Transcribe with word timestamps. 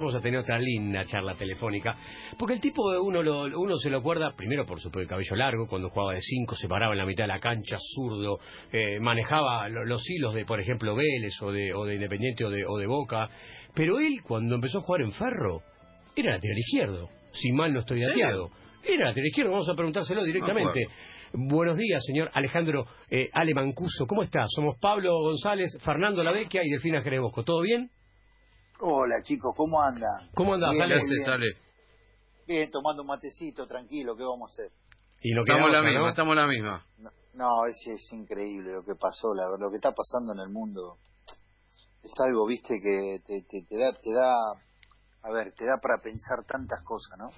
Vamos 0.00 0.14
a 0.14 0.20
tener 0.20 0.38
otra 0.38 0.60
linda 0.60 1.04
charla 1.06 1.34
telefónica, 1.34 1.96
porque 2.38 2.54
el 2.54 2.60
tipo 2.60 2.92
de 2.92 3.00
uno 3.00 3.20
lo, 3.20 3.42
uno 3.60 3.76
se 3.78 3.90
lo 3.90 3.98
acuerda 3.98 4.32
primero 4.36 4.64
por 4.64 4.80
su 4.80 4.92
cabello 4.92 5.34
largo, 5.34 5.66
cuando 5.66 5.90
jugaba 5.90 6.14
de 6.14 6.20
cinco, 6.20 6.54
se 6.54 6.68
paraba 6.68 6.92
en 6.92 6.98
la 6.98 7.04
mitad 7.04 7.24
de 7.24 7.28
la 7.28 7.40
cancha, 7.40 7.78
zurdo, 7.96 8.38
eh, 8.70 9.00
manejaba 9.00 9.68
los 9.68 10.08
hilos 10.08 10.34
de, 10.34 10.44
por 10.44 10.60
ejemplo, 10.60 10.94
Vélez 10.94 11.42
o 11.42 11.50
de, 11.50 11.74
o 11.74 11.84
de 11.84 11.96
Independiente 11.96 12.44
o 12.44 12.50
de, 12.50 12.64
o 12.64 12.78
de 12.78 12.86
Boca, 12.86 13.28
pero 13.74 13.98
él 13.98 14.22
cuando 14.22 14.54
empezó 14.54 14.78
a 14.78 14.82
jugar 14.82 15.00
en 15.00 15.10
Ferro, 15.10 15.62
era 16.14 16.34
lateral 16.34 16.58
izquierdo, 16.58 17.08
si 17.32 17.50
mal 17.50 17.74
no 17.74 17.80
estoy 17.80 18.00
dateado. 18.00 18.50
Era 18.84 19.06
lateral 19.06 19.26
izquierdo, 19.26 19.50
vamos 19.50 19.68
a 19.68 19.74
preguntárselo 19.74 20.22
directamente. 20.22 20.86
Buenos 21.32 21.76
días, 21.76 22.04
señor 22.06 22.30
Alejandro 22.34 22.86
eh, 23.10 23.30
Ale 23.32 23.52
Mancuso, 23.52 24.06
¿cómo 24.06 24.22
está? 24.22 24.44
Somos 24.46 24.76
Pablo 24.80 25.10
González, 25.24 25.76
Fernando 25.84 26.22
Lavecchia 26.22 26.62
y 26.64 26.70
Delfina 26.70 27.02
Jerez 27.02 27.20
Bosco, 27.20 27.42
¿todo 27.42 27.62
bien? 27.62 27.90
Hola 28.80 29.22
chicos, 29.24 29.54
¿cómo 29.56 29.82
andan? 29.82 30.30
¿Cómo 30.34 30.54
andas? 30.54 30.70
Bien, 30.70 30.82
Sale? 30.88 31.04
bien. 31.04 31.24
sale. 31.24 31.46
Bien, 32.46 32.70
tomando 32.70 33.02
un 33.02 33.08
matecito, 33.08 33.66
tranquilo, 33.66 34.16
¿qué 34.16 34.22
vamos 34.22 34.50
a 34.50 34.54
hacer? 34.54 34.72
Y 35.20 35.32
no 35.32 35.42
Estamos 35.42 35.70
la 35.72 35.82
misma, 35.82 36.00
¿no? 36.00 36.08
estamos 36.10 36.36
la 36.36 36.46
misma. 36.46 36.86
No, 36.98 37.10
no, 37.34 37.66
es, 37.66 37.76
es 37.86 38.12
increíble 38.12 38.72
lo 38.72 38.84
que 38.84 38.94
pasó, 38.94 39.34
la, 39.34 39.44
lo 39.58 39.70
que 39.70 39.76
está 39.76 39.92
pasando 39.92 40.32
en 40.34 40.40
el 40.48 40.52
mundo. 40.52 40.98
Es 42.02 42.12
algo, 42.20 42.46
viste, 42.46 42.80
que 42.80 43.20
te, 43.26 43.42
te, 43.42 43.66
te 43.66 43.76
da, 43.76 43.92
te 44.00 44.12
da, 44.12 44.34
a 45.22 45.32
ver, 45.32 45.52
te 45.54 45.64
da 45.66 45.78
para 45.82 46.00
pensar 46.00 46.44
tantas 46.46 46.80
cosas, 46.84 47.18
¿no? 47.18 47.28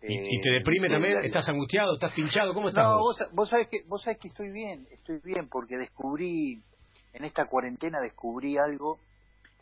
Eh, 0.00 0.08
¿Y, 0.08 0.36
y 0.38 0.40
te 0.40 0.50
deprime 0.50 0.88
también? 0.88 1.14
la- 1.14 1.20
¿Estás 1.20 1.48
angustiado? 1.48 1.94
¿Estás 1.94 2.12
pinchado? 2.12 2.54
¿Cómo 2.54 2.68
estás 2.68 2.84
No, 2.84 2.96
vos? 2.96 3.16
vos, 3.18 3.28
vos 3.34 3.50
sabés 3.50 3.68
que 3.68 3.78
vos 3.86 4.02
sabés 4.02 4.18
que 4.18 4.28
estoy 4.28 4.50
bien, 4.50 4.86
estoy 4.90 5.20
bien 5.22 5.48
porque 5.50 5.76
descubrí 5.76 6.64
en 7.12 7.24
esta 7.24 7.46
cuarentena 7.46 8.00
descubrí 8.00 8.56
algo 8.58 8.98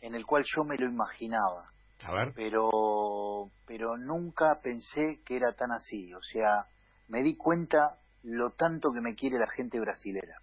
en 0.03 0.13
el 0.15 0.25
cual 0.25 0.43
yo 0.55 0.63
me 0.63 0.77
lo 0.77 0.85
imaginaba. 0.85 1.65
A 2.05 2.11
ver. 2.11 2.33
pero 2.35 3.49
pero 3.65 3.97
nunca 3.97 4.59
pensé 4.61 5.21
que 5.25 5.37
era 5.37 5.53
tan 5.53 5.71
así 5.71 6.13
o 6.13 6.21
sea 6.21 6.65
me 7.07 7.23
di 7.23 7.37
cuenta 7.37 7.97
lo 8.23 8.49
tanto 8.51 8.91
que 8.93 8.99
me 8.99 9.15
quiere 9.15 9.37
la 9.39 9.47
gente 9.55 9.79
brasilera 9.79 10.35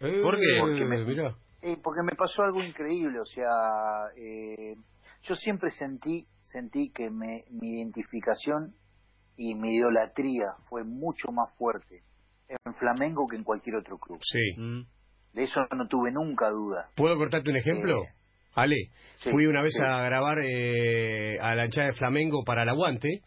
¿Por 0.00 0.36
qué? 0.36 0.58
Porque 0.60 0.84
me- 0.84 1.02
Eh, 1.02 1.04
mirá. 1.04 1.36
Eh, 1.60 1.76
porque 1.80 2.02
me 2.02 2.16
pasó 2.16 2.42
algo 2.42 2.60
increíble 2.64 3.20
o 3.20 3.24
sea 3.26 3.48
eh, 4.16 4.74
yo 5.22 5.36
siempre 5.36 5.70
sentí 5.70 6.26
sentí 6.42 6.90
que 6.90 7.10
me, 7.10 7.44
mi 7.50 7.76
identificación 7.78 8.74
y 9.36 9.54
mi 9.54 9.76
idolatría 9.76 10.46
fue 10.68 10.82
mucho 10.82 11.30
más 11.30 11.54
fuerte 11.56 12.02
en 12.48 12.74
Flamengo 12.74 13.28
que 13.28 13.36
en 13.36 13.44
cualquier 13.44 13.76
otro 13.76 13.98
club 13.98 14.18
Sí. 14.20 14.60
Mm. 14.60 14.82
de 15.34 15.42
eso 15.44 15.60
no 15.76 15.86
tuve 15.86 16.10
nunca 16.10 16.50
duda 16.50 16.90
¿Puedo 16.96 17.16
cortarte 17.16 17.50
un 17.50 17.56
ejemplo? 17.56 18.02
Eh, 18.02 18.14
Ale, 18.54 18.76
sí, 19.16 19.30
fui 19.30 19.46
una 19.46 19.62
vez 19.62 19.72
sí. 19.74 19.80
a 19.86 20.02
grabar 20.02 20.38
eh, 20.44 21.38
a 21.40 21.54
la 21.54 21.64
hinchada 21.64 21.86
de 21.88 21.92
Flamengo 21.94 22.42
para 22.44 22.62
el 22.64 22.68
Aguante 22.68 23.22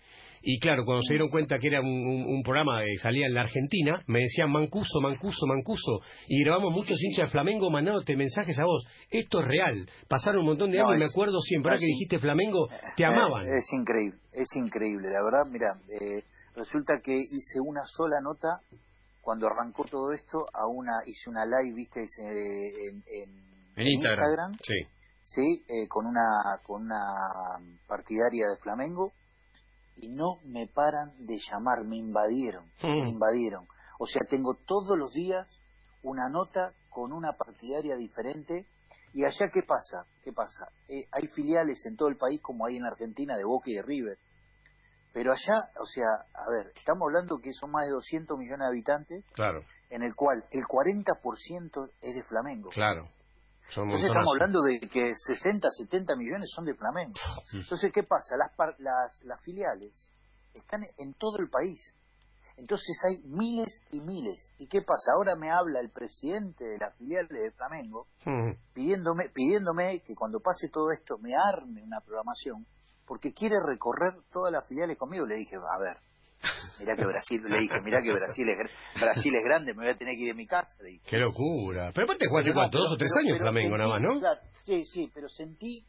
y 0.47 0.59
claro, 0.59 0.85
cuando 0.85 1.01
se 1.01 1.13
dieron 1.13 1.29
cuenta 1.29 1.57
que 1.57 1.67
era 1.69 1.81
un, 1.81 1.87
un- 1.87 2.25
un 2.27 2.43
programa 2.43 2.83
que 2.83 2.97
salía 3.01 3.25
en 3.25 3.33
la 3.33 3.41
Argentina, 3.41 4.03
me 4.05 4.19
decían 4.19 4.51
Mancuso, 4.51 5.01
Mancuso, 5.01 5.47
Mancuso 5.47 6.01
y 6.27 6.43
grabamos 6.43 6.71
muchos 6.71 7.01
hinchas 7.03 7.25
de 7.25 7.31
Flamengo 7.31 7.71
mandándote 7.71 8.15
mensajes 8.15 8.59
a 8.59 8.63
vos. 8.65 8.85
Esto 9.09 9.39
es 9.39 9.45
real. 9.47 9.89
Pasaron 10.07 10.41
un 10.41 10.45
montón 10.47 10.69
de 10.69 10.77
No, 10.77 10.89
años 10.89 10.97
y 10.97 10.99
me 10.99 11.05
acuerdo 11.05 11.41
siempre 11.41 11.75
que 11.79 11.85
dijiste 11.87 12.19
Flamengo, 12.19 12.67
te 12.95 13.05
amaban. 13.05 13.47
Eh, 13.47 13.57
Es 13.57 13.73
increíble, 13.73 14.19
es 14.33 14.47
increíble, 14.55 15.07
la 15.11 15.23
verdad, 15.23 15.45
mira, 15.51 15.67
eh, 15.89 16.21
resulta 16.55 16.93
que 17.03 17.17
hice 17.17 17.59
una 17.59 17.81
sola 17.87 18.17
nota 18.21 18.59
cuando 19.21 19.47
arrancó 19.47 19.83
todo 19.85 20.13
esto, 20.13 20.45
a 20.53 20.67
una 20.67 20.91
hice 21.07 21.31
una 21.31 21.43
live, 21.47 21.73
viste, 21.75 22.01
en, 22.21 22.97
en- 23.07 23.45
En 23.77 23.87
Instagram. 23.87 24.53
Sí. 24.61 24.75
Sí, 25.25 25.65
eh, 25.67 25.87
con 25.89 26.05
una 26.05 26.59
con 26.63 26.83
una 26.83 27.03
partidaria 27.87 28.47
de 28.47 28.57
Flamengo 28.57 29.11
y 29.97 30.09
no 30.09 30.39
me 30.45 30.67
paran 30.67 31.11
de 31.25 31.37
llamar, 31.49 31.83
me 31.83 31.97
invadieron, 31.97 32.65
me 32.83 33.09
invadieron. 33.09 33.67
O 33.99 34.05
sea, 34.05 34.21
tengo 34.29 34.55
todos 34.65 34.97
los 34.97 35.13
días 35.13 35.47
una 36.03 36.29
nota 36.29 36.73
con 36.89 37.11
una 37.11 37.33
partidaria 37.33 37.95
diferente. 37.95 38.65
¿Y 39.13 39.23
allá 39.23 39.47
qué 39.53 39.63
pasa? 39.63 40.05
¿Qué 40.23 40.33
pasa? 40.33 40.67
Eh, 40.89 41.07
hay 41.11 41.27
filiales 41.27 41.85
en 41.85 41.95
todo 41.95 42.09
el 42.09 42.17
país 42.17 42.41
como 42.41 42.65
hay 42.65 42.75
en 42.75 42.85
Argentina 42.85 43.37
de 43.37 43.45
Boca 43.45 43.69
y 43.69 43.75
de 43.75 43.81
River. 43.81 44.17
Pero 45.13 45.31
allá, 45.31 45.69
o 45.79 45.85
sea, 45.85 46.03
a 46.33 46.51
ver, 46.51 46.73
estamos 46.75 47.03
hablando 47.07 47.39
que 47.39 47.53
son 47.53 47.71
más 47.71 47.85
de 47.85 47.91
200 47.91 48.37
millones 48.37 48.59
de 48.59 48.67
habitantes, 48.67 49.25
Claro, 49.33 49.61
en 49.89 50.03
el 50.03 50.13
cual 50.13 50.43
el 50.51 50.63
40% 50.65 51.89
es 52.01 52.15
de 52.15 52.23
Flamengo. 52.23 52.69
claro. 52.69 53.07
Entonces 53.85 54.07
estamos 54.07 54.27
hablando 54.41 54.61
de 54.61 54.79
que 54.87 55.13
60, 55.15 55.67
70 55.69 56.15
millones 56.15 56.49
son 56.55 56.65
de 56.65 56.75
Flamengo. 56.75 57.13
Entonces, 57.63 57.91
¿qué 57.91 58.03
pasa? 58.03 58.37
Las, 58.37 58.55
par- 58.55 58.75
las, 58.79 59.19
las 59.23 59.41
filiales 59.43 60.09
están 60.53 60.81
en 60.97 61.13
todo 61.15 61.37
el 61.39 61.49
país. 61.49 61.81
Entonces 62.57 62.95
hay 63.09 63.21
miles 63.27 63.81
y 63.91 63.99
miles. 63.99 64.49
¿Y 64.57 64.67
qué 64.67 64.81
pasa? 64.81 65.11
Ahora 65.15 65.35
me 65.35 65.51
habla 65.51 65.81
el 65.81 65.89
presidente 65.91 66.63
de 66.63 66.77
las 66.77 66.95
filiales 66.97 67.29
de 67.29 67.51
Flamengo 67.51 68.07
pidiéndome, 68.73 69.29
pidiéndome 69.29 70.01
que 70.01 70.15
cuando 70.15 70.39
pase 70.39 70.69
todo 70.69 70.91
esto 70.91 71.17
me 71.17 71.33
arme 71.35 71.83
una 71.83 71.99
programación 71.99 72.65
porque 73.05 73.33
quiere 73.33 73.55
recorrer 73.65 74.13
todas 74.31 74.53
las 74.53 74.65
filiales 74.69 74.97
conmigo. 74.97 75.25
Le 75.25 75.35
dije, 75.35 75.57
a 75.57 75.77
ver, 75.79 75.97
mirá 76.79 76.95
que 76.95 77.05
Brasil, 77.05 77.41
le 77.47 77.59
dije, 77.61 77.81
mirá 77.83 78.01
que 78.01 78.11
Brasil 78.13 78.45
es, 78.49 78.71
Brasil 79.01 79.33
es 79.35 79.43
grande, 79.43 79.73
me 79.73 79.83
voy 79.83 79.91
a 79.93 79.97
tener 79.97 80.15
que 80.15 80.21
ir 80.21 80.27
de 80.29 80.33
mi 80.33 80.47
casa. 80.47 80.75
Le 80.83 80.89
dije. 80.91 81.05
Qué 81.07 81.17
locura. 81.17 81.91
Pero 81.93 82.05
aparte 82.05 82.27
jugaste 82.27 82.53
cuánto, 82.53 82.77
dos 82.79 82.93
o 82.93 82.97
tres 82.97 83.11
pero- 83.13 83.25
años 83.27 83.39
pero 83.39 83.51
Flamengo 83.51 83.75
sentí- 83.75 83.77
nada 83.77 83.89
más, 83.89 84.01
¿no? 84.01 84.19
claro, 84.19 84.41
sí, 84.65 84.85
sí, 84.85 85.11
pero 85.13 85.29
sentí, 85.29 85.85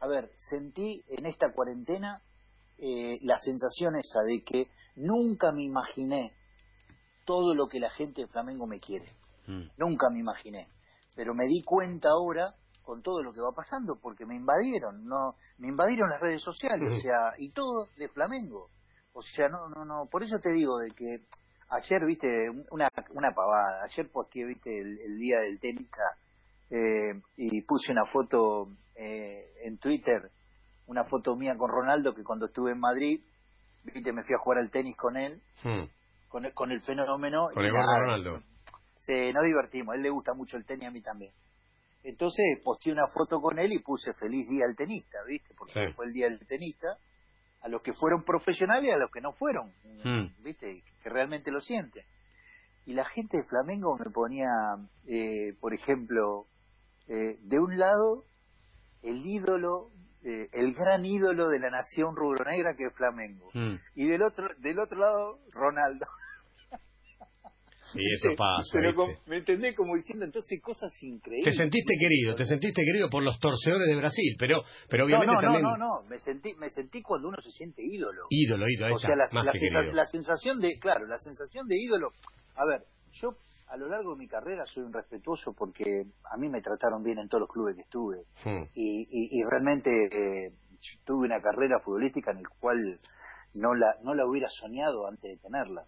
a 0.00 0.06
ver, 0.08 0.30
sentí 0.34 1.02
en 1.08 1.26
esta 1.26 1.52
cuarentena 1.52 2.20
eh, 2.78 3.18
la 3.22 3.38
sensación 3.38 3.94
esa 3.96 4.20
de 4.26 4.42
que 4.44 4.68
nunca 4.96 5.52
me 5.52 5.62
imaginé 5.64 6.32
todo 7.24 7.54
lo 7.54 7.68
que 7.68 7.78
la 7.80 7.90
gente 7.90 8.22
de 8.22 8.28
Flamengo 8.28 8.66
me 8.66 8.80
quiere. 8.80 9.12
Mm. 9.46 9.62
Nunca 9.78 10.08
me 10.10 10.20
imaginé. 10.20 10.68
Pero 11.14 11.34
me 11.34 11.46
di 11.46 11.62
cuenta 11.64 12.08
ahora 12.10 12.54
con 12.82 13.00
todo 13.02 13.22
lo 13.22 13.32
que 13.32 13.40
va 13.40 13.52
pasando, 13.54 13.96
porque 14.02 14.26
me 14.26 14.34
invadieron, 14.36 15.06
no, 15.06 15.36
me 15.58 15.68
invadieron 15.68 16.10
las 16.10 16.20
redes 16.20 16.42
sociales, 16.42 16.98
o 16.98 17.00
sea, 17.00 17.32
y 17.38 17.50
todo 17.50 17.88
de 17.96 18.08
Flamengo. 18.08 18.68
O 19.14 19.22
sea, 19.22 19.48
no, 19.48 19.68
no, 19.68 19.84
no, 19.84 20.06
por 20.10 20.22
eso 20.22 20.38
te 20.40 20.52
digo 20.52 20.78
de 20.78 20.90
que 20.90 21.20
ayer, 21.70 22.04
viste, 22.04 22.50
una, 22.70 22.88
una 23.10 23.32
pavada, 23.32 23.84
ayer 23.84 24.10
posteé, 24.10 24.44
viste, 24.44 24.76
el, 24.80 24.98
el 25.00 25.18
día 25.18 25.38
del 25.40 25.58
tenista, 25.60 26.02
eh, 26.70 27.20
y 27.36 27.62
puse 27.62 27.92
una 27.92 28.04
foto 28.06 28.68
eh, 28.96 29.44
en 29.62 29.78
Twitter, 29.78 30.30
una 30.86 31.04
foto 31.04 31.36
mía 31.36 31.56
con 31.56 31.70
Ronaldo, 31.70 32.12
que 32.14 32.24
cuando 32.24 32.46
estuve 32.46 32.72
en 32.72 32.80
Madrid, 32.80 33.20
viste, 33.84 34.12
me 34.12 34.24
fui 34.24 34.34
a 34.34 34.38
jugar 34.38 34.58
al 34.58 34.70
tenis 34.70 34.96
con 34.96 35.16
él, 35.16 35.40
Mm. 35.62 35.84
con 36.28 36.44
el, 36.44 36.52
con 36.52 36.72
el 36.72 36.80
fenómeno. 36.82 37.48
Con 37.54 37.64
el 37.64 37.72
nada, 37.72 37.98
Ronaldo. 38.00 38.42
Sí, 38.98 39.32
nos 39.32 39.44
divertimos. 39.44 39.92
A 39.92 39.96
él 39.96 40.02
le 40.02 40.10
gusta 40.10 40.34
mucho 40.34 40.56
el 40.56 40.64
tenis, 40.64 40.88
a 40.88 40.90
mí 40.90 41.00
también. 41.00 41.32
Entonces 42.02 42.44
posteé 42.64 42.92
una 42.92 43.06
foto 43.06 43.40
con 43.40 43.58
él 43.58 43.72
y 43.72 43.78
puse 43.78 44.12
feliz 44.14 44.48
día 44.48 44.64
al 44.68 44.74
tenista, 44.76 45.18
¿viste? 45.26 45.54
Porque 45.56 45.72
Sí. 45.72 45.92
fue 45.94 46.06
el 46.06 46.12
día 46.12 46.28
del 46.28 46.44
tenista. 46.46 46.88
A 47.64 47.68
los 47.68 47.82
que 47.82 47.92
fueron 47.94 48.22
profesionales 48.24 48.84
y 48.88 48.92
a 48.92 48.98
los 48.98 49.10
que 49.10 49.20
no 49.20 49.32
fueron, 49.32 49.72
Mm. 50.04 50.42
¿viste? 50.44 50.84
Que 51.02 51.10
realmente 51.10 51.50
lo 51.50 51.60
sienten. 51.60 52.04
Y 52.86 52.92
la 52.92 53.04
gente 53.06 53.38
de 53.38 53.44
Flamengo 53.44 53.96
me 53.96 54.10
ponía, 54.10 54.48
eh, 55.06 55.54
por 55.60 55.72
ejemplo, 55.74 56.46
eh, 57.08 57.38
de 57.40 57.58
un 57.58 57.78
lado, 57.78 58.24
el 59.02 59.24
ídolo, 59.26 59.90
eh, 60.22 60.48
el 60.52 60.74
gran 60.74 61.04
ídolo 61.04 61.48
de 61.48 61.58
la 61.58 61.70
nación 61.70 62.14
rubronegra 62.16 62.74
que 62.74 62.84
es 62.84 62.94
Flamengo. 62.94 63.48
Mm. 63.54 63.76
Y 63.94 64.06
del 64.06 64.22
otro, 64.22 64.48
del 64.58 64.78
otro 64.78 64.98
lado, 64.98 65.38
Ronaldo. 65.50 66.06
Y 67.94 68.12
eso 68.14 68.28
pasa, 68.36 68.62
Pero 68.72 69.06
me 69.26 69.36
entendés 69.38 69.74
como 69.76 69.94
diciendo 69.96 70.24
entonces 70.24 70.60
cosas 70.62 70.92
Te 70.98 71.06
increíbles. 71.06 71.56
sentiste 71.56 71.94
querido, 71.98 72.34
te 72.34 72.44
sentiste 72.44 72.82
querido 72.84 73.08
por 73.10 73.22
los 73.22 73.38
torcedores 73.38 73.86
de 73.88 73.96
Brasil, 73.96 74.34
pero, 74.38 74.62
pero 74.88 75.04
obviamente 75.06 75.32
no, 75.34 75.40
no, 75.40 75.42
también 75.42 75.62
no, 75.62 75.76
no, 75.76 76.02
me 76.08 76.18
sentí, 76.18 76.54
me 76.54 76.70
sentí 76.70 77.02
cuando 77.02 77.28
uno 77.28 77.38
se 77.42 77.50
siente 77.52 77.82
ídolo. 77.84 78.22
ídolo, 78.30 78.66
ídolo, 78.68 78.86
ahí 78.86 78.92
o 78.92 78.96
está, 78.96 79.08
sea, 79.08 79.16
la, 79.16 79.24
más 79.32 79.46
la 79.46 79.52
que 79.52 79.58
sensa- 79.60 79.78
querido. 79.80 79.94
la 79.94 80.06
sensación 80.06 80.60
de, 80.60 80.78
claro, 80.78 81.06
la 81.06 81.18
sensación 81.18 81.66
de 81.66 81.76
ídolo. 81.78 82.08
A 82.56 82.64
ver, 82.66 82.82
yo 83.12 83.30
a 83.68 83.76
lo 83.76 83.88
largo 83.88 84.12
de 84.14 84.18
mi 84.18 84.28
carrera 84.28 84.64
soy 84.66 84.82
un 84.84 84.92
respetuoso 84.92 85.52
porque 85.56 85.84
a 86.30 86.36
mí 86.36 86.48
me 86.48 86.60
trataron 86.60 87.02
bien 87.02 87.18
en 87.18 87.28
todos 87.28 87.42
los 87.42 87.50
clubes 87.50 87.74
que 87.76 87.82
estuve 87.82 88.18
Mm. 88.44 88.64
y, 88.74 89.02
y, 89.10 89.40
y 89.40 89.42
realmente 89.50 89.90
eh, 89.90 90.50
tuve 91.04 91.26
una 91.26 91.40
carrera 91.40 91.80
futbolística 91.84 92.30
en 92.32 92.42
la 92.42 92.48
cual 92.60 92.78
no 93.54 93.74
la, 93.74 93.86
no 94.02 94.14
la 94.14 94.26
hubiera 94.26 94.48
soñado 94.50 95.06
antes 95.08 95.22
de 95.30 95.38
tenerla. 95.38 95.84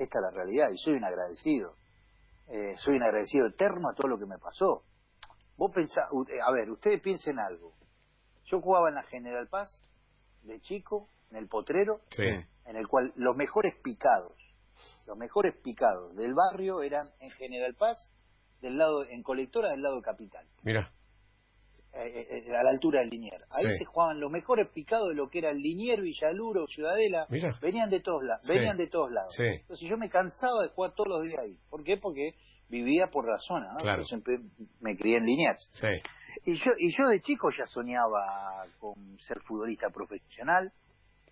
Esta 0.00 0.18
es 0.18 0.22
la 0.22 0.30
realidad 0.30 0.70
y 0.70 0.78
soy 0.78 0.94
un 0.94 1.04
agradecido. 1.04 1.74
Eh, 2.48 2.74
soy 2.78 2.96
un 2.96 3.02
agradecido 3.02 3.46
eterno 3.46 3.90
a 3.90 3.94
todo 3.94 4.08
lo 4.08 4.18
que 4.18 4.24
me 4.24 4.38
pasó. 4.38 4.82
Vos 5.58 5.70
pensá, 5.74 6.08
eh, 6.28 6.38
a 6.42 6.50
ver, 6.52 6.70
ustedes 6.70 7.02
piensen 7.02 7.38
algo. 7.38 7.74
Yo 8.46 8.62
jugaba 8.62 8.88
en 8.88 8.94
la 8.94 9.02
General 9.02 9.46
Paz 9.48 9.70
de 10.42 10.58
chico, 10.62 11.08
en 11.30 11.36
el 11.36 11.48
Potrero, 11.48 12.00
Sí. 12.10 12.24
en 12.24 12.76
el 12.76 12.88
cual 12.88 13.12
los 13.16 13.36
mejores 13.36 13.74
picados, 13.82 14.32
los 15.06 15.18
mejores 15.18 15.54
picados 15.62 16.16
del 16.16 16.32
barrio 16.32 16.80
eran 16.80 17.06
en 17.20 17.30
General 17.32 17.74
Paz, 17.74 18.10
del 18.62 18.78
lado 18.78 19.04
en 19.04 19.22
colectora 19.22 19.68
del 19.68 19.82
lado 19.82 19.96
de 19.96 20.02
Capital. 20.02 20.46
Mira, 20.62 20.90
eh, 21.92 22.44
eh, 22.46 22.56
a 22.56 22.62
la 22.62 22.70
altura 22.70 23.00
del 23.00 23.10
Linier. 23.10 23.42
Ahí 23.50 23.72
se 23.76 23.84
jugaban 23.84 24.20
los 24.20 24.30
mejores 24.30 24.68
picados 24.68 25.08
de 25.08 25.14
lo 25.14 25.28
que 25.28 25.38
era 25.38 25.50
el 25.50 25.58
Linier, 25.58 26.00
Villaluro, 26.00 26.66
Ciudadela. 26.68 27.26
Venían 27.60 27.90
de 27.90 28.00
todos 28.00 28.22
lados. 28.22 28.46
Venían 28.46 28.76
de 28.76 28.86
todos 28.86 29.10
lados. 29.10 29.34
Entonces 29.38 29.88
yo 29.88 29.96
me 29.96 30.08
cansaba 30.08 30.62
de 30.62 30.68
jugar 30.68 30.94
todos 30.94 31.08
los 31.08 31.22
días 31.24 31.40
ahí. 31.40 31.56
¿Por 31.68 31.82
qué? 31.82 31.96
Porque 31.96 32.34
vivía 32.68 33.08
por 33.08 33.28
la 33.28 33.38
zona, 33.38 33.72
¿no? 33.72 34.04
siempre 34.04 34.38
me 34.80 34.96
crié 34.96 35.16
en 35.16 35.26
Liniers. 35.26 35.70
Y 36.46 36.54
yo, 36.54 36.70
y 36.78 36.96
yo 36.96 37.08
de 37.08 37.20
chico 37.20 37.50
ya 37.50 37.66
soñaba 37.66 38.64
con 38.78 39.18
ser 39.18 39.40
futbolista 39.40 39.90
profesional, 39.90 40.72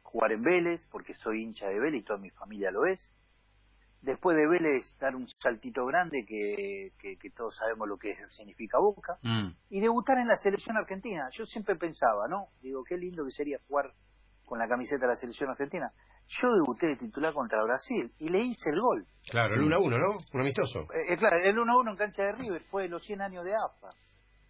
jugar 0.02 0.32
en 0.32 0.43
Vélez, 0.43 0.84
porque 0.90 1.14
soy 1.14 1.44
hincha 1.44 1.69
de 1.69 1.78
Vélez 1.78 2.02
y 2.02 2.05
toda 2.05 2.19
mi 2.19 2.31
familia 2.31 2.70
lo 2.72 2.84
es 2.84 3.08
después 4.02 4.36
de 4.36 4.46
Vélez 4.46 4.84
dar 5.00 5.14
un 5.16 5.26
saltito 5.28 5.84
grande 5.86 6.24
que, 6.26 6.92
que, 6.98 7.30
todos 7.30 7.56
sabemos 7.56 7.88
lo 7.88 7.96
que 7.96 8.14
significa 8.30 8.78
Boca 8.78 9.18
mm. 9.22 9.48
y 9.70 9.80
debutar 9.80 10.18
en 10.18 10.28
la 10.28 10.36
selección 10.36 10.76
argentina. 10.76 11.28
Yo 11.32 11.44
siempre 11.46 11.76
pensaba, 11.76 12.28
¿no? 12.28 12.48
Digo, 12.60 12.82
qué 12.84 12.96
lindo 12.96 13.24
que 13.24 13.32
sería 13.32 13.58
jugar 13.66 13.92
con 14.44 14.58
la 14.58 14.68
camiseta 14.68 15.02
de 15.02 15.12
la 15.12 15.16
selección 15.16 15.50
argentina. 15.50 15.92
Yo 16.28 16.52
debuté 16.52 16.88
de 16.88 16.96
titular 16.96 17.32
contra 17.32 17.62
Brasil 17.62 18.12
y 18.18 18.28
le 18.28 18.40
hice 18.40 18.70
el 18.70 18.80
gol. 18.80 19.06
Claro, 19.30 19.54
el 19.54 19.62
1-1, 19.62 19.98
¿no? 19.98 20.18
Un 20.32 20.40
amistoso. 20.40 20.80
Eh, 20.92 21.14
eh, 21.14 21.16
claro, 21.16 21.38
el 21.38 21.56
1-1 21.56 21.90
en 21.90 21.96
cancha 21.96 22.22
de 22.22 22.32
River 22.32 22.62
fue 22.70 22.82
de 22.82 22.88
los 22.88 23.02
100 23.04 23.20
años 23.22 23.44
de 23.44 23.52
AFA, 23.52 23.88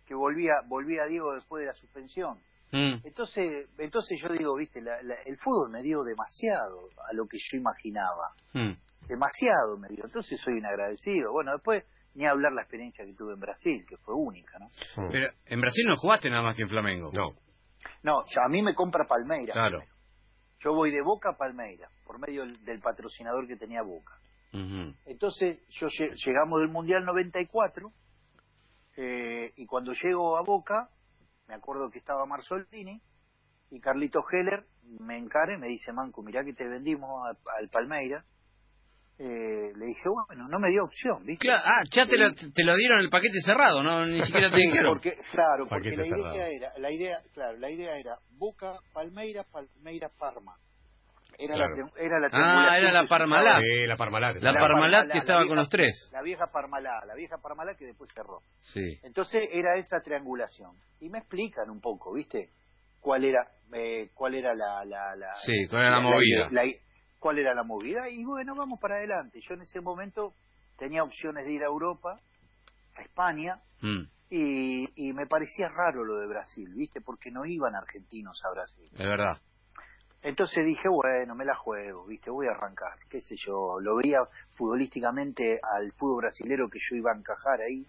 que 0.06 0.14
volvía 0.14 0.54
volvía 0.66 1.04
Diego 1.06 1.34
después 1.34 1.60
de 1.60 1.66
la 1.66 1.72
suspensión. 1.72 2.38
Mm. 2.72 3.00
Entonces, 3.04 3.68
entonces 3.78 4.18
yo 4.20 4.28
digo, 4.28 4.54
viste, 4.56 4.80
el 4.80 5.38
fútbol 5.38 5.70
me 5.70 5.82
dio 5.82 6.02
demasiado 6.02 6.90
a 7.08 7.14
lo 7.14 7.26
que 7.26 7.38
yo 7.38 7.56
imaginaba. 7.56 8.34
Mm 8.52 8.87
demasiado 9.08 9.76
me 9.78 9.88
dio. 9.88 10.04
Entonces 10.04 10.40
soy 10.40 10.58
inagradecido. 10.58 11.32
Bueno, 11.32 11.52
después 11.52 11.84
ni 12.14 12.26
hablar 12.26 12.52
la 12.52 12.62
experiencia 12.62 13.04
que 13.04 13.14
tuve 13.14 13.34
en 13.34 13.40
Brasil, 13.40 13.84
que 13.88 13.96
fue 13.98 14.14
única, 14.14 14.58
¿no? 14.58 14.66
Pero 15.10 15.28
en 15.46 15.60
Brasil 15.60 15.84
no 15.86 15.96
jugaste 15.96 16.30
nada 16.30 16.42
más 16.42 16.56
que 16.56 16.62
en 16.62 16.68
Flamengo. 16.68 17.10
No. 17.12 17.34
No, 18.02 18.20
a 18.20 18.48
mí 18.48 18.62
me 18.62 18.74
compra 18.74 19.06
Palmeiras. 19.06 19.54
Claro. 19.54 19.82
Yo 20.60 20.74
voy 20.74 20.90
de 20.90 21.02
Boca 21.02 21.30
a 21.30 21.36
Palmeiras, 21.36 21.90
por 22.04 22.18
medio 22.18 22.44
del, 22.44 22.80
patrocinador 22.80 23.46
que 23.46 23.56
tenía 23.56 23.82
Boca. 23.82 24.14
Entonces, 25.04 25.60
yo 25.68 25.88
llegamos 25.88 26.60
del 26.60 26.70
Mundial 26.70 27.04
94, 27.04 27.92
eh, 28.96 29.52
y 29.56 29.66
cuando 29.66 29.92
llego 29.92 30.36
a 30.36 30.42
Boca, 30.42 30.88
me 31.46 31.54
acuerdo 31.54 31.90
que 31.90 31.98
estaba 31.98 32.26
Marzolini, 32.26 33.00
y 33.70 33.80
Carlito 33.80 34.24
Heller 34.28 34.66
me 34.98 35.18
encara 35.18 35.54
y 35.54 35.58
me 35.58 35.68
dice, 35.68 35.92
Manco, 35.92 36.22
mirá 36.22 36.42
que 36.42 36.54
te 36.54 36.66
vendimos 36.66 37.10
al 37.26 37.68
Palmeiras, 37.68 38.24
eh, 39.18 39.72
le 39.74 39.86
dije, 39.86 40.02
bueno, 40.26 40.44
no 40.48 40.58
me 40.60 40.70
dio 40.70 40.84
opción, 40.84 41.24
¿viste? 41.26 41.50
ah, 41.50 41.82
ya 41.90 42.06
te 42.06 42.16
lo, 42.16 42.32
te 42.34 42.64
lo 42.64 42.76
dieron 42.76 43.00
el 43.00 43.10
paquete 43.10 43.40
cerrado, 43.44 43.82
no 43.82 44.06
ni 44.06 44.22
siquiera 44.22 44.48
te 44.48 44.56
dijeron. 44.56 44.94
Porque, 44.94 45.16
claro, 45.32 45.66
porque 45.68 45.96
la 45.96 46.06
idea 46.06 46.48
era, 46.48 46.78
la 46.78 46.90
idea, 46.90 47.18
claro, 47.34 47.58
la 47.58 47.68
idea 47.68 47.96
era 47.96 48.16
Boca, 48.30 48.78
Palmeiras, 48.92 49.44
Palmeiras, 49.50 50.12
Parma. 50.16 50.54
Era, 51.36 51.56
la, 51.56 51.66
era 51.96 52.18
la 52.18 52.28
Ah, 52.32 52.78
era 52.78 52.90
la 52.90 53.06
Parmalat. 53.06 53.60
Sí, 53.62 53.86
la 53.86 53.96
Parmalat. 53.96 54.36
La, 54.40 54.54
Parmalat 54.54 55.12
que 55.12 55.18
estaba 55.18 55.46
con 55.46 55.56
los 55.56 55.68
tres. 55.68 56.10
La 56.12 56.22
vieja 56.22 56.46
Parmalat, 56.52 57.04
la 57.06 57.14
vieja 57.14 57.38
Parmalat 57.38 57.76
que 57.76 57.86
después 57.86 58.10
cerró. 58.12 58.40
Sí. 58.60 58.98
Entonces 59.02 59.48
era 59.52 59.76
esa 59.76 60.00
triangulación. 60.00 60.72
Y 61.00 61.08
me 61.08 61.18
explican 61.18 61.70
un 61.70 61.80
poco, 61.80 62.12
¿viste? 62.14 62.50
Cuál 63.00 63.24
era, 63.24 63.46
eh, 63.72 64.10
cuál 64.14 64.34
era 64.34 64.52
la, 64.54 64.84
la, 64.84 65.14
la 65.14 65.34
Sí, 65.44 65.66
cuál 65.68 65.82
era 65.82 65.90
la, 65.92 66.00
movida 66.00 66.48
cuál 67.18 67.38
era 67.38 67.54
la 67.54 67.62
movida 67.62 68.08
y 68.08 68.24
bueno, 68.24 68.54
vamos 68.54 68.80
para 68.80 68.96
adelante. 68.96 69.40
Yo 69.40 69.54
en 69.54 69.62
ese 69.62 69.80
momento 69.80 70.34
tenía 70.78 71.02
opciones 71.02 71.44
de 71.44 71.52
ir 71.52 71.62
a 71.62 71.66
Europa, 71.66 72.16
a 72.96 73.02
España, 73.02 73.60
mm. 73.80 74.02
y, 74.30 75.08
y, 75.08 75.12
me 75.12 75.26
parecía 75.26 75.68
raro 75.68 76.04
lo 76.04 76.16
de 76.16 76.26
Brasil, 76.26 76.72
¿viste? 76.74 77.00
Porque 77.00 77.30
no 77.30 77.44
iban 77.44 77.74
argentinos 77.74 78.40
a 78.44 78.54
Brasil. 78.54 78.88
Es 78.92 79.06
verdad. 79.06 79.38
Entonces 80.22 80.64
dije, 80.64 80.88
bueno, 80.88 81.34
me 81.34 81.44
la 81.44 81.54
juego, 81.54 82.04
¿viste? 82.06 82.30
Voy 82.30 82.46
a 82.48 82.50
arrancar, 82.50 82.98
qué 83.08 83.20
sé 83.20 83.36
yo. 83.36 83.78
Lo 83.80 83.96
veía 83.96 84.18
futbolísticamente 84.54 85.60
al 85.62 85.92
fútbol 85.92 86.22
brasilero 86.22 86.68
que 86.68 86.78
yo 86.78 86.96
iba 86.96 87.12
a 87.12 87.16
encajar 87.16 87.60
ahí. 87.60 87.86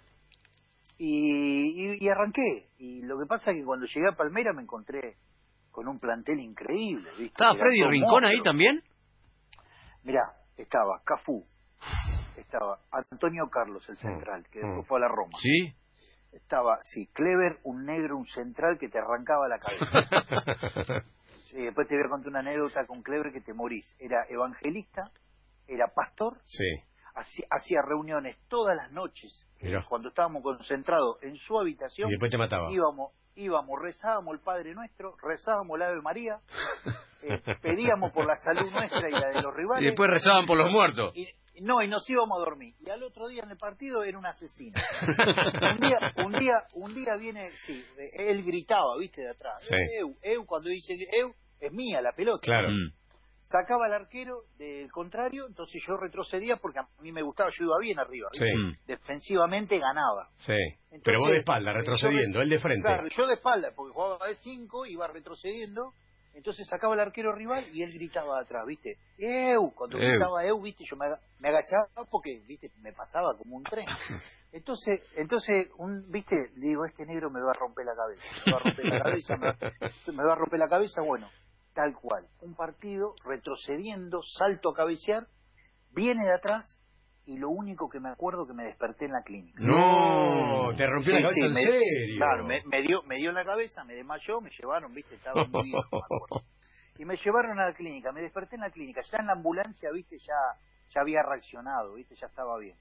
Y, 0.99 1.97
y, 2.03 2.09
arranqué. 2.09 2.67
Y 2.77 3.01
lo 3.03 3.17
que 3.17 3.25
pasa 3.25 3.51
es 3.51 3.57
que 3.57 3.63
cuando 3.63 3.85
llegué 3.87 4.09
a 4.09 4.15
Palmera 4.15 4.53
me 4.53 4.61
encontré 4.61 5.15
con 5.71 5.87
un 5.87 5.99
plantel 5.99 6.39
increíble, 6.39 7.09
¿viste? 7.11 7.25
¿Estaba 7.25 7.55
Freddy 7.55 7.83
Rincón 7.83 8.25
ahí 8.25 8.41
también? 8.43 8.83
Mirá, 10.03 10.21
estaba 10.57 11.01
Cafú, 11.03 11.45
estaba 12.37 12.79
Antonio 12.91 13.49
Carlos, 13.49 13.87
el 13.89 13.95
mm, 13.95 13.97
central, 13.97 14.43
que 14.49 14.59
después 14.59 14.85
mm. 14.85 14.87
fue 14.87 14.97
a 14.97 15.01
la 15.01 15.07
Roma. 15.07 15.37
Sí. 15.41 15.73
Estaba, 16.31 16.79
sí, 16.83 17.07
Clever, 17.13 17.59
un 17.63 17.85
negro, 17.85 18.17
un 18.17 18.27
central 18.27 18.77
que 18.77 18.87
te 18.87 18.99
arrancaba 18.99 19.47
la 19.47 19.57
cabeza. 19.57 21.03
sí, 21.35 21.63
después 21.63 21.87
te 21.87 21.95
voy 21.95 22.05
a 22.05 22.09
contar 22.09 22.29
una 22.29 22.39
anécdota 22.39 22.85
con 22.85 23.01
Clever 23.01 23.31
que 23.33 23.41
te 23.41 23.53
morís. 23.53 23.95
Era 23.99 24.25
evangelista, 24.29 25.11
era 25.67 25.87
pastor, 25.87 26.39
sí. 26.45 26.65
hacía, 27.49 27.81
reuniones 27.81 28.37
todas 28.47 28.75
las 28.75 28.91
noches. 28.91 29.47
Cuando 29.87 30.09
estábamos 30.09 30.43
concentrados 30.43 31.21
en 31.23 31.35
su 31.37 31.59
habitación, 31.59 32.07
y 32.09 32.11
después 32.11 32.31
te 32.31 32.37
mataba. 32.37 32.71
íbamos, 32.71 33.11
íbamos, 33.39 33.79
rezábamos 33.81 34.33
el 34.35 34.41
Padre 34.41 34.73
Nuestro, 34.73 35.15
rezábamos 35.21 35.79
la 35.79 35.87
Ave 35.87 36.01
María, 36.01 36.39
eh, 37.23 37.41
pedíamos 37.61 38.11
por 38.11 38.25
la 38.25 38.35
salud 38.35 38.69
nuestra 38.71 39.09
y 39.09 39.11
la 39.11 39.29
de 39.29 39.41
los 39.41 39.55
rivales. 39.55 39.83
Y 39.83 39.85
después 39.87 40.09
rezaban 40.09 40.45
por 40.45 40.57
los 40.57 40.69
muertos. 40.71 41.15
Y, 41.15 41.27
no, 41.61 41.81
y 41.81 41.87
nos 41.87 42.09
íbamos 42.09 42.37
a 42.37 42.45
dormir. 42.45 42.75
Y 42.79 42.89
al 42.89 43.03
otro 43.03 43.27
día 43.27 43.43
en 43.43 43.51
el 43.51 43.57
partido 43.57 44.03
era 44.03 44.17
un 44.17 44.25
asesino. 44.25 44.79
un 45.71 45.77
día, 45.77 46.13
un 46.23 46.31
día, 46.31 46.63
un 46.73 46.93
día 46.93 47.15
viene, 47.17 47.51
sí, 47.65 47.83
él 48.13 48.43
gritaba, 48.43 48.97
viste, 48.97 49.21
de 49.21 49.29
atrás. 49.29 49.67
Eu, 49.99 50.15
eu, 50.21 50.45
cuando 50.45 50.69
dice 50.69 50.95
eu, 51.11 51.33
es 51.59 51.71
mía 51.71 52.01
la 52.01 52.13
pelota. 52.13 52.41
Claro. 52.45 52.69
Mm 52.69 52.98
sacaba 53.49 53.87
al 53.87 53.93
arquero 53.93 54.43
del 54.57 54.91
contrario, 54.91 55.47
entonces 55.47 55.81
yo 55.85 55.97
retrocedía 55.97 56.57
porque 56.57 56.79
a 56.79 56.87
mí 57.01 57.11
me 57.11 57.23
gustaba, 57.23 57.49
yo 57.57 57.65
iba 57.65 57.79
bien 57.79 57.99
arriba. 57.99 58.29
Mm. 58.33 58.85
Defensivamente 58.85 59.79
ganaba. 59.79 60.29
Sí. 60.37 60.57
Pero 61.03 61.19
vos 61.19 61.31
de 61.31 61.39
espalda, 61.39 61.73
retrocediendo, 61.73 62.41
él 62.41 62.49
de 62.49 62.59
frente. 62.59 62.81
Claro, 62.81 63.07
yo 63.09 63.27
de 63.27 63.33
espalda, 63.33 63.71
porque 63.75 63.93
jugaba 63.93 64.27
de 64.27 64.35
5, 64.35 64.85
iba 64.85 65.07
retrocediendo, 65.07 65.93
entonces 66.35 66.67
sacaba 66.67 66.93
al 66.93 66.99
arquero 66.99 67.33
rival 67.33 67.65
y 67.73 67.81
él 67.81 67.91
gritaba 67.93 68.39
atrás, 68.39 68.65
¿viste? 68.67 68.97
¡Eu! 69.17 69.71
Cuando 69.73 69.97
gritaba 69.97 70.45
Eu, 70.45 70.61
¿viste? 70.61 70.83
Yo 70.89 70.95
me, 70.95 71.05
agachaba 71.47 72.05
porque, 72.09 72.41
¿viste? 72.47 72.69
Me 72.81 72.93
pasaba 72.93 73.35
como 73.37 73.57
un 73.57 73.63
tren. 73.63 73.85
Entonces, 74.51 74.99
entonces 75.15 75.67
un, 75.77 76.09
¿viste? 76.11 76.35
Le 76.55 76.69
digo, 76.69 76.83
este 76.83 77.05
negro 77.05 77.29
me 77.29 77.39
va 77.39 77.51
a 77.51 77.53
romper 77.53 77.85
la 77.85 77.93
cabeza. 77.93 78.23
Me 78.47 78.51
va 78.51 78.57
a 78.57 78.63
romper 78.63 78.85
la 78.85 79.03
cabeza, 79.03 79.37
me 79.37 80.23
va 80.23 80.33
a 80.33 80.35
romper 80.35 80.59
la 80.59 80.67
cabeza, 80.67 81.03
bueno 81.03 81.29
tal 81.73 81.93
cual. 81.95 82.27
Un 82.41 82.55
partido 82.55 83.15
retrocediendo, 83.23 84.21
salto 84.23 84.69
a 84.69 84.75
cabecear, 84.75 85.27
viene 85.91 86.25
de 86.25 86.33
atrás 86.33 86.79
y 87.25 87.37
lo 87.37 87.49
único 87.49 87.89
que 87.89 87.99
me 87.99 88.09
acuerdo 88.09 88.47
que 88.47 88.53
me 88.53 88.63
desperté 88.63 89.05
en 89.05 89.11
la 89.11 89.21
clínica. 89.21 89.61
No, 89.61 90.75
te 90.75 90.87
rompió 90.87 91.13
la 91.13 91.21
cabeza 91.21 91.45
en 91.45 91.53
me, 91.53 91.61
serio. 91.61 92.17
Claro, 92.17 92.45
me, 92.45 92.81
dio, 92.81 93.03
me 93.03 93.17
dio 93.17 93.29
en 93.29 93.35
la 93.35 93.45
cabeza, 93.45 93.83
me 93.83 93.93
desmayó, 93.93 94.41
me 94.41 94.49
llevaron, 94.49 94.93
viste, 94.93 95.13
estaba 95.13 95.45
muy 95.45 95.71
Y 96.97 97.05
me 97.05 97.15
llevaron 97.15 97.59
a 97.59 97.67
la 97.67 97.73
clínica, 97.73 98.11
me 98.11 98.21
desperté 98.21 98.55
en 98.55 98.61
la 98.61 98.71
clínica, 98.71 99.01
ya 99.11 99.19
en 99.19 99.27
la 99.27 99.33
ambulancia, 99.33 99.91
viste, 99.91 100.17
ya, 100.17 100.59
ya 100.89 101.01
había 101.01 101.21
reaccionado, 101.21 101.93
viste, 101.93 102.15
ya 102.15 102.25
estaba 102.25 102.57
bien. 102.57 102.75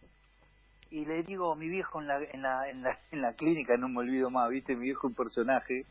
Y 0.90 1.04
le 1.04 1.22
digo, 1.24 1.54
mi 1.54 1.68
viejo 1.68 2.00
en 2.00 2.08
la, 2.08 2.16
en 2.16 2.40
la, 2.40 2.70
en 2.70 2.82
la, 2.82 2.98
en 3.10 3.20
la 3.20 3.34
clínica, 3.34 3.76
no 3.76 3.90
me 3.90 3.98
olvido 3.98 4.30
más, 4.30 4.48
viste, 4.48 4.74
mi 4.74 4.84
viejo 4.84 5.08
un 5.08 5.14
personaje, 5.14 5.84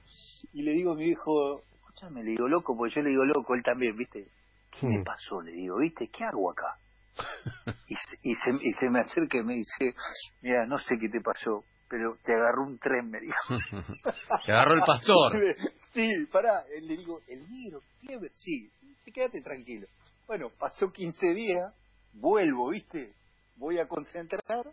y 0.51 0.63
le 0.63 0.71
digo 0.71 0.93
a 0.93 0.95
mi 0.95 1.03
viejo, 1.03 1.61
me 2.09 2.23
le 2.23 2.31
digo 2.31 2.47
loco, 2.47 2.75
porque 2.77 2.95
yo 2.95 3.01
le 3.01 3.09
digo 3.09 3.25
loco, 3.25 3.55
él 3.55 3.63
también, 3.63 3.95
¿viste? 3.97 4.27
¿Qué 4.71 4.87
me 4.87 5.03
pasó? 5.03 5.41
Le 5.41 5.51
digo, 5.51 5.77
¿viste? 5.77 6.09
¿Qué 6.09 6.23
hago 6.23 6.51
acá? 6.51 6.77
y, 7.87 7.95
se, 7.95 8.19
y, 8.21 8.35
se, 8.35 8.51
y 8.61 8.71
se 8.73 8.89
me 8.89 8.99
acerca 8.99 9.37
y 9.37 9.43
me 9.43 9.55
dice, 9.55 9.95
mira, 10.41 10.65
no 10.67 10.77
sé 10.77 10.97
qué 10.99 11.09
te 11.09 11.21
pasó, 11.21 11.63
pero 11.89 12.17
te 12.23 12.33
agarró 12.33 12.63
un 12.63 12.77
tren, 12.79 13.09
me 13.09 13.19
dijo. 13.19 13.35
te 14.45 14.51
agarró 14.51 14.73
el 14.75 14.81
pastor. 14.81 15.33
sí, 15.93 16.09
pará, 16.31 16.63
le 16.81 16.97
digo, 16.97 17.21
el 17.27 17.49
negro, 17.49 17.81
sí, 18.33 18.71
quédate 19.13 19.41
tranquilo. 19.41 19.87
Bueno, 20.27 20.49
pasó 20.59 20.91
15 20.91 21.33
días, 21.33 21.73
vuelvo, 22.13 22.69
¿viste? 22.69 23.13
Voy 23.55 23.79
a 23.79 23.87
concentrar, 23.87 24.65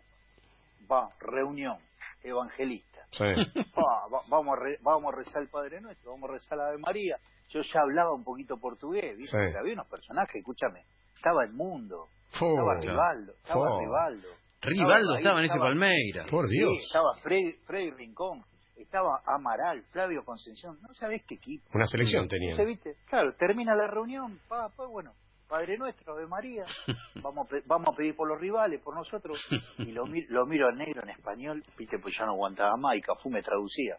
va, 0.89 1.09
reunión, 1.19 1.77
evangelista 2.23 2.95
vamos, 4.29 4.57
a 4.57 4.61
vamos 4.81 5.13
a 5.13 5.17
rezar 5.17 5.41
el 5.41 5.49
Padre 5.49 5.81
Nuestro, 5.81 6.11
vamos 6.11 6.29
a 6.29 6.33
rezar 6.33 6.57
la 6.57 6.67
Ave 6.67 6.77
María. 6.79 7.17
Yo 7.49 7.61
ya 7.61 7.81
hablaba 7.81 8.13
un 8.13 8.23
poquito 8.23 8.57
portugués, 8.57 9.15
¿viste? 9.17 9.37
había 9.37 9.73
unos 9.73 9.87
personajes, 9.87 10.35
escúchame. 10.35 10.83
Estaba 11.15 11.43
el 11.45 11.53
mundo, 11.53 12.07
estaba 12.31 12.79
Rivaldo, 12.81 13.33
estaba 13.33 13.79
Rivaldo. 13.79 14.27
Rivaldo 14.61 15.15
estaba, 15.15 15.39
en 15.39 15.45
ese 15.45 15.57
Palmeira. 15.57 16.25
Por 16.29 16.47
Dios. 16.49 16.73
estaba 16.85 17.13
Freddy, 17.21 17.91
Rincón, 17.91 18.43
estaba 18.75 19.21
Amaral, 19.25 19.83
Flavio 19.91 20.25
Concepción. 20.25 20.77
No 20.81 20.93
sabés 20.93 21.23
qué 21.25 21.35
equipo. 21.35 21.69
Una 21.73 21.85
selección 21.85 22.27
tenía. 22.27 22.55
¿viste? 22.63 22.95
Claro, 23.07 23.33
termina 23.35 23.75
la 23.75 23.87
reunión, 23.87 24.39
pa, 24.49 24.69
pa, 24.75 24.87
bueno, 24.87 25.13
Padre 25.47 25.77
Nuestro, 25.77 26.15
de 26.15 26.27
María, 26.27 26.65
vamos 27.21 27.47
a, 27.51 27.55
vamos 27.65 27.87
a 27.93 27.95
pedir 27.95 28.15
por 28.15 28.27
los 28.27 28.39
rivales, 28.39 28.81
por 28.81 28.95
nosotros, 28.95 29.39
y 29.77 29.91
lo, 29.91 30.05
lo 30.05 30.45
miro 30.45 30.67
al 30.67 30.77
negro 30.77 31.03
en 31.03 31.09
español, 31.09 31.63
viste, 31.77 31.99
pues 31.99 32.15
ya 32.17 32.25
no 32.25 32.31
aguantaba 32.31 32.75
más 32.77 32.95
y 32.97 33.01
Cafú 33.01 33.29
me 33.29 33.41
traducía. 33.41 33.97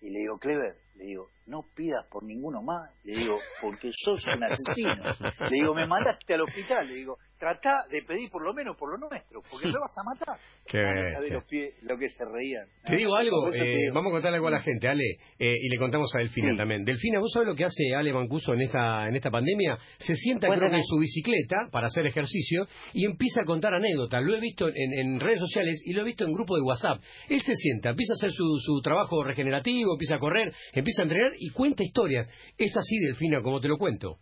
Y 0.00 0.10
le 0.10 0.20
digo, 0.20 0.38
Clever, 0.38 0.76
le 0.96 1.04
digo, 1.04 1.30
no 1.46 1.62
pidas 1.74 2.06
por 2.08 2.22
ninguno 2.22 2.62
más. 2.62 2.90
Le 3.04 3.14
digo, 3.16 3.38
porque 3.62 3.90
sos 3.96 4.24
un 4.26 4.44
asesino. 4.44 5.02
Le 5.50 5.56
digo, 5.56 5.74
me 5.74 5.86
mandaste 5.86 6.34
al 6.34 6.42
hospital. 6.42 6.86
Le 6.86 6.94
digo, 6.94 7.18
trata 7.38 7.84
de 7.90 8.02
pedir 8.02 8.30
por 8.30 8.42
lo 8.44 8.52
menos 8.54 8.76
por 8.76 8.90
lo 8.90 9.08
nuestro, 9.08 9.42
porque 9.50 9.66
me 9.66 9.72
vas 9.80 9.92
a 9.96 10.02
matar. 10.04 10.38
Qué 10.66 10.82
los 11.30 11.44
pies- 11.44 11.74
lo 11.82 11.96
que 11.96 12.10
se 12.10 12.24
reían. 12.24 12.66
Te 12.84 12.96
digo 12.96 13.14
algo, 13.14 13.50
te 13.50 13.58
eh, 13.58 13.76
digo. 13.82 13.94
vamos 13.94 14.10
a 14.10 14.14
contarle 14.14 14.36
algo 14.36 14.48
a 14.48 14.52
la 14.52 14.60
gente, 14.60 14.88
Ale, 14.88 15.04
eh, 15.38 15.54
y 15.60 15.68
le 15.68 15.78
contamos 15.78 16.12
a 16.14 16.18
Delfina 16.18 16.50
Sí. 16.52 16.56
también. 16.56 16.84
Delfina, 16.84 17.20
¿vos 17.20 17.30
sabés 17.32 17.48
lo 17.48 17.54
que 17.54 17.64
hace 17.64 17.94
Ale 17.94 18.12
Mancuso 18.12 18.52
en 18.54 18.62
esta, 18.62 19.06
en 19.08 19.14
esta 19.14 19.30
pandemia? 19.30 19.76
Se 19.98 20.16
sienta, 20.16 20.48
creo 20.48 20.70
que 20.70 20.76
en 20.76 20.84
su 20.84 20.98
bicicleta 20.98 21.68
para 21.70 21.86
hacer 21.86 22.06
ejercicio 22.06 22.66
y 22.94 23.04
empieza 23.04 23.42
a 23.42 23.44
contar 23.44 23.74
anécdotas. 23.74 24.22
Lo 24.24 24.34
he 24.34 24.40
visto 24.40 24.68
en, 24.68 24.92
en 24.98 25.20
redes 25.20 25.38
sociales 25.38 25.80
y 25.84 25.92
lo 25.92 26.02
he 26.02 26.04
visto 26.04 26.24
en 26.24 26.32
grupo 26.32 26.56
de 26.56 26.62
WhatsApp. 26.62 27.00
Él 27.28 27.40
se 27.42 27.54
sienta, 27.54 27.90
empieza 27.90 28.14
a 28.14 28.16
hacer 28.16 28.32
su, 28.32 28.44
su 28.60 28.80
trabajo 28.82 29.22
regenerativo, 29.22 29.92
empieza 29.94 30.16
a 30.16 30.18
correr, 30.18 30.52
empieza 30.72 31.02
a 31.02 31.04
entrenar 31.04 31.32
y 31.38 31.50
cuenta 31.50 31.82
historias. 31.84 32.28
Es 32.58 32.76
así, 32.76 32.98
Delfina, 32.98 33.40
como 33.42 33.60
te 33.60 33.68
lo 33.68 33.76
cuento. 33.78 34.18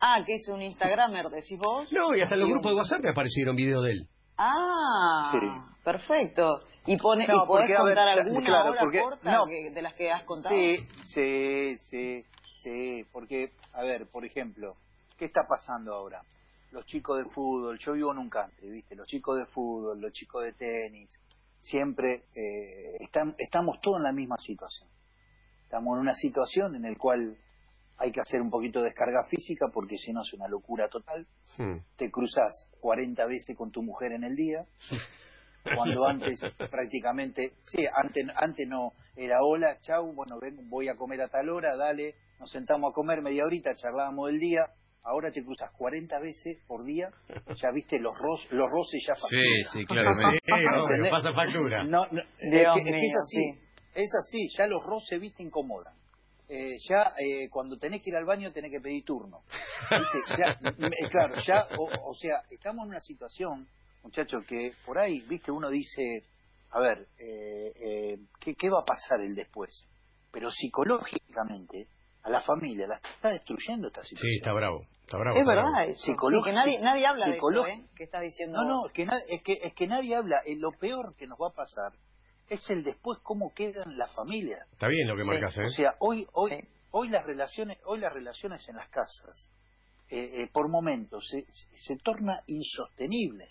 Ah, 0.00 0.22
que 0.26 0.34
es 0.34 0.48
un 0.48 0.62
Instagramer, 0.62 1.28
decís 1.30 1.58
vos. 1.58 1.90
No, 1.92 2.14
y 2.14 2.20
hasta 2.20 2.34
en 2.34 2.40
los 2.42 2.50
grupos 2.50 2.72
de 2.72 2.76
WhatsApp 2.76 3.02
me 3.02 3.10
aparecieron 3.10 3.56
videos 3.56 3.84
de 3.84 3.92
él. 3.92 4.08
Ah, 4.36 5.30
Sí. 5.32 5.38
perfecto. 5.84 6.60
¿Y, 6.86 6.96
pone, 6.98 7.26
No, 7.26 7.44
¿y 7.44 7.46
podés 7.46 7.62
porque, 7.64 7.74
a 7.76 7.82
ver, 7.82 7.94
contar 7.96 8.14
claro, 8.14 8.20
alguna 8.28 8.46
claro, 8.46 8.74
porque- 8.78 9.00
corta 9.00 9.32
no. 9.32 9.46
que- 9.46 9.70
de 9.70 9.82
las 9.82 9.94
que 9.94 10.10
has 10.12 10.22
contado? 10.24 10.54
Sí, 10.54 10.86
sí, 11.14 11.76
sí, 11.88 12.24
sí, 12.62 13.04
porque, 13.12 13.52
a 13.72 13.82
ver, 13.82 14.06
por 14.10 14.24
ejemplo, 14.24 14.76
¿qué 15.18 15.24
está 15.24 15.42
pasando 15.48 15.94
ahora? 15.94 16.22
Los 16.70 16.84
chicos 16.86 17.18
de 17.18 17.24
fútbol, 17.30 17.78
yo 17.78 17.94
vivo 17.94 18.12
en 18.12 18.18
un 18.18 18.28
country, 18.28 18.70
¿viste? 18.70 18.94
Los 18.94 19.08
chicos 19.08 19.38
de 19.38 19.46
fútbol, 19.46 20.00
los 20.00 20.12
chicos 20.12 20.44
de 20.44 20.52
tenis, 20.52 21.10
siempre 21.58 22.24
eh, 22.36 22.96
están, 23.00 23.34
estamos 23.38 23.80
todos 23.80 23.96
en 23.96 24.02
la 24.04 24.12
misma 24.12 24.36
situación. 24.38 24.88
Estamos 25.64 25.96
en 25.96 26.00
una 26.02 26.14
situación 26.14 26.76
en 26.76 26.82
la 26.82 26.94
cual 26.98 27.36
hay 27.98 28.12
que 28.12 28.20
hacer 28.20 28.40
un 28.40 28.50
poquito 28.50 28.80
de 28.80 28.86
descarga 28.86 29.24
física 29.28 29.66
porque 29.72 29.96
si 29.98 30.12
no 30.12 30.22
es 30.22 30.32
una 30.34 30.48
locura 30.48 30.88
total. 30.88 31.26
Hmm. 31.56 31.78
Te 31.96 32.10
cruzas 32.10 32.68
40 32.80 33.26
veces 33.26 33.56
con 33.56 33.70
tu 33.70 33.82
mujer 33.82 34.12
en 34.12 34.24
el 34.24 34.36
día, 34.36 34.64
cuando 35.74 36.06
antes 36.06 36.40
prácticamente, 36.70 37.54
sí, 37.64 37.84
antes, 37.96 38.26
antes 38.36 38.68
no, 38.68 38.92
era 39.16 39.42
hola, 39.42 39.78
chau, 39.80 40.12
bueno, 40.12 40.38
ven, 40.40 40.68
voy 40.68 40.88
a 40.88 40.96
comer 40.96 41.22
a 41.22 41.28
tal 41.28 41.48
hora, 41.48 41.76
dale, 41.76 42.14
nos 42.38 42.50
sentamos 42.50 42.90
a 42.90 42.94
comer 42.94 43.22
media 43.22 43.44
horita, 43.44 43.74
charlábamos 43.74 44.28
del 44.30 44.40
día, 44.40 44.60
ahora 45.02 45.30
te 45.32 45.42
cruzas 45.42 45.70
40 45.72 46.20
veces 46.20 46.58
por 46.66 46.84
día, 46.84 47.08
ya 47.56 47.70
viste 47.72 47.98
los, 47.98 48.12
ro 48.18 48.36
los 48.50 48.70
roces 48.70 49.02
ya 49.06 49.14
Sí, 49.14 49.22
facturan. 49.22 50.14
sí. 50.14 50.34
Sí, 50.44 50.52
obvio, 50.52 50.82
¿Entendés? 50.84 51.10
pasa 51.10 51.32
factura. 51.32 51.84
No, 51.84 52.06
no, 52.10 52.20
es, 52.20 52.28
que, 52.74 52.80
es 52.80 52.84
que 52.84 53.06
es 53.06 53.14
así, 53.24 53.36
sí. 53.36 53.60
es 53.94 54.10
así, 54.22 54.48
ya 54.56 54.66
los 54.66 54.84
roces, 54.84 55.20
viste, 55.20 55.42
incomodan. 55.42 55.94
Eh, 56.48 56.76
ya 56.88 57.12
eh, 57.18 57.48
cuando 57.50 57.76
tenés 57.76 58.02
que 58.02 58.10
ir 58.10 58.16
al 58.16 58.24
baño 58.24 58.52
tenés 58.52 58.70
que 58.70 58.80
pedir 58.80 59.04
turno. 59.04 59.40
¿Viste? 59.90 60.18
Ya, 60.38 60.58
eh, 60.70 61.08
claro, 61.10 61.34
ya, 61.44 61.66
o, 61.76 61.84
o 62.10 62.14
sea, 62.14 62.42
estamos 62.50 62.84
en 62.84 62.90
una 62.90 63.00
situación, 63.00 63.66
muchachos, 64.02 64.44
que 64.46 64.72
por 64.84 64.98
ahí, 64.98 65.20
viste, 65.22 65.50
uno 65.50 65.68
dice, 65.70 66.22
a 66.70 66.78
ver, 66.80 67.08
eh, 67.18 67.72
eh, 67.74 68.18
¿qué, 68.40 68.54
¿qué 68.54 68.70
va 68.70 68.80
a 68.80 68.84
pasar 68.84 69.20
el 69.22 69.34
después? 69.34 69.86
Pero 70.30 70.50
psicológicamente, 70.50 71.88
a 72.22 72.30
la 72.30 72.40
familia 72.40 72.86
la 72.86 72.96
está 72.96 73.30
destruyendo 73.30 73.88
esta 73.88 74.02
situación. 74.04 74.30
Sí, 74.30 74.36
está 74.38 74.52
bravo. 74.52 74.86
Está 75.02 75.18
bravo. 75.18 75.36
Es 75.36 75.42
está 75.42 75.54
verdad 75.54 75.70
bravo. 75.72 75.90
eso. 75.90 76.00
Sí, 76.04 76.12
Psicológico- 76.12 76.44
que 76.44 76.52
nadie, 76.52 76.80
nadie 76.80 77.06
habla 77.06 77.26
de 77.26 77.32
esto, 77.32 77.46
psicológico- 77.46 77.68
¿eh? 77.68 77.86
Que 77.96 78.04
está 78.04 78.20
diciendo 78.20 78.58
No, 78.62 78.68
no, 78.68 78.86
es 78.86 78.92
que, 78.92 79.02
es 79.28 79.42
que, 79.42 79.52
es 79.62 79.74
que 79.74 79.86
nadie 79.86 80.14
habla. 80.16 80.36
Eh, 80.46 80.56
lo 80.56 80.72
peor 80.72 81.14
que 81.16 81.26
nos 81.26 81.38
va 81.38 81.48
a 81.48 81.54
pasar 81.54 81.92
es 82.48 82.68
el 82.70 82.82
después 82.84 83.18
cómo 83.22 83.52
quedan 83.54 83.96
las 83.96 84.12
familias. 84.14 84.66
Está 84.72 84.88
bien 84.88 85.08
lo 85.08 85.16
que 85.16 85.22
Sí, 85.22 85.28
marcas, 85.28 85.58
¿eh? 85.58 85.64
O 85.64 85.70
sea, 85.70 85.94
hoy, 86.00 86.26
hoy, 86.32 86.50
Sí. 86.50 86.68
hoy 86.90 87.08
las 87.08 87.24
relaciones, 87.24 87.78
hoy 87.84 87.98
las 88.00 88.12
relaciones 88.12 88.68
en 88.68 88.76
las 88.76 88.88
casas, 88.90 89.50
eh, 90.08 90.42
eh, 90.42 90.50
por 90.52 90.68
momentos, 90.68 91.26
se, 91.28 91.46
se, 91.76 91.96
torna 91.96 92.42
insostenible. 92.46 93.48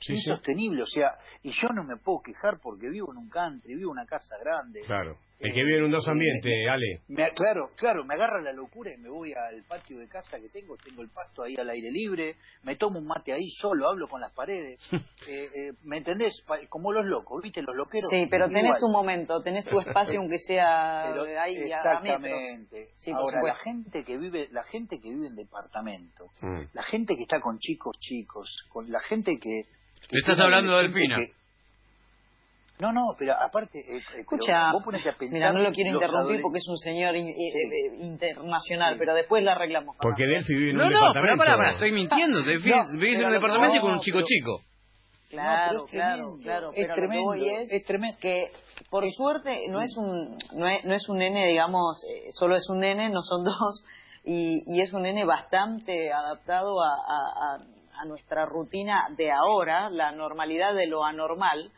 Sí, 0.00 0.14
sí. 0.14 0.14
insostenible, 0.14 0.82
o 0.82 0.86
sea, 0.86 1.16
y 1.42 1.52
yo 1.52 1.68
no 1.72 1.84
me 1.84 1.96
puedo 1.96 2.20
quejar 2.22 2.58
porque 2.60 2.88
vivo 2.88 3.12
en 3.12 3.18
un 3.18 3.28
country, 3.28 3.76
vivo 3.76 3.92
en 3.92 3.98
una 3.98 4.06
casa 4.06 4.36
grande. 4.42 4.80
Claro. 4.84 5.16
El 5.42 5.50
Eh, 5.50 5.54
que 5.54 5.64
vive 5.64 5.78
en 5.78 5.84
un 5.84 5.90
dos 5.90 6.06
eh, 6.06 6.10
ambiente, 6.10 6.68
Ale. 6.70 7.00
Me- 7.08 7.30
claro, 7.34 7.70
claro, 7.76 8.04
me 8.04 8.14
agarra 8.14 8.40
la 8.42 8.52
locura 8.52 8.92
y 8.94 9.00
me 9.00 9.08
voy 9.08 9.32
al 9.32 9.64
patio 9.64 9.98
de 9.98 10.06
casa 10.08 10.38
que 10.40 10.48
tengo, 10.48 10.76
tengo 10.76 11.02
el 11.02 11.08
pasto 11.10 11.42
ahí 11.42 11.56
al 11.56 11.68
aire 11.68 11.90
libre, 11.90 12.36
me 12.62 12.76
tomo 12.76 13.00
un 13.00 13.06
mate 13.06 13.32
ahí 13.32 13.50
solo, 13.60 13.88
hablo 13.88 14.06
con 14.08 14.20
las 14.20 14.32
paredes, 14.32 14.78
eh, 15.28 15.48
eh, 15.54 15.72
¿me 15.82 15.98
entendés? 15.98 16.32
Pa- 16.46 16.64
Como 16.68 16.92
los 16.92 17.04
locos, 17.06 17.42
¿viste? 17.42 17.60
Los 17.60 17.74
loqueros. 17.74 18.08
Sí, 18.10 18.26
pero 18.30 18.46
tenés 18.46 18.64
igual. 18.66 18.80
tu 18.80 18.88
momento, 18.88 19.42
tenés 19.42 19.64
tu 19.64 19.80
espacio 19.80 20.20
aunque 20.20 20.38
sea 20.38 21.08
Pero- 21.12 21.24
ahí 21.24 21.56
a 21.56 22.00
metros. 22.00 22.12
exactamente. 22.12 22.88
Sí, 22.94 23.10
Ahora 23.10 23.40
la 23.44 23.54
gente 23.56 24.04
que 24.04 24.16
vive, 24.18 24.48
la 24.52 24.62
gente 24.62 25.00
que 25.00 25.10
vive 25.10 25.26
en 25.26 25.34
departamento, 25.34 26.26
Mm. 26.40 26.62
la 26.72 26.82
gente 26.84 27.14
que 27.16 27.22
está 27.22 27.40
con 27.40 27.58
chicos 27.58 27.96
chicos, 27.98 28.48
con 28.68 28.88
la 28.90 29.00
gente 29.00 29.32
que, 29.40 29.62
que 30.08 30.16
Le 30.16 30.20
estás 30.20 30.38
hablando 30.40 30.76
de 30.76 30.82
Delfina. 30.84 31.16
que- 31.16 31.41
No, 32.82 32.92
no, 32.92 33.02
pero 33.18 33.32
aparte, 33.34 33.78
eh, 33.78 33.96
eh, 33.98 34.02
pero 34.08 34.20
Escucha, 34.22 34.72
vos 34.72 34.82
ponete 34.84 35.08
a 35.08 35.12
pensar 35.12 35.34
mira, 35.34 35.52
no 35.52 35.60
lo 35.60 35.70
quiero 35.70 35.92
interrumpir 35.94 36.40
porque 36.42 36.58
es 36.58 36.66
un 36.68 36.76
señor 36.78 37.14
in- 37.14 37.28
eh, 37.28 37.32
eh, 37.32 37.96
internacional, 38.00 38.94
Sí. 38.94 38.98
pero 38.98 39.14
después 39.14 39.44
la 39.44 39.52
arreglamos. 39.52 39.96
Porque 40.00 40.24
Delphi 40.26 40.52
vive 40.54 40.70
en 40.70 40.76
No, 40.76 40.86
un 40.86 40.90
no, 40.90 40.98
pero 40.98 41.08
departamento. 41.12 41.38
pará, 41.44 41.56
pará, 41.56 41.70
estoy 41.72 41.92
mintiendo. 41.92 42.38
No, 42.40 42.44
vivís 42.98 43.20
en 43.20 43.26
un 43.26 43.32
departamento 43.32 43.76
y 43.76 43.80
con 43.80 43.90
un 43.90 43.96
no, 43.96 44.02
chico 44.02 44.18
pero- 44.18 44.26
chico. 44.26 44.60
Claro, 45.30 45.78
No, 45.78 45.84
es 45.86 45.90
claro, 45.90 46.24
claro. 46.42 46.68
es 46.70 46.74
Pero 46.76 46.88
lo 46.88 46.94
que 46.94 47.00
tremendo, 47.00 47.24
voy 47.24 47.48
es, 47.48 47.72
es 47.72 47.84
tremendo. 47.86 48.18
que 48.20 48.44
por 48.90 49.02
suerte 49.12 49.60
no 49.70 49.80
es 49.80 49.96
un 49.96 50.36
no 50.58 50.68
es, 50.68 50.84
no 50.84 50.92
es 50.94 51.08
un 51.08 51.16
nene, 51.16 51.46
digamos, 51.46 52.02
eh, 52.10 52.26
solo 52.32 52.54
es 52.56 52.68
un 52.68 52.80
nene, 52.80 53.08
no 53.08 53.22
son 53.22 53.42
dos, 53.44 53.84
y, 54.24 54.62
y 54.66 54.82
es 54.82 54.92
un 54.92 55.02
nene 55.02 55.24
bastante 55.24 56.12
adaptado 56.12 56.82
a, 56.82 56.88
a- 56.88 57.54
a- 57.56 58.02
a 58.02 58.04
nuestra 58.04 58.44
rutina 58.44 59.06
de 59.16 59.30
ahora, 59.30 59.88
la 59.88 60.12
normalidad 60.12 60.74
de 60.74 60.86
lo 60.86 61.02
anormal, 61.04 61.70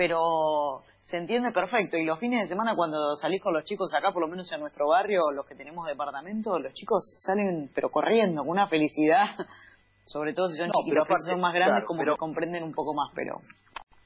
pero 0.00 0.82
se 1.02 1.18
entiende 1.18 1.52
perfecto. 1.52 1.98
Y 1.98 2.04
los 2.06 2.18
fines 2.18 2.40
de 2.40 2.46
semana 2.46 2.74
cuando 2.74 3.14
salís 3.16 3.42
con 3.42 3.52
los 3.52 3.64
chicos 3.64 3.92
acá, 3.94 4.12
por 4.12 4.22
lo 4.22 4.28
menos 4.28 4.50
en 4.50 4.60
nuestro 4.60 4.88
barrio, 4.88 5.30
los 5.30 5.44
que 5.46 5.54
tenemos 5.54 5.86
departamento, 5.86 6.58
los 6.58 6.72
chicos 6.72 7.16
salen 7.18 7.70
pero 7.74 7.90
corriendo, 7.90 8.40
con 8.40 8.48
una 8.52 8.66
felicidad. 8.66 9.26
Sobre 10.06 10.32
todo 10.32 10.48
si 10.48 10.56
son 10.56 10.68
No, 10.68 10.72
chiquitos, 10.80 11.04
aparte, 11.04 11.24
son 11.30 11.40
más 11.42 11.52
grandes, 11.52 11.74
claro, 11.74 11.86
como 11.86 12.00
pero- 12.00 12.14
que 12.14 12.18
comprenden 12.18 12.64
un 12.64 12.72
poco 12.72 12.94
más, 12.94 13.12
pero... 13.14 13.40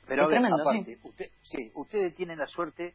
Pero 0.09 0.23
Es 0.23 0.27
a 0.27 0.29
ver, 0.31 0.41
tremendo, 0.41 0.63
aparte, 0.69 0.99
usted, 1.05 1.27
sí, 1.45 1.71
ustedes 1.77 2.15
tienen 2.17 2.39
la 2.39 2.47
suerte, 2.47 2.95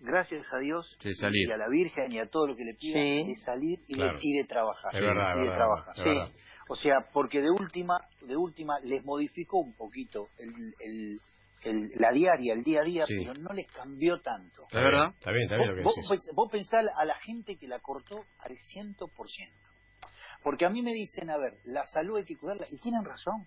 gracias 0.00 0.44
a 0.52 0.58
Dios 0.58 0.84
salir. 1.14 1.48
y 1.48 1.52
a 1.52 1.56
la 1.56 1.68
Virgen 1.70 2.12
y 2.12 2.18
a 2.18 2.26
todo 2.28 2.48
lo 2.48 2.56
que 2.56 2.64
le 2.64 2.74
pidan, 2.74 3.02
Sí. 3.04 3.24
de 3.28 3.36
salir 3.36 3.78
y, 3.86 3.94
Claro. 3.94 4.14
de, 4.14 4.18
y 4.20 4.36
de 4.36 4.44
trabajar. 4.44 4.92
Es 4.94 5.00
verdad, 5.00 5.28
y 5.36 5.38
es 5.38 5.44
de 5.44 5.50
verdad, 5.50 5.56
trabajar. 5.56 5.94
es 5.96 6.02
Sí. 6.02 6.08
verdad. 6.08 6.28
O 6.68 6.74
sea, 6.74 6.94
porque 7.12 7.40
de 7.40 7.50
última, 7.50 8.00
de 8.20 8.36
última 8.36 8.80
les 8.80 9.04
modificó 9.04 9.60
un 9.60 9.74
poquito 9.74 10.26
el, 10.38 10.50
el- 10.80 11.20
el- 11.64 11.90
la 11.96 12.12
diaria, 12.12 12.54
el 12.54 12.62
día 12.64 12.80
a 12.80 12.84
día, 12.84 13.06
Sí. 13.06 13.16
pero 13.18 13.34
no 13.34 13.52
les 13.52 13.66
cambió 13.72 14.20
tanto. 14.20 14.64
¿Es 14.68 14.72
verdad? 14.74 15.14
Está 15.18 15.30
bien, 15.32 15.44
está 15.44 15.56
bien 15.56 15.68
lo 15.70 15.74
que 15.76 15.82
Vos, 15.82 15.94
decís. 15.96 16.08
vos, 16.08 16.30
vos 16.34 16.50
pensá 16.52 16.80
a 16.80 17.04
la 17.04 17.14
gente 17.16 17.56
que 17.56 17.68
la 17.68 17.78
cortó 17.80 18.24
al 18.40 18.56
100%. 18.58 19.52
Porque 20.42 20.64
a 20.66 20.70
mí 20.70 20.82
me 20.82 20.92
dicen, 20.92 21.30
a 21.30 21.38
ver, 21.38 21.54
la 21.64 21.84
salud 21.86 22.16
hay 22.18 22.24
que 22.24 22.36
cuidarla, 22.36 22.66
y 22.70 22.78
tienen 22.78 23.04
razón. 23.04 23.46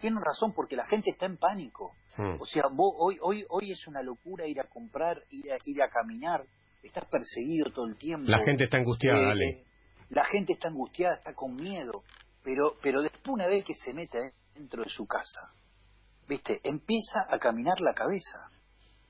Tienen 0.00 0.20
razón 0.22 0.52
porque 0.54 0.76
la 0.76 0.86
gente 0.86 1.10
está 1.10 1.26
en 1.26 1.36
pánico. 1.36 1.94
Mm. 2.18 2.40
O 2.40 2.44
sea, 2.46 2.62
vos, 2.72 2.94
hoy, 2.98 3.18
hoy, 3.20 3.44
hoy 3.48 3.70
es 3.72 3.86
una 3.86 4.02
locura 4.02 4.46
ir 4.46 4.60
a 4.60 4.64
comprar, 4.64 5.22
ir 5.30 5.52
a, 5.52 5.58
ir 5.64 5.82
a 5.82 5.88
caminar, 5.90 6.44
estás 6.82 7.04
perseguido 7.06 7.70
todo 7.72 7.86
el 7.86 7.96
tiempo. 7.96 8.30
La 8.30 8.38
gente 8.38 8.64
está 8.64 8.78
angustiada, 8.78 9.18
Eh, 9.18 9.30
Ale. 9.30 9.48
eh, 9.50 9.64
la 10.10 10.24
gente 10.24 10.54
está 10.54 10.68
angustiada, 10.68 11.14
está 11.16 11.34
con 11.34 11.54
miedo, 11.54 12.02
pero, 12.42 12.76
pero 12.82 13.02
después 13.02 13.28
una 13.28 13.46
vez 13.46 13.64
que 13.64 13.74
se 13.74 13.92
mete 13.92 14.18
dentro 14.54 14.82
de 14.82 14.88
su 14.90 15.06
casa, 15.06 15.52
viste, 16.30 16.60
empieza 16.62 17.26
a 17.28 17.38
caminar 17.38 17.80
la 17.80 17.92
cabeza. 17.92 18.50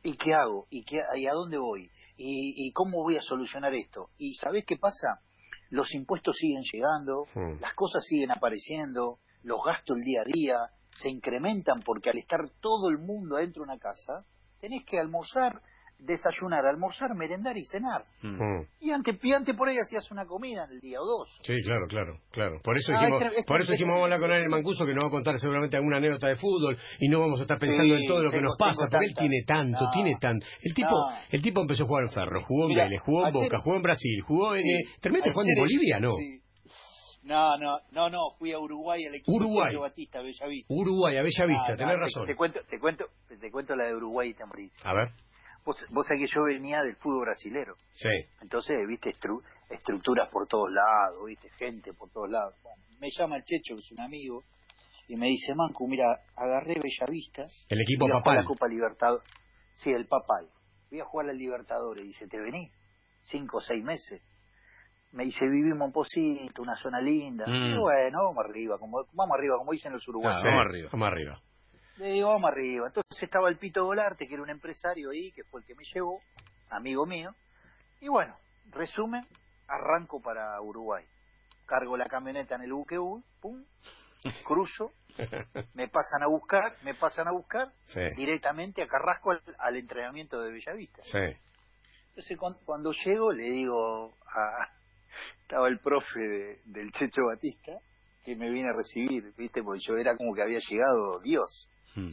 ¿Y 0.02 0.16
qué 0.16 0.34
hago? 0.34 0.66
¿Y, 0.70 0.84
qué, 0.84 0.96
y 1.16 1.26
a 1.26 1.32
dónde 1.32 1.58
voy? 1.58 1.90
¿Y, 2.16 2.66
¿Y 2.66 2.72
cómo 2.72 3.02
voy 3.02 3.16
a 3.16 3.20
solucionar 3.20 3.74
esto? 3.74 4.08
¿Y 4.16 4.34
sabés 4.34 4.64
qué 4.64 4.76
pasa? 4.76 5.20
Los 5.68 5.94
impuestos 5.94 6.36
siguen 6.36 6.62
llegando, 6.64 7.24
las 7.60 7.74
cosas 7.74 8.04
siguen 8.04 8.32
apareciendo, 8.32 9.18
los 9.42 9.60
gastos 9.64 9.98
el 9.98 10.02
día 10.02 10.22
a 10.22 10.24
día 10.24 10.56
se 10.96 11.10
incrementan 11.10 11.82
porque 11.82 12.10
al 12.10 12.18
estar 12.18 12.40
todo 12.60 12.88
el 12.88 12.98
mundo 12.98 13.36
adentro 13.36 13.62
de 13.62 13.70
una 13.70 13.78
casa, 13.78 14.24
tenés 14.58 14.84
que 14.84 14.98
almorzar, 14.98 15.62
desayunar, 16.02 16.64
almorzar, 16.66 17.14
merendar 17.14 17.56
y 17.56 17.64
cenar. 17.66 18.04
Mm. 18.22 18.62
Y 18.80 18.90
antes, 18.90 19.18
y 19.22 19.32
antes 19.32 19.54
por 19.56 19.68
ahí 19.68 19.76
hacías 19.78 20.10
una 20.10 20.24
comida 20.26 20.64
en 20.64 20.70
el 20.72 20.80
día 20.80 21.00
o 21.00 21.04
dos. 21.04 21.28
Sí, 21.42 21.54
claro, 21.62 21.86
claro, 21.88 22.18
claro. 22.30 22.60
Por 22.62 22.76
eso 22.78 22.92
Ah, 22.94 22.98
dijimos, 23.00 23.22
es 23.22 23.28
tre- 23.28 23.38
es 23.40 23.44
por 23.46 23.60
eso 23.60 23.72
dijimos 23.72 23.92
vamos 23.94 24.02
a 24.02 24.04
hablar 24.04 24.20
con 24.20 24.32
él 24.32 24.42
el 24.42 24.48
Mancuso 24.48 24.86
que 24.86 24.94
nos 24.94 25.04
va 25.04 25.08
a 25.08 25.10
contar 25.10 25.38
seguramente 25.38 25.76
alguna 25.76 25.98
anécdota 25.98 26.28
de 26.28 26.36
fútbol 26.36 26.76
y 26.98 27.08
no 27.08 27.20
vamos 27.20 27.38
a 27.40 27.42
estar 27.42 27.58
pensando 27.58 27.94
Sí, 27.96 28.02
en 28.02 28.08
todo 28.08 28.22
lo 28.24 28.30
que 28.30 28.40
nos 28.40 28.56
pasa, 28.58 28.88
porque 28.90 29.06
él 29.06 29.14
tiene 29.14 29.42
tanto, 29.46 29.80
No. 29.84 29.90
tiene 29.90 30.16
tanto. 30.20 30.46
El 30.62 30.74
tipo, 30.74 30.90
No. 30.90 31.16
el 31.30 31.42
tipo 31.42 31.60
empezó 31.60 31.84
a 31.84 31.86
jugar 31.86 32.04
en 32.04 32.10
Ferro, 32.10 32.44
jugó 32.46 32.68
en 32.70 32.76
Vélez, 32.76 33.00
jugó 33.02 33.26
en 33.26 33.32
Boca, 33.34 33.58
jugó 33.60 33.76
en 33.76 33.82
Brasil, 33.82 34.20
jugó 34.22 34.54
en 34.56 34.62
Sí. 34.62 34.68
eh, 34.72 34.88
terminaste 35.00 35.32
jugando 35.32 35.52
en 35.54 35.58
Bolivia, 35.60 36.00
¿no? 36.00 36.14
Sí. 36.18 36.40
No, 37.22 37.58
no, 37.58 37.78
no, 37.92 38.08
no, 38.08 38.18
fui 38.38 38.50
a 38.52 38.58
Uruguay 38.58 39.04
al 39.04 39.14
equipo 39.14 39.32
Uruguay. 39.36 39.72
de 39.74 39.78
Batista, 39.78 40.22
Bellavista. 40.22 40.72
Uruguay, 40.74 41.18
a 41.18 41.22
Bella 41.22 41.44
Vista, 41.46 41.64
Ah, 41.74 41.76
tenés 41.76 41.94
te- 41.94 42.00
razón. 42.00 42.26
Te, 42.26 42.34
cuento, 42.34 42.60
te 42.68 42.78
cuento, 42.78 43.04
te 43.28 43.50
cuento 43.50 43.76
la 43.76 43.84
de 43.88 43.94
Uruguay 43.94 44.34
y 44.38 44.44
morís. 44.46 44.72
A 44.82 44.94
ver. 44.94 45.08
Vos, 45.64 45.76
vos 45.90 46.06
sabés 46.06 46.22
que 46.28 46.34
yo 46.34 46.42
venía 46.44 46.82
del 46.82 46.96
fútbol 46.96 47.26
brasilero. 47.26 47.74
Sí. 47.92 48.08
Entonces, 48.40 48.76
viste, 48.88 49.14
estru- 49.14 49.42
estructuras 49.68 50.28
por 50.30 50.46
todos 50.48 50.70
lados, 50.72 51.24
viste, 51.26 51.50
gente 51.58 51.92
por 51.92 52.10
todos 52.10 52.30
lados. 52.30 52.54
Bueno, 52.62 52.82
me 52.98 53.08
llama 53.10 53.36
el 53.36 53.44
Checho, 53.44 53.74
que 53.76 53.82
es 53.82 53.92
un 53.92 54.00
amigo, 54.00 54.42
y 55.08 55.16
me 55.16 55.26
dice, 55.26 55.54
Mancu, 55.54 55.86
mira, 55.88 56.06
agarré 56.36 56.74
Bellavista. 56.80 57.46
El 57.68 57.80
equipo 57.82 58.04
voy 58.06 58.10
a 58.10 58.14
jugar 58.14 58.22
papal. 58.22 58.36
la 58.36 58.44
Copa 58.44 58.68
Libertadores. 58.68 59.28
Sí, 59.74 59.90
el 59.90 60.06
papal. 60.06 60.48
Voy 60.90 61.00
a 61.00 61.04
jugar 61.04 61.26
la 61.26 61.32
Libertadores. 61.32 62.04
Dice, 62.04 62.26
¿te 62.26 62.38
venís? 62.40 62.70
Cinco 63.22 63.58
o 63.58 63.60
seis 63.60 63.82
meses. 63.84 64.22
Me 65.12 65.24
dice, 65.24 65.44
vivimos 65.44 65.86
en 65.86 65.92
Posito, 65.92 66.62
una 66.62 66.76
zona 66.80 67.00
linda. 67.00 67.44
Mm. 67.46 67.74
Y 67.74 67.78
bueno, 67.78 68.18
vamos 68.24 68.44
arriba, 68.48 68.78
como, 68.78 69.04
vamos 69.12 69.36
arriba, 69.36 69.56
como 69.58 69.72
dicen 69.72 69.92
los 69.92 70.06
uruguayos. 70.08 70.42
Ah, 70.44 70.48
vamos 70.48 70.66
arriba. 70.66 70.88
Vamos 70.92 71.08
arriba. 71.08 71.40
Le 72.00 72.12
digo, 72.12 72.28
vamos 72.30 72.50
arriba. 72.50 72.86
Entonces 72.86 73.22
estaba 73.22 73.50
el 73.50 73.58
Pito 73.58 73.84
Golarte, 73.84 74.26
que 74.26 74.32
era 74.32 74.42
un 74.42 74.48
empresario 74.48 75.10
ahí, 75.10 75.30
que 75.32 75.44
fue 75.44 75.60
el 75.60 75.66
que 75.66 75.74
me 75.74 75.84
llevó, 75.92 76.18
amigo 76.70 77.04
mío. 77.04 77.34
Y 78.00 78.08
bueno, 78.08 78.34
resumen, 78.70 79.26
arranco 79.68 80.22
para 80.22 80.58
Uruguay. 80.62 81.04
Cargo 81.66 81.98
la 81.98 82.06
camioneta 82.06 82.54
en 82.54 82.62
el 82.62 82.72
buquebús, 82.72 83.22
pum, 83.42 83.62
cruzo, 84.44 84.92
me 85.74 85.88
pasan 85.88 86.22
a 86.22 86.26
buscar, 86.26 86.72
me 86.84 86.94
pasan 86.94 87.28
a 87.28 87.32
buscar 87.32 87.70
Sí. 87.88 88.00
directamente 88.16 88.82
a 88.82 88.88
Carrasco 88.88 89.32
al, 89.32 89.42
al 89.58 89.76
entrenamiento 89.76 90.40
de 90.40 90.52
Bellavista. 90.52 91.02
Sí. 91.02 91.18
Entonces 92.08 92.38
cuan- 92.38 92.56
cuando, 92.64 92.92
llego 93.04 93.30
le 93.32 93.44
digo 93.50 94.14
a... 94.26 94.68
Estaba 95.42 95.68
el 95.68 95.80
profe 95.80 96.18
de- 96.20 96.60
del 96.64 96.92
Checho 96.92 97.22
Batista, 97.26 97.72
que 98.24 98.36
me 98.36 98.50
viene 98.50 98.70
a 98.70 98.72
recibir, 98.72 99.34
¿viste? 99.36 99.62
Porque 99.62 99.80
yo 99.86 99.96
era 99.96 100.16
como 100.16 100.32
que 100.32 100.42
había 100.42 100.60
llegado 100.66 101.18
Dios. 101.20 101.66
Mm. 101.96 102.12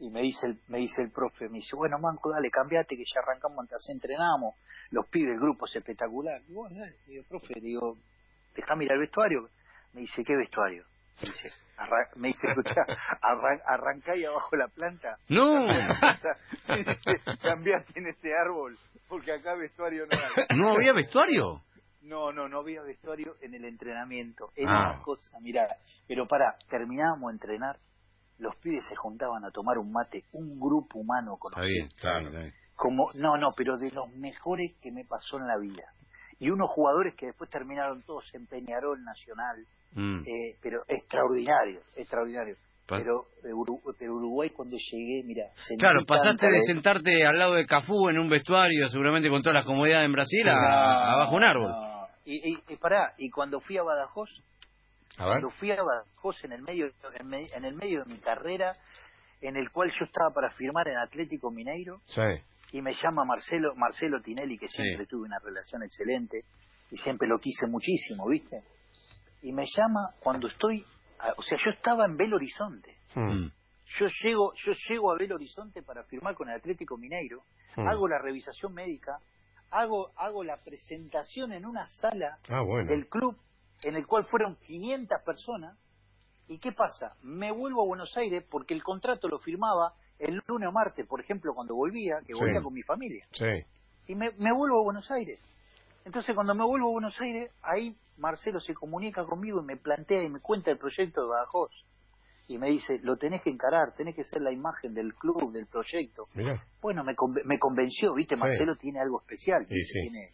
Y 0.00 0.10
me 0.10 0.20
dice 0.22 0.46
el, 0.46 0.60
me 0.68 0.78
dice 0.78 1.02
el 1.02 1.10
profe, 1.10 1.48
me 1.48 1.58
dice, 1.58 1.74
bueno, 1.74 1.98
Manco, 1.98 2.30
dale, 2.30 2.50
cambiate 2.50 2.96
que 2.96 3.02
ya 3.04 3.20
arrancamos, 3.20 3.66
así 3.72 3.90
entrenamos, 3.92 4.54
los 4.92 5.06
pibes, 5.08 5.34
el 5.34 5.40
grupo 5.40 5.66
es 5.66 5.74
espectacular. 5.76 6.40
Y 6.48 6.52
bueno, 6.52 6.76
dale, 6.78 6.94
le 7.06 7.12
digo, 7.14 7.24
profe, 7.28 7.54
digo, 7.60 7.96
déjame 8.54 8.84
ir 8.84 8.92
al 8.92 9.00
vestuario. 9.00 9.48
Me 9.94 10.02
dice, 10.02 10.22
¿qué 10.24 10.36
vestuario? 10.36 10.84
Me 11.20 11.28
dice, 11.30 11.50
arra- 11.76 12.10
me 12.16 12.28
dice 12.28 12.46
escuchá, 12.48 12.82
arran- 13.22 13.62
arrancá 13.66 14.12
ahí 14.12 14.24
abajo 14.24 14.54
la 14.56 14.68
planta. 14.68 15.16
No, 15.28 15.66
Me 16.68 16.76
dice, 16.76 16.96
cambiate 17.42 17.98
en 17.98 18.06
ese 18.06 18.32
árbol, 18.36 18.78
porque 19.08 19.32
acá 19.32 19.54
vestuario 19.54 20.06
no 20.06 20.16
hay. 20.16 20.56
no 20.58 20.68
había 20.74 20.92
vestuario. 20.92 21.62
No, 22.02 22.30
no, 22.32 22.48
no 22.48 22.60
había 22.60 22.82
vestuario 22.82 23.34
en 23.42 23.54
el 23.54 23.64
entrenamiento. 23.64 24.50
Era 24.54 24.70
Ah. 24.70 24.92
una 24.92 25.02
cosa, 25.02 25.38
mirá, 25.40 25.66
pero 26.06 26.26
para, 26.28 26.56
terminábamos 26.70 27.30
de 27.30 27.34
entrenar, 27.34 27.78
los 28.38 28.54
pibes 28.56 28.84
se 28.88 28.94
juntaban 28.96 29.44
a 29.44 29.50
tomar 29.50 29.78
un 29.78 29.90
mate, 29.92 30.24
un 30.32 30.58
grupo 30.58 30.98
humano 31.00 31.34
Está 31.34 31.40
conocido. 31.40 31.66
bien, 31.66 31.88
claro, 32.00 32.26
está 32.28 32.38
bien. 32.40 32.54
Como, 32.76 33.10
no, 33.14 33.36
no, 33.36 33.48
pero 33.56 33.76
de 33.76 33.90
los 33.90 34.08
mejores 34.14 34.72
que 34.80 34.92
me 34.92 35.04
pasó 35.04 35.38
en 35.38 35.46
la 35.48 35.58
vida. 35.58 35.84
Y 36.40 36.50
unos 36.50 36.70
jugadores 36.70 37.14
que 37.16 37.26
después 37.26 37.50
terminaron 37.50 38.02
todos 38.02 38.24
en 38.34 38.46
Peñarol 38.46 39.02
Nacional, 39.02 39.64
Mm. 39.94 40.20
eh, 40.20 40.56
pero 40.62 40.78
extraordinario, 40.86 41.80
extraordinario. 41.96 42.56
Pero, 42.86 43.26
eh, 43.44 43.92
pero 43.98 44.14
Uruguay 44.14 44.50
cuando 44.50 44.76
llegué, 44.76 45.22
mira, 45.24 45.44
Claro, 45.78 46.00
pasaste 46.06 46.46
de 46.46 46.60
sentarte 46.62 47.26
al 47.26 47.38
lado 47.38 47.54
de 47.54 47.66
Cafú 47.66 48.08
en 48.08 48.18
un 48.18 48.28
vestuario, 48.28 48.88
seguramente 48.88 49.28
con 49.28 49.42
todas 49.42 49.54
las 49.54 49.64
comodidades 49.64 50.06
en 50.06 50.12
Brasil, 50.12 50.48
a, 50.48 50.54
No, 50.54 50.68
abajo 51.16 51.36
un 51.36 51.44
árbol. 51.44 51.70
no. 51.70 52.06
Y, 52.24 52.52
y, 52.52 52.58
y 52.68 52.76
pará, 52.76 53.14
y 53.18 53.28
cuando 53.30 53.60
fui 53.60 53.76
a 53.78 53.82
Badajoz, 53.82 54.28
A. 54.30 54.42
cuando 55.26 55.50
fui 55.50 55.70
a 55.72 55.82
Badajoz 55.82 56.44
en 56.44 56.52
el 56.52 56.62
medio 56.62 56.86
en, 57.18 57.26
me- 57.26 57.46
en 57.46 57.64
el 57.64 57.74
medio 57.74 58.04
de 58.04 58.12
mi 58.12 58.18
carrera 58.20 58.72
en 59.40 59.56
el 59.56 59.70
cual 59.70 59.90
yo 59.98 60.04
estaba 60.04 60.30
para 60.34 60.50
firmar 60.52 60.88
en 60.88 60.96
Atlético 60.98 61.50
Mineiro 61.50 62.00
Sí. 62.06 62.22
y 62.72 62.82
me 62.82 62.94
llama 62.94 63.24
Marcelo 63.24 63.74
Marcelo 63.76 64.20
Tinelli 64.22 64.58
que 64.58 64.68
Sí. 64.68 64.82
siempre 64.82 65.06
tuve 65.06 65.26
una 65.26 65.38
relación 65.38 65.82
excelente 65.82 66.42
y 66.90 66.96
siempre 66.96 67.28
lo 67.28 67.38
quise 67.38 67.66
muchísimo 67.66 68.26
viste 68.28 68.62
y 69.42 69.52
me 69.52 69.64
llama 69.76 70.14
cuando 70.20 70.48
estoy 70.48 70.84
a- 71.20 71.34
o 71.36 71.42
sea 71.42 71.58
yo 71.64 71.70
estaba 71.70 72.04
en 72.06 72.16
Belo 72.16 72.36
Horizonte 72.36 72.96
Mm. 73.14 73.20
Mm. 73.20 73.52
yo 73.98 74.06
llego 74.22 74.52
yo 74.54 74.72
llego 74.88 75.12
a 75.12 75.16
Belo 75.16 75.34
Horizonte 75.36 75.82
para 75.82 76.02
firmar 76.04 76.34
con 76.34 76.48
el 76.48 76.56
Atlético 76.56 76.96
Mineiro 76.96 77.42
Mm. 77.76 77.88
hago 77.88 78.08
la 78.08 78.18
revisación 78.18 78.72
médica 78.74 79.18
hago 79.70 80.10
hago 80.16 80.42
la 80.44 80.56
presentación 80.64 81.52
en 81.52 81.64
una 81.66 81.88
sala 81.88 82.38
Ah, 82.48 82.62
bueno. 82.62 82.90
del 82.90 83.06
club 83.08 83.36
en 83.82 83.96
el 83.96 84.06
cual 84.06 84.24
fueron 84.24 84.56
500 84.56 85.22
personas. 85.24 85.76
¿Y 86.48 86.58
qué 86.58 86.72
pasa? 86.72 87.14
Me 87.22 87.52
vuelvo 87.52 87.82
a 87.82 87.86
Buenos 87.86 88.16
Aires 88.16 88.44
porque 88.50 88.72
el 88.74 88.82
contrato 88.82 89.28
lo 89.28 89.38
firmaba 89.38 89.92
el 90.18 90.40
lunes 90.46 90.68
o 90.68 90.72
martes, 90.72 91.06
por 91.06 91.20
ejemplo, 91.20 91.54
cuando 91.54 91.74
volvía, 91.74 92.18
que 92.26 92.32
Sí. 92.32 92.38
volvía 92.40 92.60
con 92.62 92.72
mi 92.72 92.82
familia. 92.82 93.26
Sí. 93.32 93.44
Y 94.06 94.14
me, 94.14 94.30
me 94.38 94.52
vuelvo 94.52 94.80
a 94.80 94.84
Buenos 94.84 95.10
Aires. 95.10 95.38
Entonces, 96.04 96.34
cuando 96.34 96.54
me 96.54 96.64
vuelvo 96.64 96.88
a 96.88 96.92
Buenos 96.92 97.20
Aires, 97.20 97.52
ahí 97.62 97.94
Marcelo 98.16 98.60
se 98.60 98.72
comunica 98.74 99.24
conmigo 99.26 99.60
y 99.60 99.64
me 99.66 99.76
plantea 99.76 100.22
y 100.22 100.28
me 100.30 100.40
cuenta 100.40 100.70
el 100.70 100.78
proyecto 100.78 101.20
de 101.22 101.28
Badajoz. 101.28 101.70
Y 102.48 102.56
me 102.56 102.68
dice, 102.70 102.98
lo 103.02 103.18
tenés 103.18 103.42
que 103.42 103.50
encarar, 103.50 103.92
tenés 103.94 104.16
que 104.16 104.24
ser 104.24 104.40
la 104.40 104.50
imagen 104.50 104.94
del 104.94 105.14
club, 105.14 105.52
del 105.52 105.66
proyecto. 105.66 106.28
Bueno, 106.80 107.04
me, 107.04 107.14
conve- 107.14 107.44
me 107.44 107.58
convenció, 107.58 108.14
¿viste? 108.14 108.36
Sí. 108.36 108.40
Marcelo 108.40 108.74
tiene 108.76 109.00
algo 109.00 109.20
especial. 109.20 109.66
Sí, 109.68 109.74
¿viste? 109.74 110.00
sí. 110.00 110.08
Tiene, 110.08 110.28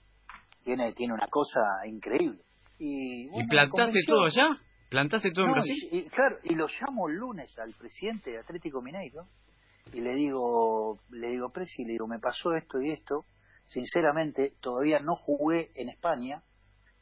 tiene, 0.62 0.92
tiene 0.92 1.12
una 1.12 1.26
cosa 1.26 1.60
increíble. 1.86 2.38
Y, 2.78 3.28
bueno, 3.28 3.44
¿Y 3.44 3.48
plantaste 3.48 4.00
todo 4.06 4.24
allá? 4.24 4.58
¿Plantaste 4.90 5.30
todo 5.32 5.46
en 5.46 5.52
Brasil? 5.52 5.76
y, 5.90 5.98
y 5.98 6.08
claro, 6.08 6.36
y 6.44 6.54
lo 6.54 6.66
llamo 6.66 7.08
el 7.08 7.16
lunes 7.16 7.56
al 7.58 7.72
presidente 7.74 8.30
de 8.30 8.38
Atlético 8.38 8.80
Mineiro 8.80 9.26
y 9.92 10.00
le 10.00 10.14
digo, 10.14 10.98
le 11.10 11.28
digo, 11.28 11.50
Presi, 11.50 11.84
le 11.84 11.92
digo, 11.92 12.06
me 12.06 12.18
pasó 12.18 12.54
esto 12.54 12.80
y 12.80 12.92
esto. 12.92 13.24
Sinceramente, 13.64 14.52
todavía 14.60 14.98
no 15.00 15.16
jugué 15.16 15.70
en 15.74 15.88
España 15.88 16.42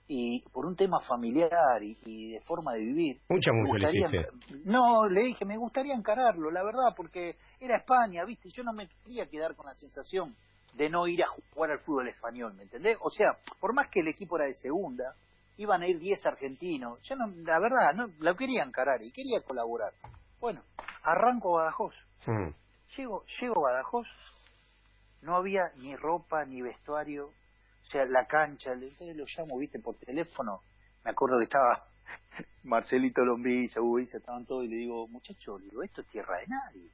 y 0.07 0.43
por 0.53 0.67
un 0.67 0.77
tema 0.77 1.01
familiar 1.01 1.83
y, 1.83 1.97
y 2.05 2.33
de 2.33 2.41
forma 2.43 2.75
de 2.75 2.81
vivir. 2.81 3.21
Mucha 3.29 3.51
gustaría-. 3.53 4.29
No, 4.65 5.07
le 5.09 5.23
dije, 5.23 5.45
me 5.45 5.57
gustaría 5.57 5.95
encararlo, 5.95 6.51
la 6.51 6.63
verdad, 6.63 6.95
porque 6.97 7.37
era 7.61 7.77
España, 7.77 8.25
¿viste? 8.25 8.51
Yo 8.51 8.63
no 8.63 8.73
me 8.73 8.89
quería 8.89 9.27
quedar 9.27 9.57
con 9.57 9.67
la 9.67 9.75
sensación 9.75 10.35
de 10.75 10.89
no 10.89 11.07
ir 11.07 11.23
a 11.23 11.29
jugar 11.29 11.71
al 11.73 11.81
fútbol 11.81 12.09
español, 12.09 12.55
¿me 12.55 12.63
entendés? 12.63 12.97
O 13.01 13.11
sea, 13.11 13.29
por 13.61 13.75
más 13.75 13.89
que 13.91 14.01
el 14.01 14.09
equipo 14.09 14.37
era 14.37 14.47
de 14.47 14.55
segunda, 14.55 15.15
iban 15.57 15.83
a 15.83 15.89
ir 15.89 15.99
10 15.99 16.25
argentinos. 16.27 17.01
Yo, 17.03 17.17
no, 17.17 17.27
la 17.29 17.59
verdad, 17.59 17.93
no 17.95 18.09
lo 18.19 18.37
quería 18.37 18.63
encarar 18.63 19.03
y 19.03 19.13
quería 19.13 19.41
colaborar. 19.43 19.93
Bueno, 20.41 20.61
arranco 21.03 21.59
a 21.59 21.65
Badajoz. 21.65 21.95
Llego, 22.97 23.25
llego 23.41 23.67
a 23.67 23.73
Badajoz, 23.73 24.07
no 25.23 25.37
había 25.37 25.73
ni 25.77 25.97
ropa 25.97 26.45
ni 26.45 26.63
vestuario, 26.63 27.27
o 27.29 27.87
sea, 27.87 28.05
la 28.05 28.27
cancha, 28.27 28.73
entonces 28.73 29.17
lo 29.17 29.25
llamo, 29.25 29.59
viste, 29.59 29.79
por 29.79 29.97
teléfono, 29.97 30.61
me 31.05 31.11
acuerdo 31.11 31.39
que 31.39 31.45
estaba 31.45 31.85
Marcelito 32.65 33.25
Lombilla, 33.25 33.81
Hugo 33.81 33.99
estaban 33.99 34.47
todos, 34.47 34.65
y 34.65 34.69
le 34.69 34.77
digo, 34.77 35.09
muchacho, 35.09 35.59
le 35.59 35.67
digo, 35.67 35.83
esto 35.83 36.01
es 36.03 36.09
tierra 36.09 36.39
de 36.39 36.47
nadie. 36.47 36.91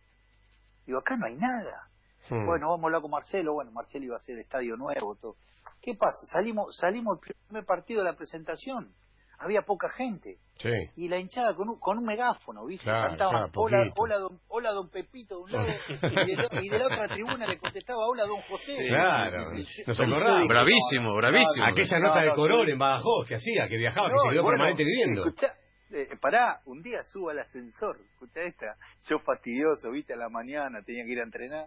Digo, 0.86 0.98
acá 0.98 1.16
no 1.16 1.26
hay 1.26 1.34
nada. 1.34 1.88
Mm. 2.30 2.46
Bueno, 2.46 2.68
vamos 2.70 2.84
a 2.84 2.86
hablar 2.86 3.00
con 3.02 3.10
Marcelo, 3.10 3.54
bueno, 3.54 3.70
Marcelo 3.72 4.04
iba 4.06 4.14
a 4.16 4.18
hacer 4.18 4.38
estadio 4.38 4.76
nuevo, 4.76 5.14
todo. 5.16 5.36
¿Qué 5.80 5.94
pasa? 5.94 6.26
Salimos, 6.32 6.76
salimos 6.76 7.18
el 7.24 7.34
primer 7.46 7.64
partido 7.64 8.02
de 8.02 8.10
la 8.10 8.16
presentación, 8.16 8.92
había 9.38 9.62
poca 9.62 9.88
gente, 9.90 10.38
Sí. 10.58 10.72
y 10.96 11.08
la 11.08 11.18
hinchada 11.18 11.54
con 11.54 11.68
un, 11.68 11.78
con 11.78 11.98
un 11.98 12.04
megáfono, 12.04 12.66
¿viste? 12.66 12.82
Claro, 12.84 13.10
Cantaban, 13.10 13.50
claro, 13.50 13.52
hola, 13.62 13.92
hola, 13.96 14.18
don, 14.18 14.40
hola, 14.48 14.70
don 14.72 14.90
Pepito 14.90 15.36
de 15.36 15.42
un 15.44 15.52
lado, 15.52 15.68
y 15.88 15.92
de, 16.26 16.34
la- 16.36 16.62
y 16.64 16.68
de 16.68 16.78
la 16.80 16.86
otra 16.86 17.08
tribuna 17.08 17.46
le 17.46 17.58
contestaba, 17.58 18.04
hola, 18.04 18.26
don 18.26 18.40
José. 18.42 18.88
Claro. 18.88 19.44
Sí. 19.54 19.82
Nos 19.86 19.98
Y 19.98 20.02
acordamos. 20.02 20.36
dije, 20.40 20.48
Bravísimo, 20.48 21.14
bravísimo. 21.14 21.66
Aquella 21.66 21.98
No, 22.00 22.08
nota 22.08 22.20
de 22.22 22.34
Corol 22.34 22.66
sí. 22.66 22.72
en 22.72 22.78
Badajoz 22.78 23.28
que 23.28 23.34
hacía, 23.36 23.68
que 23.68 23.76
viajaba, 23.76 24.08
que 24.08 24.14
No, 24.14 24.22
se 24.22 24.28
quedó 24.30 24.42
bueno, 24.42 24.56
permanente 24.58 24.84
viviendo. 24.84 25.24
escuchá, 25.26 25.54
eh, 25.92 26.08
pará, 26.20 26.60
un 26.66 26.82
día 26.82 27.04
subo 27.04 27.30
al 27.30 27.38
ascensor, 27.38 27.96
escucha 28.12 28.42
esta, 28.42 28.74
yo 29.08 29.20
fastidioso, 29.20 29.90
viste, 29.92 30.14
a 30.14 30.16
la 30.16 30.28
mañana 30.28 30.82
tenía 30.84 31.04
que 31.04 31.12
ir 31.12 31.20
a 31.20 31.22
entrenar, 31.22 31.66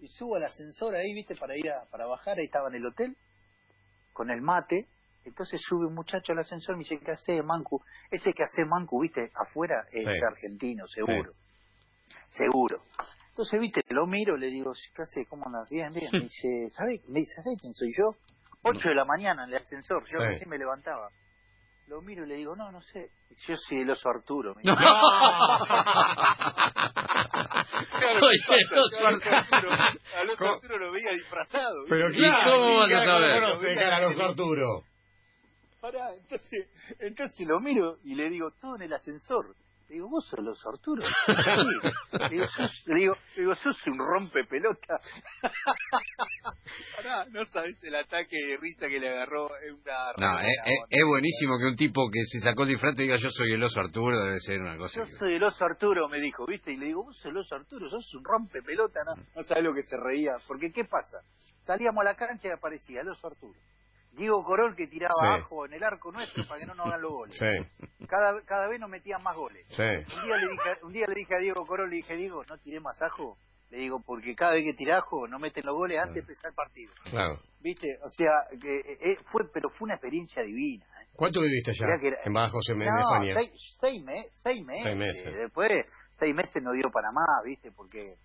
y 0.00 0.08
subo 0.08 0.36
al 0.36 0.44
ascensor 0.44 0.94
ahí, 0.94 1.12
viste, 1.14 1.36
para 1.36 1.56
ir 1.56 1.70
a, 1.70 1.86
para 1.90 2.06
bajar, 2.06 2.38
ahí 2.38 2.46
estaba 2.46 2.68
en 2.68 2.76
el 2.76 2.86
hotel, 2.86 3.16
con 4.12 4.30
el 4.30 4.40
mate, 4.40 4.88
entonces 5.24 5.60
sube 5.62 5.86
un 5.86 5.94
muchacho 5.94 6.32
al 6.32 6.38
ascensor 6.38 6.74
y 6.74 6.78
me 6.78 6.84
dice, 6.84 6.98
¿qué 6.98 7.12
hace 7.12 7.42
Mancu? 7.42 7.82
Ese 8.10 8.32
que 8.32 8.42
hace 8.42 8.64
Mancu, 8.64 9.00
viste, 9.02 9.30
afuera 9.34 9.86
es 9.92 10.06
Sí. 10.06 10.12
argentino, 10.26 10.86
seguro, 10.86 11.32
seguro. 12.30 12.84
Entonces, 13.28 13.60
viste, 13.60 13.82
lo 13.90 14.06
miro, 14.06 14.36
le 14.36 14.48
digo, 14.48 14.72
¿qué 14.94 15.02
hace? 15.02 15.26
¿Cómo 15.26 15.46
andas? 15.46 15.68
Bien, 15.70 15.92
bien. 15.92 16.14
Me 16.16 16.24
dice, 16.24 16.68
¿sabés? 16.70 17.02
Me 17.08 17.20
dice, 17.20 17.42
¿sabés 17.42 17.58
quién 17.60 17.72
soy 17.72 17.92
yo? 17.96 18.16
Ocho 18.62 18.88
de 18.88 18.94
la 18.94 19.04
mañana 19.04 19.44
en 19.44 19.50
el 19.50 19.56
ascensor, 19.62 20.04
yo 20.12 20.18
Sí. 20.18 20.24
recién 20.24 20.48
me 20.50 20.58
levantaba. 20.58 21.10
Lo 21.90 22.00
miro 22.02 22.24
y 22.24 22.28
le 22.28 22.36
digo, 22.36 22.54
no, 22.54 22.70
no 22.70 22.80
sé. 22.82 23.10
Yo 23.48 23.56
soy 23.56 23.80
el 23.80 23.90
oso 23.90 24.08
Arturo. 24.08 24.54
me 24.54 24.62
No. 24.64 24.74
dice. 24.76 24.84
Soy 28.20 28.36
el 28.60 28.78
oso 28.78 29.06
Arturo. 29.08 29.72
Al 29.72 30.28
oso 30.28 30.38
¿Cómo? 30.38 30.52
Arturo 30.52 30.78
lo 30.78 30.92
veía 30.92 31.10
disfrazado. 31.14 31.74
Pero 31.88 32.10
¿Y 32.10 32.12
claro, 32.12 32.52
cómo 32.52 32.76
vas 32.78 32.92
a 32.92 33.04
saber? 33.04 33.40
¿cómo 33.40 33.54
no 33.54 33.60
se 33.60 33.66
dejar 33.70 33.92
a 33.92 34.00
los 34.02 34.20
Arturo? 34.20 34.84
Pará, 35.80 36.14
entonces, 36.14 36.68
entonces 37.00 37.44
lo 37.48 37.58
miro 37.58 37.96
y 38.04 38.14
le 38.14 38.30
digo, 38.30 38.50
todo 38.60 38.76
en 38.76 38.82
el 38.82 38.92
ascensor. 38.92 39.56
Le 39.90 39.96
digo, 39.96 40.08
vos 40.08 40.24
sos 40.28 40.38
los 40.38 40.56
Arturo. 40.64 41.02
Sí. 41.02 42.18
Le 42.20 42.28
digo, 42.28 42.46
sos, 42.46 42.82
le 42.86 42.94
digo, 42.94 43.16
le 43.34 43.42
digo, 43.42 43.54
sos 43.56 43.86
un 43.88 43.98
rompe 43.98 44.44
pelota. 44.44 45.00
Pará, 46.96 47.24
no 47.30 47.44
sabes 47.46 47.82
el 47.82 47.96
ataque 47.96 48.36
de 48.36 48.56
risa 48.56 48.88
que 48.88 49.00
le 49.00 49.08
agarró 49.08 49.48
en 49.66 49.74
una 49.74 50.12
No, 50.16 50.38
es, 50.38 50.44
remera, 50.44 50.86
es- 50.90 51.04
buenísimo 51.06 51.58
que 51.58 51.66
un 51.66 51.76
tipo 51.76 52.08
que 52.08 52.20
se 52.24 52.38
sacó 52.38 52.62
el 52.62 52.68
disfraz 52.68 52.94
diga 52.94 53.16
yo 53.16 53.30
soy 53.30 53.52
el 53.52 53.62
oso 53.64 53.80
Arturo, 53.80 54.16
debe 54.24 54.38
ser 54.38 54.60
una 54.60 54.76
cosa. 54.78 55.00
Yo 55.00 55.06
que- 55.06 55.16
soy 55.18 55.34
el 55.34 55.42
oso 55.42 55.64
Arturo, 55.64 56.08
me 56.08 56.20
dijo, 56.20 56.46
¿viste? 56.46 56.72
Y 56.72 56.76
le 56.76 56.86
digo, 56.86 57.02
vos 57.04 57.16
sos 57.16 57.26
el 57.26 57.36
oso 57.38 57.56
Arturo, 57.56 57.88
sos 57.90 58.14
un 58.14 58.24
rompe 58.24 58.62
pelota, 58.62 59.00
no, 59.04 59.20
no 59.34 59.42
sabes 59.42 59.64
lo 59.64 59.74
que 59.74 59.82
se 59.82 59.96
reía. 59.96 60.34
Porque, 60.46 60.70
¿qué 60.72 60.84
pasa? 60.84 61.18
Salíamos 61.58 62.02
a 62.02 62.04
la 62.04 62.14
cancha 62.14 62.46
y 62.46 62.52
aparecía 62.52 63.00
el 63.00 63.08
oso 63.08 63.26
Arturo. 63.26 63.58
Diego 64.12 64.42
Corol 64.44 64.74
que 64.76 64.86
tiraba 64.86 65.14
Sí. 65.20 65.26
ajo 65.42 65.66
en 65.66 65.72
el 65.74 65.82
arco 65.84 66.10
nuestro 66.12 66.44
para 66.46 66.60
que 66.60 66.66
no 66.66 66.74
nos 66.74 66.86
hagan 66.86 67.02
los 67.02 67.12
goles. 67.12 67.36
Sí, 67.38 68.06
Cada, 68.06 68.42
cada 68.44 68.68
vez 68.68 68.80
nos 68.80 68.90
metían 68.90 69.22
más 69.22 69.36
goles. 69.36 69.64
sí. 69.68 69.82
Un 69.82 70.24
día, 70.26 70.36
le 70.36 70.50
dije, 70.50 70.70
un 70.84 70.92
día 70.92 71.06
le 71.06 71.14
dije 71.14 71.34
a 71.34 71.38
Diego 71.38 71.66
Corol, 71.66 71.90
le 71.90 71.96
dije, 71.96 72.16
Diego, 72.16 72.44
no 72.48 72.58
tiré 72.58 72.80
más 72.80 73.00
ajo. 73.02 73.36
Le 73.70 73.78
digo, 73.78 74.02
porque 74.04 74.34
cada 74.34 74.54
vez 74.54 74.64
que 74.64 74.74
tira 74.74 74.98
ajo 74.98 75.28
no 75.28 75.38
meten 75.38 75.64
los 75.64 75.76
goles 75.76 75.98
antes 75.98 76.14
de 76.14 76.20
empezar 76.22 76.50
el 76.50 76.54
partido. 76.56 76.92
Claro. 77.08 77.38
¿Viste? 77.60 77.86
O 78.02 78.08
sea, 78.08 78.32
que 78.60 78.80
eh, 79.00 79.16
fue, 79.30 79.42
pero 79.52 79.70
fue 79.70 79.86
una 79.86 79.94
experiencia 79.94 80.42
divina. 80.42 80.84
¿eh? 81.00 81.06
¿Cuánto 81.14 81.40
viviste 81.40 81.70
allá? 81.70 81.86
Era- 82.02 82.18
En 82.24 82.32
Bajos, 82.32 82.68
en, 82.68 82.82
España. 82.82 83.34
seis, 83.34 83.52
seis, 83.80 84.02
me- 84.02 84.24
seis 84.42 84.64
meses. 84.66 84.82
Seis 84.82 84.96
meses. 84.96 85.36
Después, 85.36 85.70
seis 86.14 86.34
meses 86.34 86.60
no 86.64 86.72
dio 86.72 86.90
para 86.90 87.12
más, 87.12 87.44
¿viste? 87.44 87.70
Porque, 87.70 88.16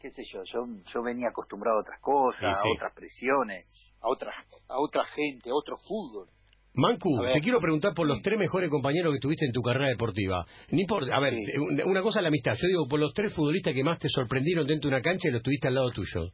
qué 0.00 0.10
sé 0.10 0.22
yo, 0.32 0.42
yo, 0.44 0.60
yo 0.92 1.02
venía 1.02 1.28
acostumbrado 1.28 1.78
a 1.78 1.80
otras 1.82 2.00
cosas, 2.00 2.40
Sí, 2.62 2.68
a 2.68 2.72
otras 2.74 2.92
presiones, 2.94 3.66
a 4.00 4.08
otra, 4.08 4.32
a 4.68 4.78
otra 4.78 5.04
gente, 5.04 5.50
a 5.50 5.54
otro 5.54 5.76
fútbol. 5.86 6.28
Mancu, 6.74 7.20
ver. 7.20 7.32
te 7.32 7.40
quiero 7.40 7.58
preguntar 7.58 7.92
por 7.94 8.06
los 8.06 8.18
Sí. 8.18 8.22
tres 8.22 8.38
mejores 8.38 8.70
compañeros 8.70 9.12
que 9.12 9.18
tuviste 9.18 9.44
en 9.46 9.52
tu 9.52 9.62
carrera 9.62 9.88
deportiva. 9.88 10.46
Ni 10.70 10.84
por, 10.86 11.02
a 11.12 11.18
ver, 11.20 11.34
Sí. 11.34 11.82
una 11.84 12.02
cosa 12.02 12.20
es 12.20 12.22
la 12.22 12.28
amistad. 12.28 12.52
Yo 12.54 12.68
digo, 12.68 12.86
por 12.88 13.00
los 13.00 13.12
tres 13.12 13.34
futbolistas 13.34 13.74
que 13.74 13.82
más 13.82 13.98
te 13.98 14.08
sorprendieron 14.08 14.66
dentro 14.66 14.88
de 14.88 14.94
una 14.96 15.02
cancha 15.02 15.28
y 15.28 15.32
los 15.32 15.42
tuviste 15.42 15.66
al 15.66 15.74
lado 15.74 15.90
tuyo. 15.90 16.26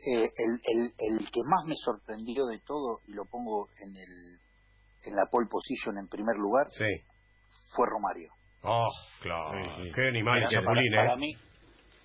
Eh, 0.00 0.22
el, 0.36 0.60
el, 0.64 0.92
el 1.18 1.30
que 1.30 1.40
más 1.44 1.66
me 1.66 1.74
sorprendió 1.76 2.46
de 2.46 2.60
todo, 2.60 3.00
y 3.06 3.12
lo 3.12 3.24
pongo 3.30 3.68
en, 3.84 3.90
el, 3.96 4.38
en 5.04 5.14
la 5.16 5.26
pole 5.30 5.48
position 5.50 5.98
en 5.98 6.08
primer 6.08 6.36
lugar, 6.36 6.66
Sí. 6.70 6.86
fue 7.74 7.86
Romario. 7.90 8.30
Oh, 8.62 8.88
claro. 9.20 9.60
Sí, 9.60 9.70
sí. 9.84 9.92
Qué 9.94 10.08
animal, 10.08 10.46
qué 10.48 10.56
para, 10.62 10.80
para 10.94 11.14
¿eh? 11.14 11.16
mí, 11.18 11.34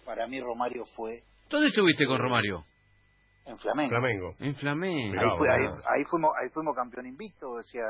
para 0.05 0.27
mí 0.27 0.39
Romario 0.39 0.83
fue 0.95 1.23
¿Dónde 1.49 1.67
estuviste 1.69 2.05
con 2.05 2.19
Romario? 2.19 2.63
en 3.45 3.57
Flamengo. 3.59 3.89
Flamengo. 3.89 4.33
En 4.39 4.55
Flamengo. 4.55 5.19
Ahí, 5.19 5.37
fue- 5.37 5.49
ahí, 5.51 5.65
boludo. 5.67 5.81
ahí 5.89 6.03
fuimos 6.05 6.31
ahí 6.41 6.49
fuimos 6.49 6.75
campeón 6.75 7.05
invicto 7.07 7.49
o 7.49 7.63
sea 7.63 7.83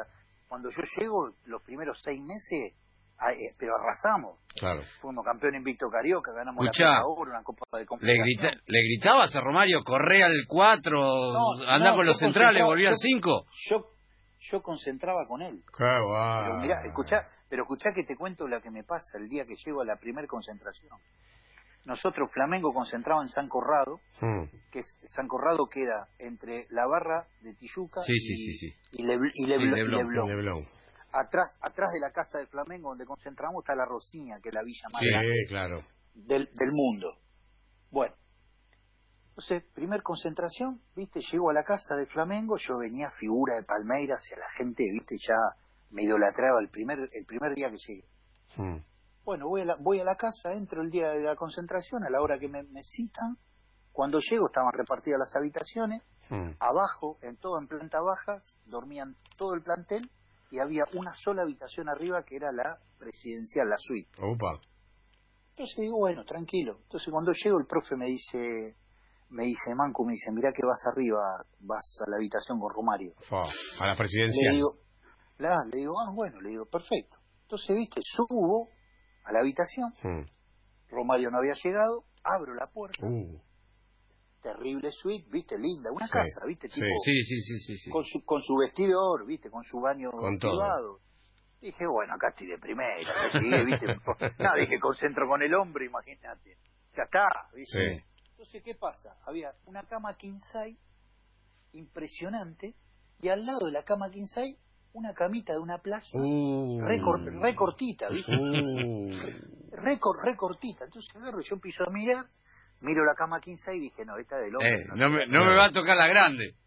cuando 0.47 0.69
yo 0.71 0.81
llego 0.99 1.29
los 1.45 1.61
primeros 1.63 1.99
seis 2.03 2.19
meses 2.23 2.73
ahí, 3.19 3.35
eh, 3.37 3.51
pero 3.59 3.73
arrasamos 3.79 4.39
Claro. 4.55 4.81
fuimos 5.01 5.23
campeón 5.23 5.55
invicto 5.55 5.87
carioca 5.89 6.31
ganamos 6.33 6.63
Escuchá, 6.65 6.85
la 6.89 7.01
Copa 7.03 7.21
Oro 7.21 7.31
una 7.31 7.43
copa 7.43 7.77
de 7.77 7.85
¿Le, 8.01 8.13
grita- 8.17 8.55
¿Le 8.65 8.79
gritabas 8.83 9.35
a 9.35 9.41
Romario, 9.41 9.79
corre 9.85 10.23
al 10.23 10.33
4, 10.47 10.91
No, 11.33 11.63
anda 11.67 11.91
no, 11.91 11.95
con 11.97 12.05
los 12.07 12.17
centrales, 12.17 12.65
volví 12.65 12.85
al 12.87 12.93
yo- 12.93 12.97
5? 12.97 13.45
yo 13.69 13.85
yo 14.51 14.61
concentraba 14.61 15.25
con 15.27 15.41
él 15.41 15.57
Qué 15.77 15.83
guay. 15.85 16.43
pero 16.45 16.57
mirá 16.59 16.75
escuchá 16.85 17.27
pero 17.49 17.63
escuchá 17.63 17.91
que 17.95 18.03
te 18.03 18.15
cuento 18.17 18.45
la 18.47 18.59
que 18.59 18.71
me 18.71 18.81
pasa 18.83 19.17
el 19.19 19.29
día 19.29 19.45
que 19.45 19.55
llego 19.63 19.81
a 19.81 19.85
la 19.85 19.95
primer 20.01 20.25
concentración 20.27 20.97
nosotros 21.85 22.29
Flamengo 22.31 22.71
concentraba 22.73 23.21
en 23.21 23.27
San 23.29 23.47
Corrado 23.49 23.99
Mm. 24.21 24.43
que 24.71 24.79
es, 24.79 24.95
San 25.09 25.27
Corrado 25.27 25.67
queda 25.67 26.07
entre 26.19 26.65
la 26.69 26.87
barra 26.87 27.27
de 27.41 27.53
Tijuca 27.55 28.01
Sí, 28.03 28.13
y, 28.13 28.19
sí, 28.19 28.35
sí, 28.35 28.53
sí. 28.57 28.73
y, 28.93 29.03
Lebl- 29.03 29.31
y 29.33 29.45
Sí, 29.45 29.49
Lebl- 29.51 29.77
y 29.77 30.27
Leblon, 30.27 30.65
atrás 31.11 31.55
atrás 31.61 31.91
de 31.93 31.99
la 31.99 32.11
casa 32.11 32.39
de 32.39 32.47
Flamengo 32.47 32.89
donde 32.89 33.05
concentramos 33.05 33.63
está 33.63 33.75
la 33.75 33.85
Rosiña 33.85 34.39
que 34.41 34.49
es 34.49 34.55
la 34.55 34.63
villa 34.63 34.87
más 34.91 35.01
Sí, 35.01 35.09
grande 35.09 35.45
claro. 35.47 35.81
del, 36.15 36.45
del 36.45 36.69
mundo 36.71 37.07
bueno 37.91 38.15
entonces 39.29 39.63
primer 39.73 40.01
concentración 40.03 40.81
viste 40.95 41.19
llego 41.31 41.49
a 41.49 41.53
la 41.53 41.63
casa 41.63 41.95
de 41.95 42.05
Flamengo 42.07 42.55
yo 42.57 42.77
venía 42.77 43.11
figura 43.19 43.55
de 43.55 43.63
Palmeiras 43.63 44.21
y 44.29 44.33
a 44.35 44.37
la 44.37 44.49
gente 44.57 44.83
viste 44.91 45.15
ya 45.27 45.35
me 45.91 46.03
idolatraba 46.03 46.59
el 46.61 46.69
primer 46.69 46.99
el 46.99 47.25
primer 47.25 47.53
día 47.55 47.69
que 47.69 47.77
llegué 47.77 48.07
Mm. 48.57 48.77
Bueno 49.25 49.47
voy 49.47 49.61
a 49.61 49.65
la, 49.65 49.75
voy 49.75 49.99
a 49.99 50.03
la 50.03 50.15
casa 50.15 50.53
entro 50.53 50.81
el 50.81 50.89
día 50.89 51.09
de 51.09 51.21
la 51.23 51.35
concentración 51.35 52.03
a 52.03 52.09
la 52.09 52.21
hora 52.21 52.37
que 52.39 52.47
me, 52.47 52.63
me 52.63 52.81
citan 52.83 53.37
cuando 53.91 54.17
llego 54.19 54.47
estaban 54.47 54.73
repartidas 54.73 55.19
las 55.19 55.35
habitaciones 55.35 56.01
abajo, 56.59 57.19
en 57.21 57.37
todo 57.37 57.59
en 57.59 57.67
planta 57.67 57.99
baja, 58.01 58.41
dormían 58.65 59.15
todo 59.37 59.53
el 59.53 59.61
plantel 59.61 60.09
y 60.49 60.57
había 60.59 60.83
una 60.93 61.13
sola 61.13 61.43
habitación 61.43 61.89
arriba 61.89 62.23
que 62.23 62.37
era 62.37 62.51
la 62.51 62.79
presidencial, 62.97 63.69
la 63.69 63.75
suite. 63.77 64.09
Opa. 64.19 64.59
Entonces 65.49 65.75
digo, 65.77 65.97
bueno, 65.99 66.23
tranquilo. 66.25 66.79
Entonces 66.83 67.09
cuando 67.11 67.33
llego 67.33 67.59
el 67.59 67.67
profe 67.67 67.95
me 67.95 68.07
dice, 68.07 68.75
me 69.29 69.43
dice, 69.43 69.75
Manco, 69.75 70.03
me 70.05 70.13
dice, 70.13 70.31
mirá 70.31 70.51
que 70.51 70.65
vas 70.65 70.81
arriba, 70.87 71.19
vas 71.59 71.99
a 72.05 72.09
la 72.09 72.17
habitación 72.17 72.59
con 72.59 72.73
Romario. 72.73 73.13
A 73.79 73.85
la 73.85 73.91
Le 73.91 73.97
presidencial. 73.97 74.55
digo, 74.55 74.77
la, 75.37 75.55
le 75.69 75.77
digo, 75.77 75.93
ah, 75.99 76.11
bueno, 76.15 76.41
le 76.41 76.49
digo, 76.49 76.65
perfecto. 76.65 77.17
Entonces, 77.43 77.75
viste, 77.75 78.01
subo 78.03 78.69
a 79.23 79.31
la 79.31 79.39
habitación. 79.39 79.93
Romario 80.89 81.31
no 81.31 81.39
había 81.39 81.53
llegado, 81.53 82.03
abro 82.23 82.53
la 82.53 82.67
puerta, 82.67 83.05
Uh. 83.05 83.39
terrible 84.41 84.91
suite, 84.91 85.27
viste, 85.31 85.57
linda, 85.57 85.89
una 85.91 86.05
Sí, 86.05 86.11
casa, 86.13 86.45
viste, 86.45 86.67
tipo, 86.67 86.85
Sí, 87.05 87.23
sí, 87.23 87.39
sí, 87.41 87.59
sí. 87.59 87.77
sí. 87.77 87.89
con 87.89 88.03
su 88.03 88.23
con 88.25 88.41
su 88.41 88.55
vestidor, 88.57 89.25
viste, 89.25 89.49
con 89.49 89.63
su 89.63 89.79
baño 89.79 90.11
Con 90.11 90.37
todo. 90.37 90.51
privado. 90.51 90.99
Dije, 91.61 91.85
bueno, 91.87 92.13
acá 92.15 92.29
estoy 92.29 92.47
de 92.47 92.57
primera, 92.57 92.97
me 92.97 93.39
sigue, 93.39 93.63
viste. 93.65 93.85
no, 94.39 94.55
dije, 94.59 94.79
concentro 94.81 95.27
con 95.29 95.41
el 95.41 95.53
hombre, 95.55 95.85
imagínate. 95.85 96.57
Ya 96.95 97.03
está, 97.03 97.29
viste. 97.55 98.03
Entonces, 98.31 98.61
¿qué 98.63 98.75
pasa? 98.75 99.15
Había 99.25 99.53
una 99.65 99.83
cama 99.83 100.15
king 100.17 100.37
size 100.51 100.77
impresionante 101.71 102.75
y 103.21 103.29
al 103.29 103.45
lado 103.45 103.65
de 103.67 103.71
la 103.71 103.83
cama 103.83 104.09
king 104.11 104.25
size 104.25 104.57
una 104.93 105.13
camita 105.13 105.53
de 105.53 105.59
una 105.59 105.77
plaza 105.79 106.17
Uh. 106.17 106.81
re, 106.81 107.01
cor- 107.01 107.23
re 107.23 107.55
cortita, 107.55 108.09
viste. 108.09 108.31
Uh. 108.35 109.09
Re, 109.75 109.99
cor- 109.99 110.23
re 110.23 110.35
cortita. 110.35 110.85
Entonces 110.85 111.13
agarro, 111.15 111.41
yo 111.41 111.55
empiezo 111.55 111.83
a 111.83 111.89
mirar, 111.89 112.25
miro 112.81 113.03
la 113.05 113.15
cama 113.15 113.39
king 113.41 113.57
size 113.57 113.75
y 113.75 113.79
dije, 113.79 114.05
no, 114.05 114.17
esta 114.17 114.37
es 114.37 114.45
del 114.45 114.55
hombre. 114.55 114.69
Eh, 114.71 114.85
no, 114.95 115.09
me, 115.09 115.25
no 115.25 115.43
me 115.45 115.55
va 115.55 115.65
a 115.65 115.71
tocar 115.71 115.97
la 115.97 116.07
grande. 116.07 116.55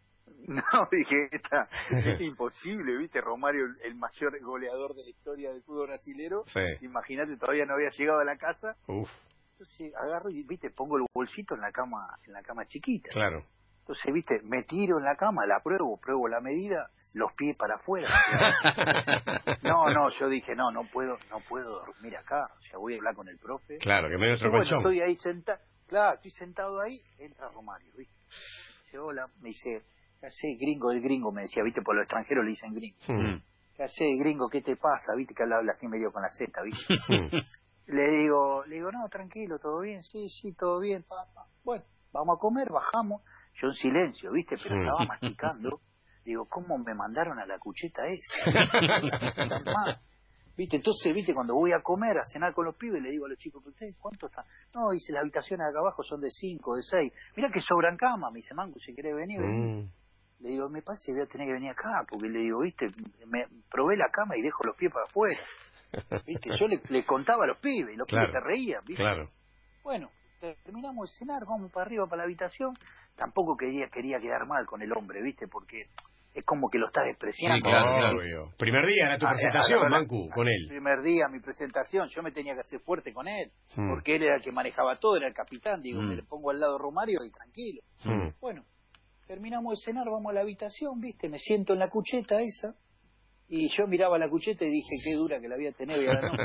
No, 0.48 0.62
dije, 0.92 1.28
esta, 1.32 1.68
es 1.90 2.20
imposible, 2.20 2.96
¿viste? 2.98 3.20
Romario, 3.20 3.64
el, 3.64 3.74
el 3.84 3.94
mayor 3.96 4.38
goleador 4.42 4.94
de 4.94 5.02
la 5.02 5.10
historia 5.10 5.50
del 5.50 5.62
fútbol 5.62 5.88
brasilero. 5.88 6.44
Sí. 6.46 6.60
Imagínate, 6.82 7.36
todavía 7.36 7.64
no 7.66 7.74
había 7.74 7.88
llegado 7.90 8.20
a 8.20 8.24
la 8.24 8.36
casa. 8.36 8.76
Uf. 8.86 9.10
Entonces 9.52 9.92
agarro 9.96 10.30
y, 10.30 10.44
¿viste? 10.44 10.70
Pongo 10.70 10.98
el 10.98 11.06
bolsito 11.12 11.54
en 11.56 11.62
la 11.62 11.72
cama 11.72 11.98
en 12.26 12.32
la 12.32 12.42
cama 12.42 12.64
chiquita. 12.66 13.08
Claro. 13.10 13.42
Entonces, 13.86 14.12
¿viste? 14.12 14.40
Me 14.42 14.64
tiro 14.64 14.98
en 14.98 15.04
la 15.04 15.14
cama, 15.14 15.46
la 15.46 15.60
pruebo, 15.62 15.96
pruebo 16.00 16.26
la 16.26 16.40
medida, 16.40 16.90
los 17.14 17.32
pies 17.34 17.56
para 17.56 17.76
afuera. 17.76 18.08
No, 19.62 19.90
no, 19.90 20.10
yo 20.10 20.28
dije, 20.28 20.54
no, 20.56 20.70
no 20.72 20.82
puedo, 20.92 21.18
no 21.30 21.38
puedo 21.48 21.84
dormir 21.84 22.16
acá. 22.16 22.48
O 22.56 22.60
sea, 22.62 22.78
voy 22.78 22.94
a 22.94 22.96
hablar 22.96 23.14
con 23.14 23.28
el 23.28 23.38
profe. 23.38 23.78
Claro, 23.78 24.08
que 24.08 24.16
me 24.16 24.26
dio 24.26 24.34
otro 24.34 24.50
bueno, 24.50 24.64
colchón. 24.64 24.78
estoy 24.78 25.00
ahí 25.00 25.16
sentado, 25.16 25.58
claro, 25.86 26.16
estoy 26.16 26.30
sentado 26.32 26.80
ahí, 26.80 27.00
entra 27.18 27.48
Romario, 27.48 27.92
¿viste? 27.96 28.14
Me 28.14 28.84
dice, 28.84 28.98
hola, 28.98 29.26
me 29.42 29.48
dice, 29.50 29.82
¿qué 30.20 30.26
haces, 30.26 30.58
gringo 30.58 30.90
del 30.90 31.00
gringo? 31.00 31.30
Me 31.30 31.42
decía, 31.42 31.62
¿viste? 31.62 31.82
Por 31.82 31.94
los 31.94 32.02
extranjeros 32.04 32.44
le 32.44 32.50
dicen 32.50 32.74
gringo. 32.74 32.98
Mm. 33.08 33.42
¿Qué 33.76 33.82
haces, 33.84 34.18
gringo? 34.18 34.48
¿Qué 34.48 34.62
te 34.62 34.76
pasa? 34.76 35.14
¿Viste 35.16 35.34
que 35.34 35.44
él 35.44 35.52
habla 35.52 35.72
así 35.72 35.86
medio 35.86 36.10
con 36.10 36.22
la 36.22 36.30
Z, 36.30 36.60
¿viste? 36.62 36.94
Le 37.86 38.10
digo, 38.18 38.64
le 38.64 38.76
digo, 38.76 38.90
no, 38.90 39.08
tranquilo, 39.08 39.60
todo 39.60 39.80
bien, 39.82 40.02
sí, 40.02 40.28
sí, 40.28 40.52
todo 40.54 40.80
bien, 40.80 41.04
papá. 41.04 41.46
Bueno, 41.62 41.84
vamos 42.12 42.36
a 42.36 42.40
comer, 42.40 42.68
bajamos. 42.68 43.22
Yo 43.60 43.68
en 43.68 43.74
silencio, 43.74 44.32
¿viste? 44.32 44.56
Pero 44.62 44.80
estaba 44.80 45.04
masticando. 45.06 45.80
Digo, 46.24 46.44
¿cómo 46.46 46.76
me 46.78 46.92
mandaron 46.92 47.38
a 47.38 47.46
la 47.46 47.56
cucheta 47.58 48.02
esa? 48.08 50.00
¿Viste? 50.56 50.76
Entonces, 50.76 51.14
¿viste? 51.14 51.34
Cuando 51.34 51.54
voy 51.54 51.72
a 51.72 51.82
comer, 51.82 52.16
a 52.18 52.24
cenar 52.24 52.52
con 52.54 52.64
los 52.64 52.76
pibes, 52.76 53.02
le 53.02 53.10
digo 53.10 53.26
a 53.26 53.28
los 53.28 53.38
chicos, 53.38 53.62
¿pero 53.62 53.72
ustedes 53.72 53.94
cuánto 53.98 54.26
están? 54.26 54.44
No, 54.74 54.90
dice, 54.90 55.12
las 55.12 55.20
habitaciones 55.20 55.66
de 55.66 55.70
acá 55.70 55.80
abajo 55.80 56.02
son 56.02 56.20
de 56.20 56.30
cinco, 56.30 56.74
de 56.76 56.82
seis. 56.82 57.12
Mirá 57.36 57.48
que 57.52 57.60
sobran 57.60 57.96
camas, 57.96 58.32
me 58.32 58.38
dice, 58.38 58.54
Manco, 58.54 58.80
si 58.80 58.94
querés 58.94 59.14
venir, 59.14 59.40
vení. 59.40 59.82
Mm. 59.82 59.90
Le 60.40 60.48
digo, 60.50 60.68
me 60.68 60.82
parece 60.82 61.06
que 61.06 61.12
voy 61.12 61.22
a 61.22 61.26
tener 61.26 61.46
que 61.46 61.52
venir 61.52 61.70
acá, 61.70 62.04
porque 62.08 62.28
le 62.28 62.40
digo, 62.40 62.60
viste, 62.60 62.86
me 63.26 63.46
probé 63.70 63.96
la 63.96 64.08
cama 64.10 64.36
y 64.36 64.42
dejo 64.42 64.64
los 64.64 64.76
pies 64.76 64.92
para 64.92 65.04
afuera. 65.04 65.40
Viste, 66.26 66.50
yo 66.58 66.66
le, 66.66 66.80
le 66.88 67.04
contaba 67.04 67.44
a 67.44 67.46
los 67.46 67.58
pibes 67.58 67.94
y 67.94 67.96
los 67.96 68.08
Claro, 68.08 68.26
pibes 68.26 68.42
se 68.42 68.46
reían, 68.46 68.84
viste. 68.84 69.02
Claro. 69.02 69.28
Bueno, 69.82 70.10
terminamos 70.40 71.10
de 71.10 71.18
cenar, 71.18 71.44
vamos 71.46 71.70
para 71.72 71.86
arriba, 71.86 72.06
para 72.06 72.18
la 72.18 72.24
habitación. 72.24 72.74
Tampoco 73.16 73.56
quería, 73.56 73.88
quería 73.88 74.18
quedar 74.20 74.46
mal 74.46 74.66
con 74.66 74.82
el 74.82 74.92
hombre, 74.92 75.22
viste, 75.22 75.48
porque 75.48 75.86
es 76.34 76.44
como 76.44 76.68
que 76.68 76.76
lo 76.78 76.88
estás 76.88 77.04
despreciando. 77.06 77.56
Sí, 77.56 77.62
claro, 77.62 77.96
claro. 77.96 78.18
Obvio. 78.18 78.52
Primer 78.58 78.86
día 78.86 79.06
era 79.06 79.18
tu 79.18 79.26
Ah, 79.26 79.30
presentación, 79.30 79.80
ah, 79.82 79.86
ah, 79.86 79.90
Mancu, 79.90 80.28
con 80.28 80.46
él. 80.48 80.66
primer 80.68 81.00
día, 81.02 81.24
mi 81.30 81.40
presentación, 81.40 82.08
yo 82.10 82.22
me 82.22 82.30
tenía 82.30 82.52
que 82.54 82.60
hacer 82.60 82.80
fuerte 82.80 83.12
con 83.14 83.26
él, 83.26 83.50
Mm. 83.76 83.88
porque 83.88 84.16
él 84.16 84.22
era 84.24 84.36
el 84.36 84.42
que 84.42 84.52
manejaba 84.52 84.96
todo, 84.98 85.16
era 85.16 85.28
el 85.28 85.34
capitán. 85.34 85.80
Digo, 85.80 86.02
Mm. 86.02 86.08
me 86.08 86.16
le 86.16 86.22
pongo 86.24 86.50
al 86.50 86.60
lado 86.60 86.76
Romario 86.76 87.24
y 87.24 87.30
tranquilo. 87.30 87.80
Mm. 88.04 88.38
Bueno, 88.38 88.64
terminamos 89.26 89.78
de 89.80 89.84
cenar, 89.86 90.04
vamos 90.10 90.30
a 90.30 90.34
la 90.34 90.40
habitación, 90.42 91.00
¿viste? 91.00 91.28
Me 91.30 91.38
siento 91.38 91.72
en 91.72 91.78
la 91.78 91.88
cucheta 91.88 92.38
esa. 92.42 92.74
Y 93.48 93.68
yo 93.70 93.86
miraba 93.86 94.18
la 94.18 94.28
cucheta 94.28 94.64
y 94.64 94.70
dije, 94.70 94.96
qué 95.04 95.14
dura 95.14 95.40
que 95.40 95.48
la 95.48 95.54
había 95.54 95.70
tenido 95.72 96.02
y 96.02 96.06
ahora 96.06 96.20
no. 96.32 96.36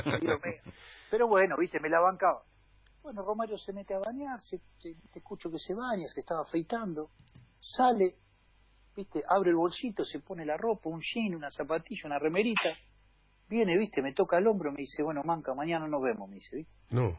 Pero 1.10 1.26
bueno, 1.28 1.56
viste, 1.58 1.80
me 1.80 1.88
la 1.90 2.00
bancaba. 2.00 2.42
Bueno, 3.02 3.22
Romario 3.22 3.58
se 3.58 3.72
mete 3.72 3.94
a 3.94 3.98
bañarse, 3.98 4.58
se- 4.78 4.94
te 5.12 5.18
escucho 5.18 5.50
que 5.50 5.58
se 5.58 5.74
baña, 5.74 6.06
se 6.08 6.20
estaba 6.20 6.42
afeitando, 6.42 7.10
sale, 7.60 8.14
viste, 8.96 9.22
abre 9.28 9.50
el 9.50 9.56
bolsito, 9.56 10.04
se 10.04 10.20
pone 10.20 10.44
la 10.46 10.56
ropa, 10.56 10.88
un 10.88 11.00
jean, 11.00 11.34
una 11.34 11.50
zapatilla, 11.50 12.02
una 12.04 12.18
remerita, 12.18 12.70
viene, 13.48 13.76
viste, 13.76 14.02
me 14.02 14.12
toca 14.14 14.38
el 14.38 14.46
hombro, 14.46 14.70
me 14.70 14.78
dice, 14.78 15.02
bueno, 15.02 15.22
manca, 15.24 15.52
mañana 15.54 15.88
nos 15.88 16.00
vemos, 16.02 16.28
me 16.28 16.36
dice, 16.36 16.56
viste. 16.56 16.76
No. 16.90 17.18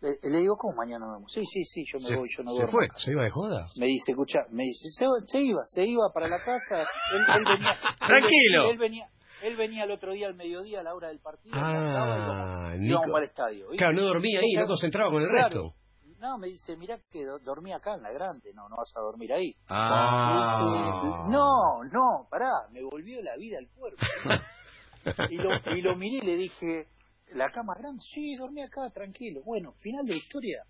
Le, 0.00 0.18
le 0.30 0.38
digo, 0.40 0.56
¿cómo 0.56 0.74
mañana 0.76 1.06
nos 1.06 1.14
vemos? 1.16 1.32
Sí, 1.32 1.44
sí, 1.46 1.64
sí, 1.64 1.84
yo 1.90 1.98
me 2.00 2.08
Se- 2.08 2.16
voy, 2.16 2.28
yo 2.36 2.42
no 2.42 2.50
se 2.50 2.56
duermo 2.56 2.72
fue. 2.72 2.84
acá. 2.86 2.98
¿Se 2.98 3.10
iba 3.12 3.22
de 3.22 3.30
joda? 3.30 3.66
Me 3.76 3.86
dice, 3.86 4.12
escucha, 4.12 4.40
me 4.50 4.64
dice, 4.64 4.88
se, 4.90 5.06
se 5.26 5.40
iba, 5.40 5.60
se 5.66 5.86
iba 5.86 6.10
para 6.12 6.28
la 6.28 6.38
casa, 6.44 6.80
él, 6.82 7.22
él 7.36 7.44
venía, 7.44 7.70
él 7.72 7.98
Tranquilo. 8.06 8.62
venía- 8.68 8.70
Él, 8.72 8.78
venía, 8.78 9.08
él 9.42 9.56
venía 9.56 9.84
el 9.84 9.90
otro 9.90 10.12
día 10.12 10.26
al 10.28 10.34
mediodía 10.34 10.80
a 10.80 10.82
la 10.82 10.94
hora 10.94 11.08
del 11.08 11.20
partido, 11.20 11.54
Ah, 11.56 12.72
y 12.78 12.88
íbamos- 12.88 13.18
el 13.18 13.24
estadio. 13.24 13.68
¿viste? 13.70 13.76
Claro, 13.76 13.94
no 13.94 14.02
dormía 14.04 14.40
ahí, 14.40 14.52
no 14.54 14.66
concentraba 14.66 15.10
con 15.10 15.22
el 15.22 15.28
Claro. 15.28 15.44
resto. 15.44 15.74
No, 16.18 16.38
me 16.38 16.46
dice, 16.46 16.76
mirá 16.76 16.98
que 17.10 17.24
do- 17.24 17.40
dormí 17.40 17.72
acá 17.72 17.94
en 17.94 18.02
la 18.02 18.12
grande, 18.12 18.52
no, 18.54 18.68
no 18.68 18.76
vas 18.76 18.92
a 18.96 19.00
dormir 19.00 19.32
ahí. 19.32 19.56
Ah. 19.68 21.26
No, 21.28 21.82
no, 21.90 22.28
pará, 22.30 22.68
me 22.70 22.82
volvió 22.82 23.20
la 23.22 23.36
vida 23.36 23.58
al 23.58 23.68
cuerpo. 23.70 23.98
y, 25.30 25.36
lo, 25.36 25.50
y 25.76 25.82
lo 25.82 25.96
miré 25.96 26.18
y 26.18 26.26
le 26.26 26.36
dije, 26.36 26.86
¿la 27.34 27.50
cama 27.50 27.74
grande? 27.76 28.00
Sí, 28.14 28.36
dormí 28.36 28.62
acá, 28.62 28.88
tranquilo. 28.90 29.40
Bueno, 29.44 29.72
final 29.82 30.06
de 30.06 30.16
historia. 30.16 30.62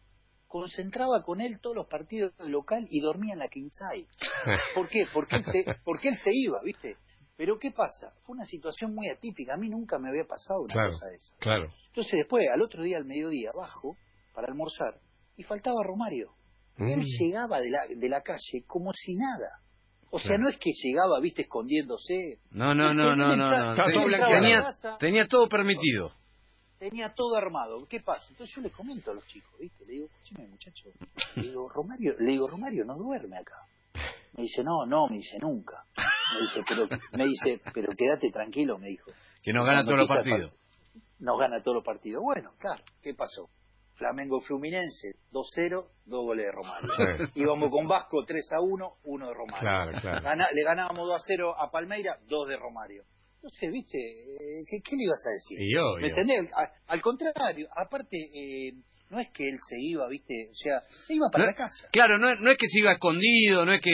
Concentraba 0.46 1.22
con 1.22 1.40
él 1.40 1.60
todos 1.62 1.76
los 1.76 1.86
partidos 1.86 2.32
local 2.38 2.86
y 2.90 3.00
dormía 3.00 3.32
en 3.32 3.38
la 3.38 3.48
Kingside. 3.48 4.06
¿Por 4.74 4.86
qué? 4.88 5.06
Porque 5.12 5.36
él, 5.36 5.44
se, 5.44 5.64
porque 5.84 6.08
él 6.08 6.16
se 6.16 6.30
iba, 6.32 6.60
¿viste? 6.62 6.96
Pero 7.42 7.58
¿qué 7.58 7.72
pasa? 7.72 8.12
Fue 8.24 8.36
una 8.36 8.46
situación 8.46 8.94
muy 8.94 9.08
atípica. 9.08 9.54
A 9.54 9.56
mí 9.56 9.68
nunca 9.68 9.98
me 9.98 10.10
había 10.10 10.22
pasado 10.22 10.60
una 10.62 10.72
Claro, 10.72 10.90
cosa 10.90 11.06
de 11.08 11.16
esa. 11.16 11.34
claro. 11.40 11.72
Entonces 11.88 12.12
después, 12.12 12.46
al 12.48 12.62
otro 12.62 12.84
día, 12.84 12.98
al 12.98 13.04
mediodía, 13.04 13.50
bajo 13.52 13.96
para 14.32 14.46
almorzar 14.46 14.94
y 15.36 15.42
faltaba 15.42 15.82
Romario. 15.82 16.30
Él 16.78 17.00
Mm. 17.00 17.18
llegaba 17.18 17.58
de 17.60 17.70
la, 17.70 17.80
de 17.88 18.08
la 18.08 18.20
calle 18.22 18.62
como 18.64 18.92
si 18.92 19.16
nada. 19.16 19.58
O 20.12 20.20
sea, 20.20 20.36
Claro. 20.36 20.42
no 20.44 20.48
es 20.50 20.56
que 20.58 20.70
llegaba, 20.72 21.18
viste, 21.20 21.42
escondiéndose. 21.42 22.38
No, 22.52 22.76
no, 22.76 22.94
no, 22.94 23.16
no, 23.16 23.34
no, 23.36 23.74
tenía 25.00 25.26
todo 25.26 25.48
permitido. 25.48 26.12
tenía 26.78 27.12
todo 27.12 27.34
armado. 27.36 27.88
¿Qué 27.88 27.98
pasa? 28.02 28.24
Entonces 28.30 28.54
yo 28.54 28.62
les 28.62 28.72
comento 28.72 29.10
a 29.10 29.14
los 29.14 29.26
chicos, 29.26 29.50
¿viste? 29.58 29.84
Le 29.86 29.94
digo, 29.94 30.06
escúchame, 30.06 30.46
muchacho. 30.46 30.90
Le 31.34 31.42
digo, 31.42 31.68
Romario, 31.68 32.14
le 32.20 32.30
digo, 32.30 32.46
Romario 32.46 32.84
no 32.84 32.94
duerme 32.96 33.36
acá. 33.38 33.56
Me 34.34 34.44
dice, 34.44 34.62
no, 34.62 34.86
no, 34.86 35.08
me 35.08 35.16
dice, 35.16 35.38
nunca. 35.40 35.84
Me 36.34 36.40
dice, 36.40 36.60
pero, 36.68 36.88
me 37.12 37.24
dice, 37.24 37.60
pero 37.74 37.88
quédate 37.96 38.30
tranquilo, 38.30 38.78
me 38.78 38.88
dijo. 38.88 39.10
Que 39.42 39.52
nos 39.52 39.66
gana 39.66 39.84
todos 39.84 39.98
los 39.98 40.08
partidos. 40.08 40.52
Nos 41.18 41.38
gana 41.38 41.62
todos 41.62 41.76
los 41.76 41.84
partidos. 41.84 42.22
Bueno, 42.22 42.52
claro, 42.58 42.82
¿qué 43.02 43.14
pasó? 43.14 43.48
Flamengo 43.94 44.40
Fluminense, 44.40 45.16
2-0, 45.30 45.86
dos 46.06 46.22
goles 46.24 46.46
de 46.46 46.52
Romario. 46.52 46.88
Sí. 46.96 47.40
Íbamos 47.40 47.70
con 47.70 47.86
Vasco 47.86 48.24
3 48.24 48.42
a 48.52 48.60
1, 48.60 48.92
uno 49.04 49.28
de 49.28 49.34
Romario. 49.34 49.60
Claro, 49.60 49.92
claro. 50.00 50.22
Gana- 50.22 50.48
le 50.52 50.62
ganábamos 50.64 51.06
2 51.06 51.14
a 51.20 51.24
0 51.24 51.54
a 51.58 51.70
Palmeira, 51.70 52.18
2 52.26 52.48
de 52.48 52.56
Romario. 52.56 53.04
Entonces, 53.36 53.70
¿viste? 53.70 53.98
Eh, 53.98 54.64
¿Qué, 54.68 54.78
qué 54.82 54.96
le 54.96 55.04
ibas 55.04 55.24
a 55.26 55.30
decir? 55.30 55.60
Y 55.60 55.76
obvio. 55.76 56.00
¿Me 56.00 56.06
entendés? 56.08 56.50
A- 56.52 56.92
al 56.92 57.00
contrario, 57.00 57.68
aparte, 57.76 58.16
eh, 58.16 58.72
no 59.12 59.20
es 59.20 59.28
que 59.30 59.48
él 59.48 59.58
se 59.68 59.76
iba, 59.78 60.08
¿viste? 60.08 60.48
O 60.50 60.54
sea, 60.54 60.80
se 61.06 61.14
iba 61.14 61.28
para 61.30 61.44
No- 61.44 61.50
la 61.50 61.56
casa. 61.56 61.86
Claro, 61.92 62.18
no, 62.18 62.34
no 62.34 62.50
es 62.50 62.56
que 62.58 62.66
se 62.66 62.78
iba 62.80 62.92
escondido, 62.92 63.64
no 63.66 63.72
es 63.72 63.80
que 63.82 63.92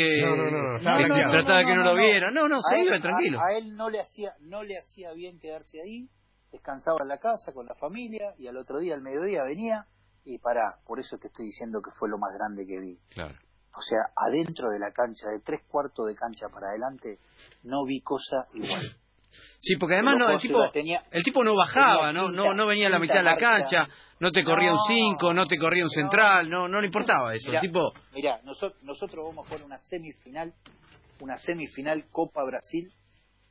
trataba 0.81 1.59
de 1.59 1.65
que 1.67 1.75
no, 1.75 1.83
lo 1.85 1.95
viera. 1.97 2.31
No, 2.31 2.49
no, 2.49 2.61
se 2.63 2.81
él- 2.81 2.87
iba 2.87 3.01
tranquilo. 3.01 3.41
A, 3.41 3.49
a 3.49 3.59
él 3.59 3.77
no 3.77 3.91
le 3.91 4.01
hacía 4.01 4.33
no 4.41 4.63
le 4.63 4.79
hacía 4.79 5.13
bien 5.13 5.39
quedarse 5.39 5.81
ahí, 5.83 6.09
descansaba 6.53 6.99
en 7.03 7.09
la 7.09 7.19
casa 7.19 7.53
con 7.53 7.67
la 7.67 7.75
familia 7.75 8.33
y 8.39 8.47
al 8.47 8.57
otro 8.57 8.79
día, 8.79 8.95
al 8.95 9.03
mediodía, 9.03 9.43
venía 9.45 9.87
y 10.25 10.39
pará. 10.39 10.77
Por 10.87 11.01
eso 11.01 11.19
te 11.19 11.27
estoy 11.29 11.47
diciendo 11.47 11.81
que 11.83 11.91
fue 11.99 12.09
lo 12.09 12.19
más 12.19 12.31
grande 12.39 12.65
que 12.67 12.79
vi. 12.79 12.97
Claro. 13.11 13.35
O 13.75 13.81
sea, 13.83 13.99
adentro 14.17 14.71
de 14.71 14.79
la 14.79 14.93
cancha, 14.93 15.29
de 15.31 15.41
tres 15.41 15.61
cuartos 15.69 16.07
de 16.09 16.15
cancha 16.15 16.47
para 16.49 16.69
adelante, 16.69 17.19
no 17.65 17.85
vi 17.85 18.01
cosa 18.01 18.47
igual. 18.55 18.97
Sí, 19.61 19.77
porque 19.77 19.95
además 19.95 20.17
no, 20.19 20.31
el 20.31 20.39
tipo, 20.39 20.71
tenía- 20.71 21.03
el 21.11 21.23
tipo 21.23 21.43
no 21.45 21.55
bajaba, 21.55 22.13
no, 22.13 22.31
no, 22.31 22.55
no 22.55 22.67
venía 22.67 22.87
a 22.87 22.91
la 22.91 22.99
mitad 22.99 23.15
de 23.17 23.23
la 23.23 23.31
marcha. 23.33 23.51
cancha, 23.51 23.89
no 24.21 24.31
te 24.33 24.45
corría 24.45 24.71
un 24.71 24.77
No. 24.77 24.85
5, 24.87 25.35
no 25.35 25.47
te 25.47 25.59
corría 25.59 25.85
un 25.85 25.91
central, 25.91 26.49
no, 26.49 26.69
no 26.69 26.81
le 26.81 26.87
importaba 26.87 27.35
eso. 27.35 27.49
Mirá, 27.49 27.61
el 27.61 27.67
tipo, 27.67 27.93
mirá, 28.15 28.41
nosotros, 28.45 28.83
nosotros 28.83 29.25
vamos 29.27 29.45
a 29.47 29.49
jugar 29.49 29.65
una 29.65 29.79
semifinal, 29.79 30.53
una 31.21 31.37
semifinal 31.39 32.05
Copa 32.11 32.45
Brasil 32.45 32.93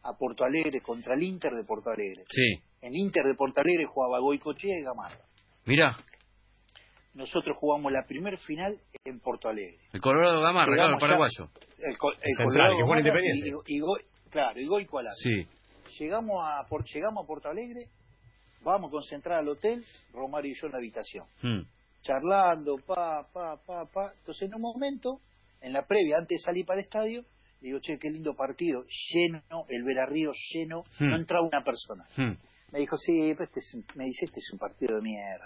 a 0.04 0.14
Porto 0.18 0.44
Alegre 0.46 0.82
contra 0.82 1.16
el 1.16 1.24
Inter 1.24 1.52
de 1.54 1.64
Porto 1.66 1.90
Alegre. 1.90 2.24
sí, 2.30 2.62
En 2.82 2.96
Inter 2.96 3.24
de 3.26 3.34
Porto 3.36 3.60
Alegre 3.62 3.86
jugaba 3.86 4.20
Goicochea 4.20 4.78
y 4.80 4.84
Gamarra. 4.84 5.20
mirá, 5.66 5.98
Nosotros 7.14 7.58
jugamos 7.60 7.92
la 7.92 8.04
primer 8.08 8.38
final 8.38 8.78
en 9.04 9.20
Porto 9.20 9.50
Alegre. 9.50 9.80
el 9.92 10.00
Colorado 10.02 10.40
Gamarra, 10.42 10.72
claro, 10.74 10.94
el 10.94 11.00
paraguayo. 11.00 11.50
El, 11.80 11.96
Central, 11.96 11.98
Colorado 12.38 12.78
que 12.78 12.84
juega 12.84 12.86
Gamarra 12.86 13.00
Independiente. 13.00 13.50
Y, 13.68 13.76
y 13.78 13.80
Goi- 13.82 14.06
claro, 14.30 14.60
y 14.60 14.68
Goico 14.68 15.00
al 15.00 15.08
arco. 15.08 15.18
Sí, 15.18 15.48
Llegamos 16.00 16.36
a, 16.44 16.66
por, 16.68 16.84
llegamos 16.86 17.24
a 17.24 17.28
Porto 17.28 17.50
Alegre, 17.50 17.88
vamos 18.64 18.90
a 18.90 18.92
concentrar 18.92 19.40
al 19.40 19.48
hotel, 19.50 19.84
Romario 20.14 20.52
y 20.52 20.56
yo 20.60 20.68
en 20.68 20.72
la 20.74 20.78
habitación. 20.80 21.26
mm, 21.42 21.62
charlando, 22.02 22.78
pa, 22.86 23.28
pa, 23.34 23.58
pa, 23.66 23.86
pa. 23.86 24.14
Entonces, 24.20 24.44
en 24.48 24.56
un 24.56 24.62
momento, 24.62 25.20
en 25.62 25.74
la 25.74 25.86
previa, 25.86 26.18
antes 26.20 26.38
de 26.38 26.44
salir 26.44 26.66
para 26.66 26.80
el 26.80 26.86
estadio, 26.86 27.24
digo, 27.60 27.80
che, 27.82 27.98
qué 28.00 28.10
lindo 28.10 28.34
partido, 28.36 28.84
lleno, 29.14 29.42
el 29.68 29.84
Verarrío 29.84 30.32
lleno, 30.54 30.84
no 31.00 31.16
entraba 31.16 31.46
una 31.48 31.64
persona. 31.64 32.06
mm. 32.16 32.38
Me 32.74 32.80
dijo, 32.80 32.98
sí, 32.98 33.34
pero 33.34 33.46
este 33.46 33.60
es 33.62 33.74
un- 33.74 33.86
me 33.96 34.06
dice, 34.06 34.26
este 34.26 34.40
es 34.40 34.50
un 34.52 34.60
partido 34.60 34.96
de 34.98 35.02
mierda. 35.02 35.46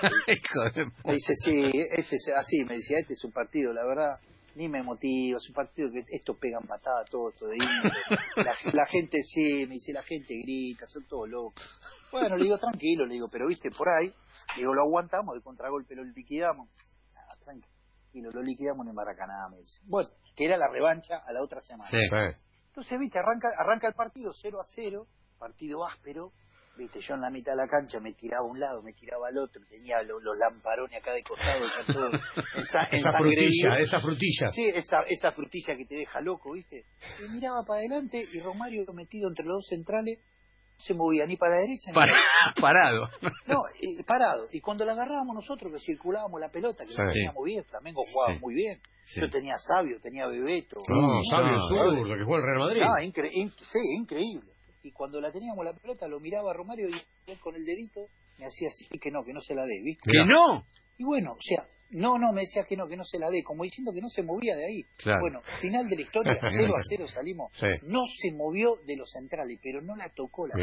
Me 1.04 1.12
dice, 1.14 1.34
sí, 1.44 1.50
este 1.90 2.16
es 2.16 2.30
así, 2.36 2.58
me 2.64 2.74
decía, 2.76 2.98
este 2.98 3.12
es 3.14 3.24
un 3.24 3.32
partido, 3.32 3.72
la 3.72 3.84
verdad, 3.84 4.18
ni 4.54 4.68
me 4.68 4.82
motiva, 4.82 5.38
es 5.38 5.48
un 5.48 5.54
partido 5.54 5.90
que 5.90 6.04
esto 6.08 6.34
pegan 6.34 6.66
patada, 6.66 7.04
todo 7.10 7.30
esto 7.30 7.46
de 7.46 7.56
índole. 7.60 7.94
la, 8.36 8.54
la 8.72 8.86
gente 8.86 9.18
sí, 9.22 9.66
me 9.66 9.74
dice, 9.74 9.92
la 9.92 10.02
gente 10.02 10.34
grita, 10.42 10.86
son 10.86 11.04
todos 11.06 11.28
locos. 11.28 11.62
Bueno, 12.10 12.36
le 12.36 12.44
digo, 12.44 12.58
tranquilo, 12.58 13.06
le 13.06 13.14
digo, 13.14 13.26
pero 13.32 13.46
viste, 13.46 13.70
por 13.70 13.88
ahí, 13.88 14.08
le 14.08 14.60
digo, 14.62 14.74
lo 14.74 14.82
aguantamos, 14.82 15.34
de 15.34 15.40
contragolpe 15.42 15.94
lo 15.94 16.04
liquidamos. 16.04 16.68
Ah, 17.16 17.36
tranquilo, 17.42 18.30
lo 18.32 18.42
liquidamos 18.42 18.84
en 18.84 18.90
el 18.90 18.94
Maracaná, 18.94 19.48
me 19.50 19.58
dice. 19.58 19.80
Bueno, 19.84 20.10
que 20.36 20.44
era 20.44 20.56
la 20.58 20.68
revancha 20.68 21.16
a 21.26 21.32
la 21.32 21.42
otra 21.42 21.60
semana. 21.60 21.90
Sí. 21.90 22.02
Sí. 22.02 22.42
Entonces, 22.68 22.98
viste, 22.98 23.18
arranca, 23.18 23.48
arranca 23.58 23.88
el 23.88 23.94
partido 23.94 24.32
0 24.32 24.58
a 24.60 24.64
0, 24.74 25.06
partido 25.38 25.84
áspero. 25.86 26.32
Viste, 26.76 27.00
yo 27.00 27.14
en 27.14 27.20
la 27.20 27.30
mitad 27.30 27.52
de 27.52 27.56
la 27.58 27.68
cancha 27.68 28.00
me 28.00 28.14
tiraba 28.14 28.46
a 28.46 28.50
un 28.50 28.58
lado, 28.58 28.82
me 28.82 28.92
tiraba 28.94 29.28
al 29.28 29.36
otro, 29.38 29.60
tenía 29.68 30.02
lo- 30.02 30.18
los 30.20 30.36
lamparones 30.38 31.00
acá 31.00 31.12
de 31.12 31.22
costado, 31.22 31.60
todo 31.86 32.10
Esa 32.92 33.12
frutilla, 33.12 33.74
esa 33.78 34.00
frutilla. 34.00 34.48
Sí, 34.50 34.68
esa, 34.74 35.00
esa 35.06 35.32
frutilla 35.32 35.76
que 35.76 35.84
te 35.84 35.96
deja 35.96 36.20
loco, 36.22 36.52
¿viste? 36.52 36.84
Y 37.24 37.30
miraba 37.30 37.62
para 37.66 37.80
adelante 37.80 38.24
y 38.32 38.40
Romario 38.40 38.84
metido 38.94 39.28
entre 39.28 39.44
los 39.44 39.56
dos 39.56 39.66
centrales 39.68 40.18
no 40.18 40.84
se 40.84 40.94
movía 40.94 41.26
ni 41.26 41.36
para 41.36 41.52
la 41.56 41.60
derecha 41.60 41.90
ni 41.90 41.94
Para- 41.94 42.12
parado. 42.60 43.08
No, 43.46 43.58
y 43.80 44.02
parado. 44.02 44.48
Y 44.50 44.60
cuando 44.60 44.84
la 44.84 44.92
agarrábamos 44.92 45.34
nosotros, 45.36 45.70
que 45.72 45.78
circulábamos 45.78 46.40
la 46.40 46.48
pelota, 46.48 46.84
que 46.84 46.90
Sí. 46.90 46.96
la 46.98 47.12
teníamos 47.12 47.44
bien, 47.44 47.62
Flamengo 47.64 48.02
jugaba 48.10 48.34
Sí. 48.34 48.40
muy 48.40 48.54
bien. 48.54 48.80
Sí. 49.04 49.20
Yo 49.20 49.28
tenía 49.30 49.54
Sabio, 49.58 50.00
tenía 50.00 50.26
Bebeto. 50.26 50.80
No, 50.88 51.20
Sabio 51.30 51.52
no, 51.52 51.68
zurdo, 51.68 52.04
que 52.16 52.24
juega 52.24 52.36
el 52.38 52.42
Real 52.46 52.58
Madrid. 52.58 52.82
Ah, 52.82 53.02
incre- 53.04 53.30
in- 53.32 53.50
sí, 53.50 53.78
increíble. 53.98 54.51
Y 54.82 54.92
cuando 54.92 55.20
la 55.20 55.30
teníamos 55.30 55.64
la 55.64 55.74
pelota, 55.74 56.06
lo 56.08 56.20
miraba 56.20 56.52
Romario 56.52 56.88
y 56.88 57.30
él 57.30 57.38
con 57.40 57.54
el 57.54 57.64
dedito 57.64 58.08
me 58.38 58.46
hacía 58.46 58.68
así 58.68 58.86
que 58.98 59.10
no, 59.10 59.24
que 59.24 59.32
no 59.32 59.40
se 59.40 59.54
la 59.54 59.64
dé, 59.64 59.80
¿viste? 59.82 60.10
Que 60.10 60.24
no. 60.24 60.66
Y 60.98 61.04
bueno, 61.04 61.32
o 61.32 61.40
sea, 61.40 61.66
no, 61.90 62.18
no, 62.18 62.32
me 62.32 62.42
decía 62.42 62.64
que 62.64 62.76
no, 62.76 62.88
que 62.88 62.96
no 62.96 63.04
se 63.04 63.18
la 63.18 63.28
dé, 63.30 63.42
como 63.44 63.64
diciendo 63.64 63.92
que 63.92 64.00
no 64.00 64.08
se 64.08 64.22
movía 64.22 64.56
de 64.56 64.66
ahí. 64.66 64.84
Claro. 64.96 65.20
Bueno, 65.20 65.42
final 65.60 65.86
de 65.88 65.96
la 65.96 66.02
historia, 66.02 66.38
0 66.40 66.74
a 66.74 66.82
0 66.82 67.06
salimos. 67.08 67.52
Sí. 67.52 67.66
No 67.82 68.00
se 68.20 68.32
movió 68.32 68.76
de 68.86 68.96
los 68.96 69.10
centrales, 69.10 69.58
pero 69.62 69.82
no 69.82 69.94
la 69.94 70.08
tocó 70.08 70.46
la 70.46 70.54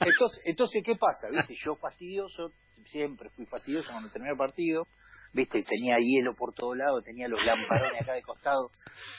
entonces, 0.00 0.40
entonces, 0.44 0.82
¿qué 0.84 0.96
pasa? 0.96 1.28
¿Viste? 1.30 1.54
Yo 1.64 1.76
fastidioso, 1.76 2.52
siempre 2.84 3.30
fui 3.30 3.46
fastidioso 3.46 3.90
cuando 3.90 4.10
terminé 4.10 4.32
el 4.32 4.38
partido, 4.38 4.86
¿viste? 5.32 5.62
Tenía 5.62 5.96
hielo 5.98 6.32
por 6.38 6.52
todos 6.54 6.76
lados, 6.76 7.04
tenía 7.04 7.28
los 7.28 7.44
lamparones 7.44 8.00
acá 8.02 8.12
de 8.14 8.22
costado. 8.22 8.70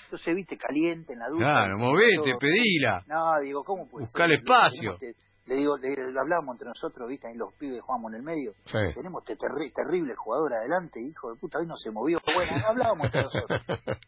Entonces, 0.06 0.36
¿viste? 0.36 0.58
Caliente 0.58 1.13
en 1.13 1.19
la 1.19 1.28
ducha. 1.30 1.43
Claro, 1.45 1.78
movete, 1.78 2.32
Todo. 2.32 2.39
pedila. 2.39 3.04
No, 3.08 3.39
digo, 3.43 3.63
¿cómo 3.63 3.88
puede 3.89 4.06
Buscá 4.06 4.24
ser? 4.26 4.32
espacio. 4.34 4.98
Le 5.45 5.56
digo, 5.56 5.78
le, 5.78 5.89
le 5.89 6.19
hablamos 6.19 6.54
entre 6.56 6.67
nosotros, 6.67 7.10
¿viste? 7.10 7.28
Ahí 7.28 7.36
los 7.36 7.52
pibes 7.56 7.82
jugamos 7.82 8.12
en 8.12 8.17
el 8.19 8.24
medio. 8.24 8.54
Sí. 8.65 8.78
Tenemos 8.93 9.24
este 9.28 9.36
terri- 9.36 9.74
terrible 9.74 10.13
jugador 10.15 10.54
adelante, 10.54 11.00
hijo 11.02 11.34
de 11.34 11.39
puta, 11.39 11.58
hoy 11.60 11.65
no 11.67 11.76
se 11.76 11.89
movió. 11.89 12.19
Bueno, 12.36 12.52
hablábamos 12.67 13.06
entre 13.06 13.24
nosotros. 13.24 13.62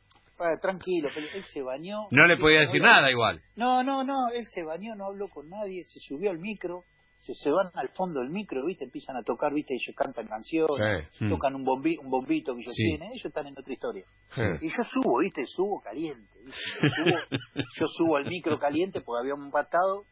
Ah, 0.43 0.57
tranquilo, 0.59 1.07
pero 1.13 1.27
él 1.35 1.43
se 1.43 1.61
bañó. 1.61 2.07
No 2.09 2.25
le 2.25 2.35
podía 2.35 2.61
decir 2.61 2.81
nada 2.81 3.11
igual. 3.11 3.39
no, 3.55 3.83
no, 3.83 4.03
no, 4.03 4.29
él 4.33 4.47
se 4.47 4.63
bañó, 4.63 4.95
no 4.95 5.05
habló 5.05 5.29
con 5.29 5.47
nadie, 5.47 5.83
se 5.83 5.99
subió 5.99 6.31
al 6.31 6.39
micro, 6.39 6.81
se, 7.21 7.35
se 7.35 7.51
van 7.51 7.69
al 7.75 7.89
fondo 7.89 8.19
del 8.21 8.31
micro, 8.31 8.65
¿viste? 8.65 8.83
Empiezan 8.85 9.15
a 9.15 9.21
tocar, 9.21 9.53
¿viste? 9.53 9.75
Ellos 9.75 9.95
cantan 9.95 10.25
canciones, 10.27 11.07
Sí. 11.13 11.29
tocan 11.29 11.53
un, 11.53 11.63
bombi, 11.63 11.95
un 11.97 12.09
bombito 12.09 12.55
que 12.55 12.61
ellos 12.61 12.73
Sí. 12.75 12.83
tienen, 12.83 13.11
ellos 13.11 13.25
están 13.25 13.45
en 13.45 13.53
otra 13.57 13.71
historia. 13.71 14.05
Sí. 14.31 14.41
Y 14.61 14.69
yo 14.69 14.83
subo, 14.91 15.19
¿viste? 15.19 15.45
Subo 15.45 15.79
caliente, 15.81 16.39
¿viste? 16.43 16.61
Yo 16.81 16.89
subo, 16.89 17.15
yo 17.79 17.85
subo 17.87 18.15
al 18.17 18.25
micro 18.25 18.57
caliente 18.57 19.01
porque 19.01 19.21
habíamos 19.21 19.45
empatado 19.45 20.05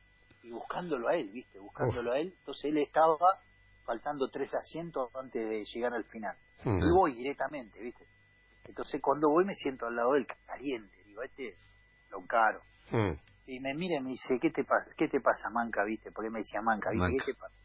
y 0.43 0.51
buscándolo 0.51 1.07
a 1.07 1.15
él, 1.15 1.29
¿viste? 1.31 1.57
Buscándolo 1.57 2.11
a 2.11 2.19
él. 2.19 2.33
Entonces 2.37 2.65
él 2.65 2.77
estaba 2.77 3.17
faltando 3.85 4.29
tres 4.29 4.53
asientos 4.53 5.09
antes 5.15 5.49
de 5.49 5.65
llegar 5.65 5.93
al 5.95 6.03
final. 6.05 6.37
Mm. 6.63 6.77
Y 6.77 6.91
voy 6.95 7.15
directamente, 7.15 7.81
¿viste? 7.81 8.05
Entonces 8.65 9.01
cuando 9.01 9.29
voy 9.29 9.45
me 9.45 9.55
siento 9.55 9.87
al 9.87 9.95
lado 9.95 10.13
de 10.13 10.19
él 10.19 10.27
caliente. 10.45 11.03
Digo, 11.05 11.23
este 11.23 11.55
lo 12.11 12.19
encaro. 12.21 12.61
Y 13.51 13.59
me 13.59 13.73
mira 13.73 13.97
y 13.97 14.03
me 14.03 14.09
dice, 14.11 14.37
¿qué 14.39 14.51
te 14.51 14.63
pasa? 14.63 14.91
¿Qué 14.95 15.07
te 15.07 15.19
pasa, 15.21 15.49
Manca, 15.49 15.83
viste? 15.83 16.11
Porque 16.11 16.29
me 16.29 16.39
decía 16.39 16.61
Manca, 16.61 16.91
¿viste? 16.91 17.03
Manca. 17.03 17.23
¿Qué 17.25 17.33
te 17.33 17.39
pasa? 17.39 17.55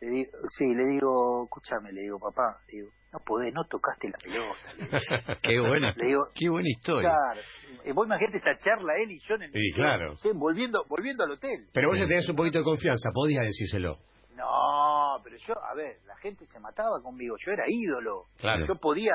Le 0.00 0.08
digo, 0.10 0.30
sí, 0.48 0.64
le 0.74 0.84
digo, 0.92 1.44
escúchame, 1.44 1.92
le 1.92 2.02
digo, 2.02 2.18
papá, 2.20 2.60
le 2.68 2.78
digo, 2.78 2.90
no 3.12 3.18
podés, 3.20 3.52
no 3.52 3.64
tocaste 3.64 4.08
la 4.08 4.16
pelota. 4.18 5.38
Qué 5.42 5.58
buena, 5.60 5.92
Le 5.96 6.06
digo, 6.06 6.28
qué 6.34 6.48
buena 6.48 6.68
historia. 6.70 7.10
claro. 7.10 7.40
Y 7.84 7.92
vos 7.92 8.06
imagínate 8.06 8.38
esa 8.38 8.54
charla 8.62 8.92
él 9.02 9.10
y 9.10 9.18
yo 9.28 9.34
en 9.34 9.42
el 9.42 9.52
Sí, 9.52 9.70
claro. 9.74 10.16
Sí, 10.18 10.30
volviendo, 10.34 10.84
volviendo 10.88 11.24
al 11.24 11.32
hotel. 11.32 11.66
Pero 11.74 11.88
vos 11.88 11.96
Sí. 11.96 12.02
ya 12.02 12.08
tenés 12.08 12.28
un 12.28 12.36
poquito 12.36 12.58
de 12.58 12.64
confianza, 12.64 13.10
podías 13.12 13.44
decírselo. 13.44 13.98
No, 14.36 15.18
pero 15.24 15.36
yo, 15.36 15.54
a 15.64 15.74
ver, 15.74 15.98
la 16.06 16.16
gente 16.18 16.46
se 16.46 16.60
mataba 16.60 17.02
conmigo, 17.02 17.34
yo 17.44 17.50
era 17.52 17.64
ídolo. 17.66 18.26
Claro. 18.38 18.66
Yo 18.66 18.76
podía, 18.76 19.12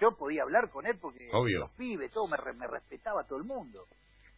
yo 0.00 0.16
podía 0.16 0.42
hablar 0.44 0.70
con 0.70 0.86
él 0.86 0.98
porque 0.98 1.28
Obvio. 1.32 1.60
los 1.60 1.74
pibes, 1.76 2.10
todo 2.10 2.26
me, 2.26 2.36
me 2.56 2.66
respetaba 2.66 3.24
todo 3.26 3.38
el 3.38 3.44
mundo. 3.44 3.84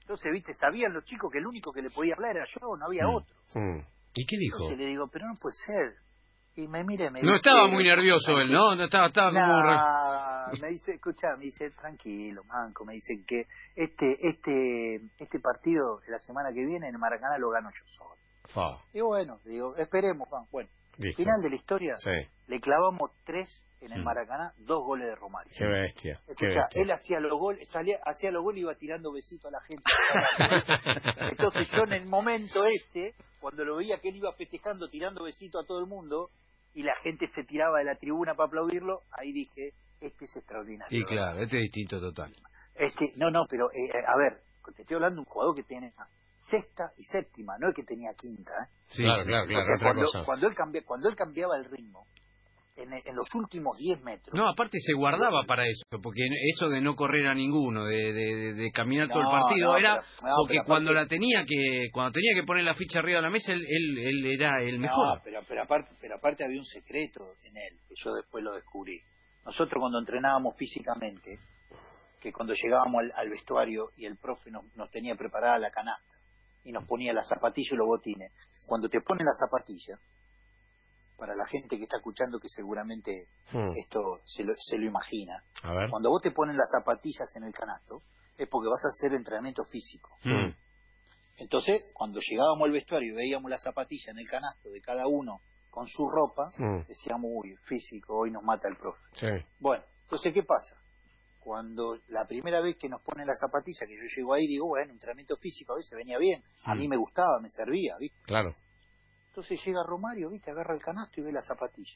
Entonces, 0.04 0.32
viste, 0.32 0.52
sabían 0.54 0.92
los 0.92 1.04
chicos 1.04 1.30
que 1.32 1.38
el 1.38 1.46
único 1.46 1.72
que 1.72 1.80
le 1.80 1.88
podía 1.90 2.14
hablar 2.14 2.36
era 2.36 2.44
yo, 2.46 2.76
no 2.76 2.84
había 2.86 3.04
Mm. 3.06 3.14
otro. 3.14 3.34
Mm. 3.54 3.80
¿Y 4.14 4.26
qué 4.26 4.36
dijo? 4.38 4.56
Entonces 4.58 4.78
le 4.78 4.86
digo, 4.86 5.08
pero 5.10 5.26
no 5.26 5.34
puede 5.40 5.54
ser. 5.66 5.94
Y 6.56 6.68
me 6.68 6.84
mira 6.84 7.06
y 7.06 7.10
me 7.10 7.20
No 7.22 7.32
dice, 7.32 7.48
estaba 7.48 7.66
muy 7.66 7.82
nervioso 7.82 8.38
él, 8.38 8.52
¿no? 8.52 8.76
No 8.76 8.84
estaba, 8.84 9.06
estaba 9.08 9.32
Nah, 9.32 10.52
me 10.60 10.68
dice, 10.68 10.92
escucha, 10.92 11.28
me 11.36 11.46
dice, 11.46 11.70
tranquilo, 11.72 12.44
Manco, 12.44 12.84
me 12.84 12.92
dice 12.94 13.14
que 13.26 13.46
este 13.74 14.16
este 14.28 14.96
este 15.18 15.40
partido 15.40 16.00
la 16.06 16.18
semana 16.20 16.50
que 16.54 16.64
viene 16.64 16.86
en 16.88 17.00
Maracaná 17.00 17.38
lo 17.38 17.50
gano 17.50 17.70
yo 17.70 17.84
solo. 17.96 18.14
Fa. 18.52 18.78
Y 18.92 19.00
bueno, 19.00 19.38
digo, 19.44 19.74
esperemos, 19.76 20.28
Juan. 20.28 20.44
Bueno, 20.52 20.68
Listo. 20.98 21.16
final 21.22 21.40
de 21.42 21.50
la 21.50 21.56
historia, 21.56 21.96
Sí. 21.96 22.10
le 22.46 22.60
clavamos 22.60 23.10
tres 23.24 23.48
en 23.86 23.92
el. 23.92 24.02
Maracaná, 24.02 24.52
dos 24.58 24.84
goles 24.84 25.06
de 25.08 25.14
Romario. 25.14 25.52
Qué 25.56 25.64
bestia. 25.66 26.18
Qué 26.26 26.32
Escucha, 26.32 26.60
bestia. 26.62 26.82
él 26.82 26.90
hacía 26.90 27.20
los 27.20 27.38
goles, 27.38 27.68
salía, 27.70 27.98
hacía 28.04 28.30
los 28.30 28.42
goles 28.42 28.58
y 28.58 28.60
iba 28.62 28.74
tirando 28.76 29.12
besitos 29.12 29.46
a 29.46 29.50
la 29.52 29.60
gente. 29.62 29.84
Entonces 31.30 31.68
yo 31.72 31.84
en 31.84 31.92
el 31.92 32.06
momento 32.06 32.64
ese, 32.66 33.14
cuando 33.40 33.64
lo 33.64 33.76
veía 33.76 33.98
que 34.00 34.08
él 34.08 34.16
iba 34.16 34.32
festejando, 34.32 34.88
tirando 34.88 35.24
besitos 35.24 35.64
a 35.64 35.66
todo 35.66 35.80
el 35.80 35.86
mundo, 35.86 36.30
y 36.74 36.82
la 36.82 36.94
gente 37.02 37.26
se 37.28 37.44
tiraba 37.44 37.78
de 37.78 37.84
la 37.84 37.94
tribuna 37.96 38.34
para 38.34 38.48
aplaudirlo, 38.48 39.00
ahí 39.12 39.32
dije, 39.32 39.72
este 40.00 40.24
es 40.24 40.36
extraordinario. 40.36 40.98
Y 40.98 41.04
claro, 41.04 41.40
este 41.40 41.56
es 41.58 41.62
distinto 41.64 42.00
total. 42.00 42.34
Este, 42.74 43.12
no, 43.16 43.30
no, 43.30 43.46
pero 43.48 43.70
eh, 43.70 43.86
eh, 43.86 44.02
a 44.06 44.16
ver, 44.16 44.40
te 44.74 44.82
estoy 44.82 44.96
hablando 44.96 45.16
de 45.16 45.20
un 45.20 45.26
jugador 45.26 45.54
que 45.54 45.62
tiene 45.62 45.92
sexta 46.50 46.92
y 46.98 47.04
séptima, 47.04 47.56
no 47.58 47.68
es 47.68 47.74
que 47.76 47.84
tenía 47.84 48.10
quinta. 48.14 48.50
¿eh? 48.50 48.68
Sí, 48.88 49.02
Claro, 49.04 49.22
sí. 49.22 49.28
claro, 49.28 49.44
O 49.44 49.48
claro, 49.48 49.64
sea, 49.64 49.76
cuando, 49.80 50.24
cuando 50.24 50.46
él 50.48 50.54
cambia, 50.54 50.82
cuando 50.84 51.08
él 51.08 51.16
cambiaba 51.16 51.56
el 51.56 51.64
ritmo, 51.66 52.06
en, 52.76 52.92
en 52.92 53.14
los 53.16 53.32
últimos 53.34 53.76
10 53.78 54.02
metros, 54.02 54.34
No, 54.38 54.48
aparte 54.48 54.78
se 54.80 54.94
guardaba 54.94 55.44
para 55.46 55.64
eso, 55.66 55.82
porque 56.02 56.22
eso 56.54 56.68
de 56.68 56.80
no 56.80 56.94
correr 56.96 57.26
a 57.28 57.34
ninguno, 57.34 57.84
de, 57.84 58.12
de, 58.12 58.70
caminar 58.72 59.08
todo 59.08 59.20
el 59.20 59.28
partido, 59.28 59.72
no, 59.72 59.76
era 59.78 59.94
pero- 60.00 60.28
no, 60.28 60.36
porque 60.40 60.58
aparte- 60.58 60.66
cuando 60.68 60.92
la 60.92 61.06
tenía 61.06 61.44
que 61.46 61.88
cuando 61.92 62.12
tenía 62.12 62.34
que 62.34 62.42
poner 62.44 62.64
la 62.64 62.74
ficha 62.74 62.98
arriba 62.98 63.18
de 63.18 63.22
la 63.22 63.30
mesa, 63.30 63.52
él, 63.52 63.64
él, 63.68 63.98
él 63.98 64.26
era 64.26 64.60
el 64.62 64.78
mejor. 64.80 65.20
Pero, 65.22 65.40
pero, 65.46 65.62
aparte, 65.62 65.94
pero 66.00 66.16
aparte 66.16 66.44
había 66.44 66.58
un 66.58 66.64
secreto 66.66 67.20
en 67.44 67.56
él, 67.56 67.78
que 67.88 67.94
yo 67.96 68.12
después 68.12 68.42
lo 68.42 68.54
descubrí. 68.54 68.98
Nosotros 69.44 69.78
cuando 69.80 69.98
entrenábamos 69.98 70.56
físicamente, 70.56 71.38
que 72.20 72.32
cuando 72.32 72.54
llegábamos 72.54 73.02
al, 73.02 73.12
al 73.14 73.30
vestuario 73.30 73.90
y 73.96 74.06
el 74.06 74.16
profe 74.16 74.50
nos, 74.50 74.64
nos 74.74 74.90
tenía 74.90 75.14
preparada 75.14 75.58
la 75.58 75.70
canasta 75.70 76.12
y 76.64 76.72
nos 76.72 76.84
ponía 76.86 77.12
las 77.12 77.28
zapatillas 77.28 77.72
y 77.72 77.76
los 77.76 77.86
botines, 77.86 78.32
cuando 78.66 78.88
te 78.88 79.00
pone 79.02 79.22
la 79.22 79.32
zapatilla, 79.38 79.98
para 81.16 81.34
la 81.34 81.46
gente 81.46 81.76
que 81.76 81.84
está 81.84 81.96
escuchando 81.98 82.38
que 82.40 82.48
seguramente 82.48 83.28
Mm. 83.52 83.72
esto 83.76 84.20
se 84.24 84.42
lo, 84.44 84.52
se 84.58 84.76
lo 84.78 84.86
imagina, 84.86 85.42
A 85.62 85.72
ver. 85.74 85.90
cuando 85.90 86.10
vos 86.10 86.22
te 86.22 86.30
ponen 86.30 86.56
las 86.56 86.70
zapatillas 86.70 87.28
en 87.36 87.44
el 87.44 87.52
canasto, 87.52 88.00
es 88.36 88.48
porque 88.48 88.68
vas 88.68 88.84
a 88.84 88.88
hacer 88.88 89.14
entrenamiento 89.14 89.64
físico. 89.64 90.10
Mm. 90.24 90.50
Entonces, 91.36 91.88
cuando 91.94 92.20
llegábamos 92.20 92.64
al 92.66 92.72
vestuario 92.72 93.12
y 93.12 93.16
veíamos 93.16 93.50
la 93.50 93.58
zapatilla 93.58 94.12
en 94.12 94.18
el 94.18 94.28
canasto 94.28 94.70
de 94.70 94.80
cada 94.80 95.06
uno 95.08 95.40
con 95.70 95.86
su 95.88 96.08
ropa, 96.08 96.50
Mm. 96.58 96.86
decíamos, 96.86 97.30
uy, 97.34 97.56
físico, 97.64 98.16
hoy 98.16 98.30
nos 98.30 98.42
mata 98.42 98.68
el 98.68 98.76
profe. 98.76 99.00
Sí. 99.16 99.26
Bueno, 99.58 99.82
entonces, 100.02 100.32
¿qué 100.32 100.42
pasa? 100.44 100.76
Cuando 101.40 101.98
la 102.08 102.26
primera 102.26 102.60
vez 102.62 102.76
que 102.78 102.88
nos 102.88 103.02
ponen 103.02 103.26
la 103.26 103.34
zapatilla, 103.34 103.86
que 103.86 103.96
yo 103.96 104.02
llego 104.16 104.32
ahí, 104.32 104.46
digo, 104.46 104.66
bueno, 104.68 104.92
entrenamiento 104.92 105.36
físico 105.36 105.74
a 105.74 105.76
veces 105.76 105.90
venía 105.96 106.16
bien, 106.18 106.42
a 106.64 106.74
mí 106.74 106.88
me 106.88 106.96
gustaba, 106.96 107.38
me 107.40 107.50
servía, 107.50 107.96
¿viste? 107.98 108.16
Claro. 108.22 108.54
Entonces 109.34 109.60
llega 109.66 109.82
Romario, 109.82 110.30
¿viste? 110.30 110.52
Agarra 110.52 110.76
el 110.76 110.80
canasto 110.80 111.20
y 111.20 111.24
ve 111.24 111.32
la 111.32 111.42
zapatilla. 111.42 111.92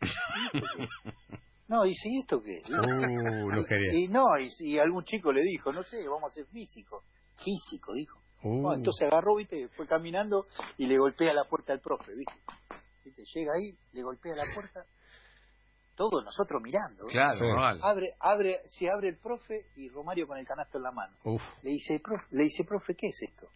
No, 1.68 1.84
dice, 1.84 2.08
¿y 2.08 2.18
esto 2.18 2.42
qué? 2.42 2.62
Uh, 2.68 3.48
no 3.48 3.64
quería. 3.64 3.94
Y 3.94 4.08
no, 4.08 4.24
y, 4.40 4.50
y 4.58 4.78
algún 4.80 5.04
chico 5.04 5.30
le 5.32 5.44
dijo, 5.44 5.72
no 5.72 5.84
sé, 5.84 5.98
vamos 6.08 6.24
a 6.24 6.26
hacer 6.32 6.46
físico. 6.46 7.04
Físico, 7.36 7.92
dijo. 7.92 8.18
Uh. 8.42 8.62
Bueno, 8.62 8.74
entonces 8.78 9.06
agarró, 9.06 9.36
viste, 9.36 9.68
fue 9.76 9.86
caminando 9.86 10.46
y 10.78 10.88
le 10.88 10.98
golpea 10.98 11.32
la 11.32 11.44
puerta 11.44 11.72
al 11.72 11.80
profe, 11.80 12.12
viste. 12.16 12.34
¿Viste? 13.04 13.22
Llega 13.32 13.52
ahí, 13.56 13.72
le 13.92 14.02
golpea 14.02 14.34
la 14.34 14.52
puerta, 14.52 14.84
todos 15.94 16.24
nosotros 16.24 16.60
mirando. 16.60 17.04
Claro, 17.06 17.54
vale. 17.54 17.80
Abre, 17.84 18.14
abre, 18.18 18.62
se 18.64 18.90
abre 18.90 19.10
el 19.10 19.18
profe 19.18 19.66
y 19.76 19.88
Romario 19.90 20.26
con 20.26 20.38
el 20.38 20.46
canasto 20.46 20.78
en 20.78 20.82
la 20.82 20.90
mano. 20.90 21.16
Uf. 21.22 21.42
Le 21.62 21.70
dice, 21.70 22.00
profe, 22.00 22.24
le 22.32 22.42
dice, 22.42 22.64
profe, 22.64 22.96
¿qué 22.96 23.06
es 23.06 23.22
esto? 23.22 23.46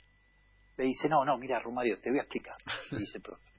Le 0.77 0.85
dice, 0.85 1.09
no, 1.09 1.25
no, 1.25 1.37
mira, 1.37 1.59
Romario, 1.59 2.01
te 2.01 2.11
voy 2.11 2.21
a 2.21 2.23
explicar. 2.23 2.55
Le 2.93 2.99
dice, 2.99 3.19
profe. 3.19 3.52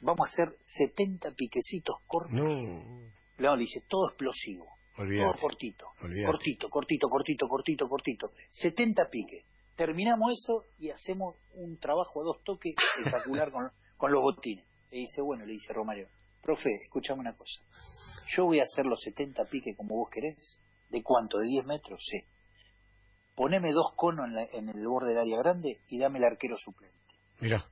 Vamos 0.00 0.28
a 0.28 0.32
hacer 0.32 0.56
70 0.66 1.32
piquecitos 1.32 1.96
cortos. 2.06 2.32
No. 2.32 2.44
No, 3.38 3.56
le 3.56 3.60
dice, 3.62 3.82
todo 3.88 4.08
explosivo. 4.08 4.66
Todo 5.32 5.40
cortito. 5.40 5.86
Cortito, 6.26 6.70
cortito, 6.70 7.08
cortito, 7.08 7.48
cortito, 7.48 7.88
cortito. 7.88 8.30
70 8.52 9.08
piques. 9.10 9.44
Terminamos 9.76 10.32
eso 10.32 10.64
y 10.78 10.88
hacemos 10.90 11.36
un 11.54 11.76
trabajo 11.78 12.20
a 12.22 12.24
dos 12.24 12.42
toques 12.44 12.74
espectacular 12.98 13.50
con, 13.52 13.70
con 13.98 14.10
los 14.12 14.22
botines. 14.22 14.64
Le 14.90 14.98
dice, 14.98 15.20
bueno, 15.20 15.44
le 15.44 15.52
dice 15.52 15.72
Romario, 15.72 16.08
profe, 16.42 16.70
escuchame 16.82 17.20
una 17.20 17.36
cosa. 17.36 17.60
Yo 18.34 18.44
voy 18.46 18.60
a 18.60 18.62
hacer 18.62 18.86
los 18.86 19.00
70 19.02 19.44
piques 19.50 19.76
como 19.76 19.96
vos 19.96 20.08
querés. 20.10 20.58
¿De 20.88 21.02
cuánto? 21.02 21.38
¿De 21.38 21.46
10 21.46 21.66
metros? 21.66 22.00
Sí. 22.02 22.18
Poneme 23.34 23.70
dos 23.72 23.92
conos 23.96 24.26
en, 24.28 24.34
la- 24.34 24.48
en 24.52 24.68
el 24.70 24.86
borde 24.86 25.10
del 25.10 25.18
área 25.18 25.38
grande 25.38 25.80
y 25.88 25.98
dame 25.98 26.18
el 26.18 26.24
arquero 26.24 26.56
suplente. 26.56 26.96
Mira. 27.40 27.62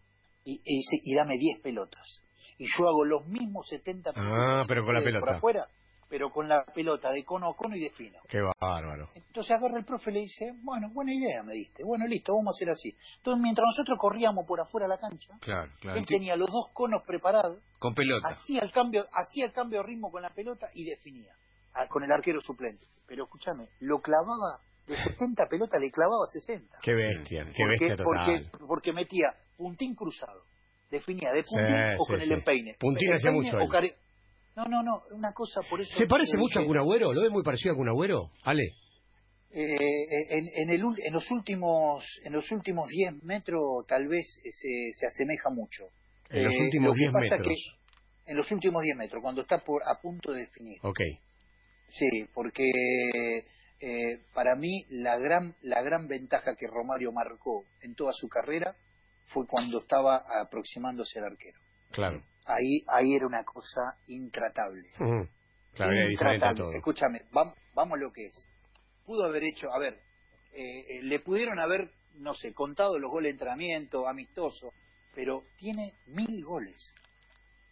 Y, 0.45 0.61
y, 0.65 0.81
y 1.03 1.15
dame 1.15 1.37
10 1.39 1.61
pelotas. 1.63 2.21
Y 2.59 2.67
yo 2.67 2.89
hago 2.89 3.05
los 3.05 3.27
mismos 3.27 3.67
70 3.69 4.13
piques. 4.13 4.29
Ah, 4.31 4.65
pero 4.69 4.85
con 4.85 4.95
la 4.95 5.03
pelota. 5.03 5.27
Por 5.27 5.35
afuera, 5.37 5.67
pero 6.09 6.31
con 6.31 6.49
la 6.49 6.65
pelota 6.65 7.11
de 7.11 7.25
cono 7.25 7.51
a 7.51 7.57
cono 7.57 7.75
y 7.77 7.81
de 7.81 7.91
fino. 7.91 8.19
Qué 8.29 8.39
bárbaro. 8.61 9.09
Entonces 9.15 9.51
agarra 9.57 9.79
el 9.79 9.85
profe 9.85 10.11
y 10.11 10.15
le 10.15 10.21
dice, 10.21 10.53
bueno, 10.63 10.89
buena 10.93 11.13
idea, 11.13 11.43
me 11.43 11.55
diste. 11.55 11.83
Bueno, 11.83 12.07
listo, 12.07 12.33
vamos 12.35 12.55
a 12.55 12.57
hacer 12.57 12.71
así. 12.71 12.95
Entonces, 13.17 13.43
mientras 13.43 13.65
nosotros 13.67 13.99
corríamos 13.99 14.47
por 14.47 14.61
afuera 14.61 14.87
de 14.87 14.91
la 14.95 14.99
cancha, 14.99 15.33
Claro, 15.41 15.73
claro. 15.81 15.99
él 15.99 16.07
tenía 16.07 16.37
los 16.37 16.49
dos 16.49 16.69
conos 16.73 17.03
preparados, 17.07 17.59
Con 17.81 17.95
pelota. 17.95 18.29
hacía 18.29 18.61
el 18.61 18.71
cambio, 18.71 19.05
hacía 19.13 19.47
el 19.47 19.53
cambio 19.53 19.81
de 19.81 19.87
ritmo 19.87 20.11
con 20.13 20.23
la 20.23 20.31
pelota 20.31 20.69
y 20.75 20.85
definía, 20.85 21.33
ah, 21.75 21.89
con 21.89 22.05
el 22.05 22.13
arquero 22.13 22.41
suplente. 22.41 22.87
Pero 23.09 23.25
escúchame, 23.25 23.67
lo 23.81 24.01
clavaba, 24.01 24.61
de 24.87 24.97
70 25.19 25.47
pelotas 25.49 25.81
le 25.81 25.91
clavaba 25.91 26.27
60. 26.31 26.79
Qué 26.83 26.93
bestia. 26.95 27.45
Qué 27.47 27.51
porque, 27.65 27.67
bestia 27.71 27.97
total. 27.97 28.05
porque, 28.53 28.67
porque 28.67 28.93
metía 28.93 29.35
puntín 29.57 29.95
cruzado, 29.95 30.43
definía 30.91 31.31
de 31.33 31.43
puntín 31.43 31.67
Sí, 31.77 31.95
o 31.99 32.05
sí, 32.05 32.13
con 32.13 32.21
el 32.21 32.33
empeine. 32.33 32.77
Puntín 32.79 33.13
hacía 33.13 33.31
mucho 33.31 33.57
o 33.57 33.61
él. 33.63 33.69
care- 33.71 33.95
No, 34.57 34.65
no, 34.67 34.83
no, 34.83 35.03
una 35.11 35.33
cosa 35.33 35.61
por 35.69 35.81
eso. 35.81 35.93
¿Se 35.97 36.07
parece 36.07 36.37
mucho 36.37 36.59
a 36.59 36.63
dije, 36.63 36.69
Kun 36.69 36.79
Agüero? 36.79 37.13
¿Lo 37.13 37.23
ves 37.23 37.31
muy 37.31 37.43
parecido 37.43 37.75
a 37.75 37.77
Kun 37.77 37.89
Agüero? 37.89 38.31
Ale. 38.45 38.63
Eh, 39.51 39.77
en, 40.31 40.47
en, 40.53 40.71
el, 40.71 40.83
en 41.05 41.13
los 41.13 41.31
últimos 41.31 42.05
en 42.25 42.33
los 42.33 42.51
últimos 42.51 42.89
10 42.89 43.23
metros 43.23 43.87
tal 43.87 44.09
vez 44.09 44.27
eh, 44.45 44.51
se, 44.53 44.91
se 44.95 45.07
asemeja 45.07 45.49
mucho. 45.51 45.85
En 46.31 46.45
los 46.45 46.55
Eh, 46.55 46.63
últimos 46.63 46.89
lo 46.89 46.93
que 46.95 46.99
10 47.01 47.13
pasa 47.13 47.37
metros. 47.37 47.47
que 47.47 48.31
en 48.33 48.37
los 48.37 48.51
últimos 48.51 48.83
10 48.83 48.97
metros, 48.97 49.23
cuando 49.23 49.43
está 49.43 49.59
por 49.59 49.83
a 49.87 50.01
punto 50.01 50.33
de 50.33 50.41
definir. 50.41 50.79
Ok. 50.83 50.99
Sí, 51.89 52.27
porque 52.35 52.65
eh, 53.81 54.19
para 54.35 54.57
mí 54.57 54.85
la 54.91 55.19
gran 55.19 55.55
la 55.63 55.83
gran 55.83 56.09
ventaja 56.09 56.57
que 56.57 56.67
Romario 56.67 57.13
marcó 57.13 57.65
en 57.83 57.95
toda 57.95 58.13
su 58.13 58.29
carrera 58.29 58.75
fue 59.27 59.47
cuando 59.47 59.79
estaba 59.81 60.25
aproximándose 60.43 61.19
al 61.19 61.27
arquero. 61.27 61.59
Claro. 61.93 62.21
Ahí 62.47 62.85
ahí 62.89 63.15
era 63.15 63.27
una 63.27 63.43
cosa 63.45 63.97
intratable. 64.07 64.91
Claro, 65.75 65.93
era 65.93 66.09
diferente 66.09 66.45
a 66.45 66.51
Intratable. 66.51 66.59
todo. 66.59 66.73
Escúchame, 66.73 67.21
vam- 67.33 67.55
vamos 67.75 67.99
a 67.99 68.01
lo 68.03 68.13
que 68.13 68.27
es. 68.27 68.47
Pudo 69.07 69.25
haber 69.25 69.45
hecho, 69.45 69.73
a 69.73 69.79
ver, 69.79 69.95
eh, 70.53 70.99
eh, 70.99 71.03
le 71.03 71.21
pudieron 71.21 71.59
haber, 71.59 71.91
no 72.15 72.35
sé, 72.35 72.53
contado 72.55 72.99
los 72.99 73.11
goles 73.11 73.29
de 73.29 73.33
entrenamiento, 73.33 74.07
amistoso, 74.09 74.73
pero 75.15 75.45
tiene 75.57 75.95
mil 76.07 76.45
goles. 76.45 76.93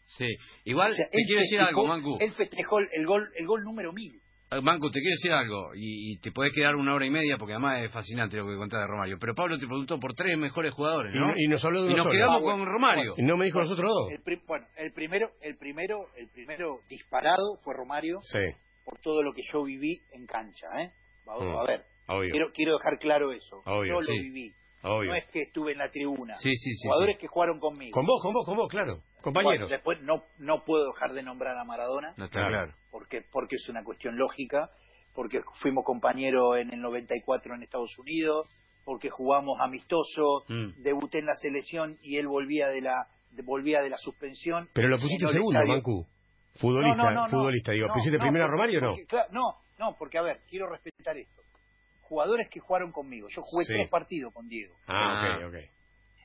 Sí. 0.06 0.26
Igual, 0.64 0.92
O 0.92 0.94
sea, 0.94 1.08
te 1.08 1.18
él 1.20 1.24
quiero 1.26 1.40
decir 1.42 1.58
festejó- 1.60 1.68
algo, 1.68 1.86
Mancu. 1.86 2.18
Él 2.20 2.32
festejó 2.32 2.78
el, 2.80 2.88
el 2.92 3.06
gol 3.06 3.30
el 3.36 3.46
gol 3.46 3.62
número 3.64 3.92
mil. 3.92 4.20
Eh, 4.52 4.60
Mancu, 4.62 4.90
te 4.90 5.00
quiero 5.00 5.14
decir 5.14 5.32
algo, 5.32 5.74
y, 5.74 6.12
y 6.12 6.18
te 6.18 6.30
podés 6.32 6.52
quedar 6.52 6.76
una 6.76 6.94
hora 6.94 7.06
y 7.06 7.10
media, 7.10 7.36
porque 7.38 7.54
además 7.54 7.80
es 7.82 7.90
fascinante 7.90 8.36
lo 8.36 8.46
que 8.46 8.56
contás 8.56 8.80
de 8.80 8.86
Romario. 8.86 9.16
Pero 9.18 9.34
Pablo 9.34 9.58
te 9.58 9.66
preguntó 9.66 9.98
por 9.98 10.14
tres 10.14 10.36
mejores 10.36 10.74
jugadores, 10.74 11.14
Y, 11.14 11.18
¿no? 11.18 11.32
y 11.36 11.48
nos 11.48 11.64
habló 11.64 11.84
de 11.84 11.92
Y 11.92 11.94
nos 11.94 12.06
quedamos 12.08 12.36
Ah, 12.36 12.40
bueno, 12.40 12.58
con 12.58 12.66
Romario. 12.66 13.14
Y 13.16 13.22
no 13.22 13.36
me 13.36 13.46
dijo 13.46 13.60
nosotros 13.60 13.90
dos. 13.90 14.10
El 14.10 14.40
bueno, 14.46 14.66
el 14.76 14.92
primero, 14.92 15.30
el 15.40 15.56
primero, 15.56 15.96
el 16.16 16.28
primero 16.28 16.80
disparado 16.88 17.56
fue 17.62 17.74
Romario 17.74 18.18
Sí, 18.22 18.38
por 18.84 18.98
todo 19.00 19.22
lo 19.22 19.32
que 19.32 19.42
yo 19.52 19.62
viví 19.64 20.02
en 20.12 20.26
cancha, 20.26 20.66
¿eh? 20.80 20.90
A, 21.26 21.38
Mm. 21.42 21.56
a 21.56 21.64
ver, 21.64 21.84
obvio. 22.08 22.30
quiero 22.30 22.52
quiero 22.52 22.76
dejar 22.78 22.98
claro 22.98 23.32
eso. 23.32 23.62
Obvio, 23.64 23.94
yo 23.94 24.00
lo 24.00 24.06
sí. 24.12 24.22
viví. 24.22 24.52
Obvio. 24.82 25.10
No 25.10 25.16
es 25.16 25.24
que 25.30 25.42
estuve 25.42 25.72
en 25.72 25.78
la 25.78 25.90
tribuna. 25.90 26.36
Sí, 26.38 26.54
sí, 26.54 26.72
sí. 26.74 26.88
Jugadores 26.88 27.18
que 27.18 27.26
jugaron 27.28 27.58
conmigo. 27.60 27.92
Con 27.92 28.06
vos, 28.06 28.20
con 28.22 28.32
vos, 28.32 28.44
con 28.46 28.56
vos, 28.56 28.68
claro. 28.68 28.94
Bueno, 28.94 29.22
Compañeros. 29.22 29.70
después 29.70 30.02
no 30.02 30.24
no 30.38 30.64
puedo 30.64 30.86
dejar 30.92 31.12
de 31.12 31.22
nombrar 31.22 31.56
a 31.56 31.64
Maradona 31.64 32.12
No 32.16 32.24
está 32.24 32.40
Claro. 32.40 32.50
claro. 32.50 32.72
porque 32.90 33.22
porque 33.30 33.56
es 33.56 33.68
una 33.68 33.84
cuestión 33.84 34.16
lógica, 34.16 34.70
porque 35.14 35.40
fuimos 35.60 35.84
compañeros 35.84 36.56
en 36.58 36.72
el 36.72 36.80
94 36.80 37.54
en 37.54 37.62
Estados 37.62 37.96
Unidos, 37.98 38.48
porque 38.84 39.10
jugamos 39.10 39.60
amistoso, 39.60 40.42
Mm. 40.48 40.82
debuté 40.82 41.18
en 41.20 41.26
la 41.26 41.34
selección 41.36 41.98
y 42.02 42.16
él 42.16 42.26
volvía 42.26 42.68
de 42.68 42.80
la 42.80 43.06
de- 43.30 43.42
volvía 43.42 43.80
de 43.80 43.88
la 43.90 43.96
suspensión. 43.96 44.68
Pero 44.74 44.88
lo 44.88 44.98
pusiste 44.98 45.26
segundo, 45.28 45.58
estadio. 45.58 45.74
Mancu. 45.74 46.06
Futbolista, 46.60 47.10
No, 47.10 47.28
no, 47.28 47.30
futbolista. 47.30 47.72
Digo, 47.72 47.86
No, 47.88 47.94
¿pusiste 47.94 48.18
no, 48.18 48.22
primero 48.22 48.44
a 48.44 48.48
Romario 48.48 48.78
o 48.78 48.82
no? 48.82 48.88
porque, 48.90 49.06
claro, 49.06 49.28
no, 49.32 49.54
no, 49.78 49.96
porque 49.98 50.18
a 50.18 50.22
ver, 50.22 50.40
quiero 50.50 50.68
respetar 50.68 51.16
esto. 51.16 51.41
Jugadores 52.12 52.46
que 52.50 52.60
jugaron 52.60 52.92
conmigo. 52.92 53.28
Yo 53.30 53.40
jugué 53.42 53.64
Sí. 53.64 53.72
tres 53.72 53.88
partidos 53.88 54.34
con 54.34 54.46
Diego. 54.46 54.76
Ah, 54.86 55.22
Ah. 55.32 55.38
ok, 55.38 55.44
ok. 55.48 55.56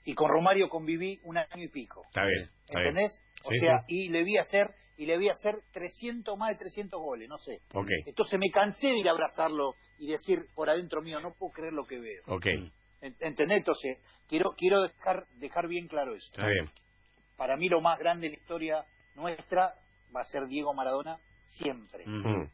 Y 0.04 0.14
con 0.16 0.30
Romario 0.30 0.68
conviví 0.68 1.22
un 1.24 1.38
año 1.38 1.64
y 1.64 1.70
pico. 1.70 2.02
Está 2.08 2.26
bien, 2.26 2.50
está 2.66 2.80
bien. 2.80 2.88
¿Entendés? 2.90 3.22
O 3.46 3.50
Sí, 3.52 3.60
sea, 3.60 3.80
sí. 3.88 3.96
y 3.96 4.10
le 4.10 4.24
vi 4.26 4.36
hacer 4.38 4.68
y 4.98 5.06
le 5.06 5.18
vi 5.18 5.30
hacer 5.30 5.56
300 5.72 6.38
más 6.38 6.50
de 6.50 6.56
300 6.56 7.00
goles, 7.00 7.30
no 7.30 7.38
sé. 7.38 7.62
Ok, 7.74 7.88
Entonces 8.06 8.38
me 8.38 8.50
cansé 8.52 8.88
de 8.88 8.98
ir 8.98 9.08
a 9.08 9.12
abrazarlo 9.12 9.76
y 9.98 10.08
decir 10.12 10.40
por 10.56 10.70
adentro 10.70 11.02
mío, 11.02 11.22
no 11.22 11.34
puedo 11.36 11.54
creer 11.54 11.72
lo 11.72 11.86
que 11.86 12.00
veo. 12.00 12.24
ok. 12.28 12.46
En- 13.00 13.16
¿Entendés? 13.22 13.60
Entonces, 13.60 14.00
quiero 14.28 14.56
quiero 14.58 14.82
dejar 14.82 15.26
dejar 15.36 15.70
bien 15.70 15.88
claro 15.88 16.16
eso. 16.16 16.28
Está 16.32 16.48
bien. 16.50 16.70
Para 17.38 17.56
mí 17.56 17.70
lo 17.70 17.80
más 17.80 17.98
grande 17.98 18.28
en 18.28 18.34
la 18.34 18.40
historia 18.40 18.84
nuestra 19.16 19.74
va 20.14 20.20
a 20.22 20.26
ser 20.26 20.48
Diego 20.48 20.74
Maradona 20.74 21.18
siempre, 21.46 22.04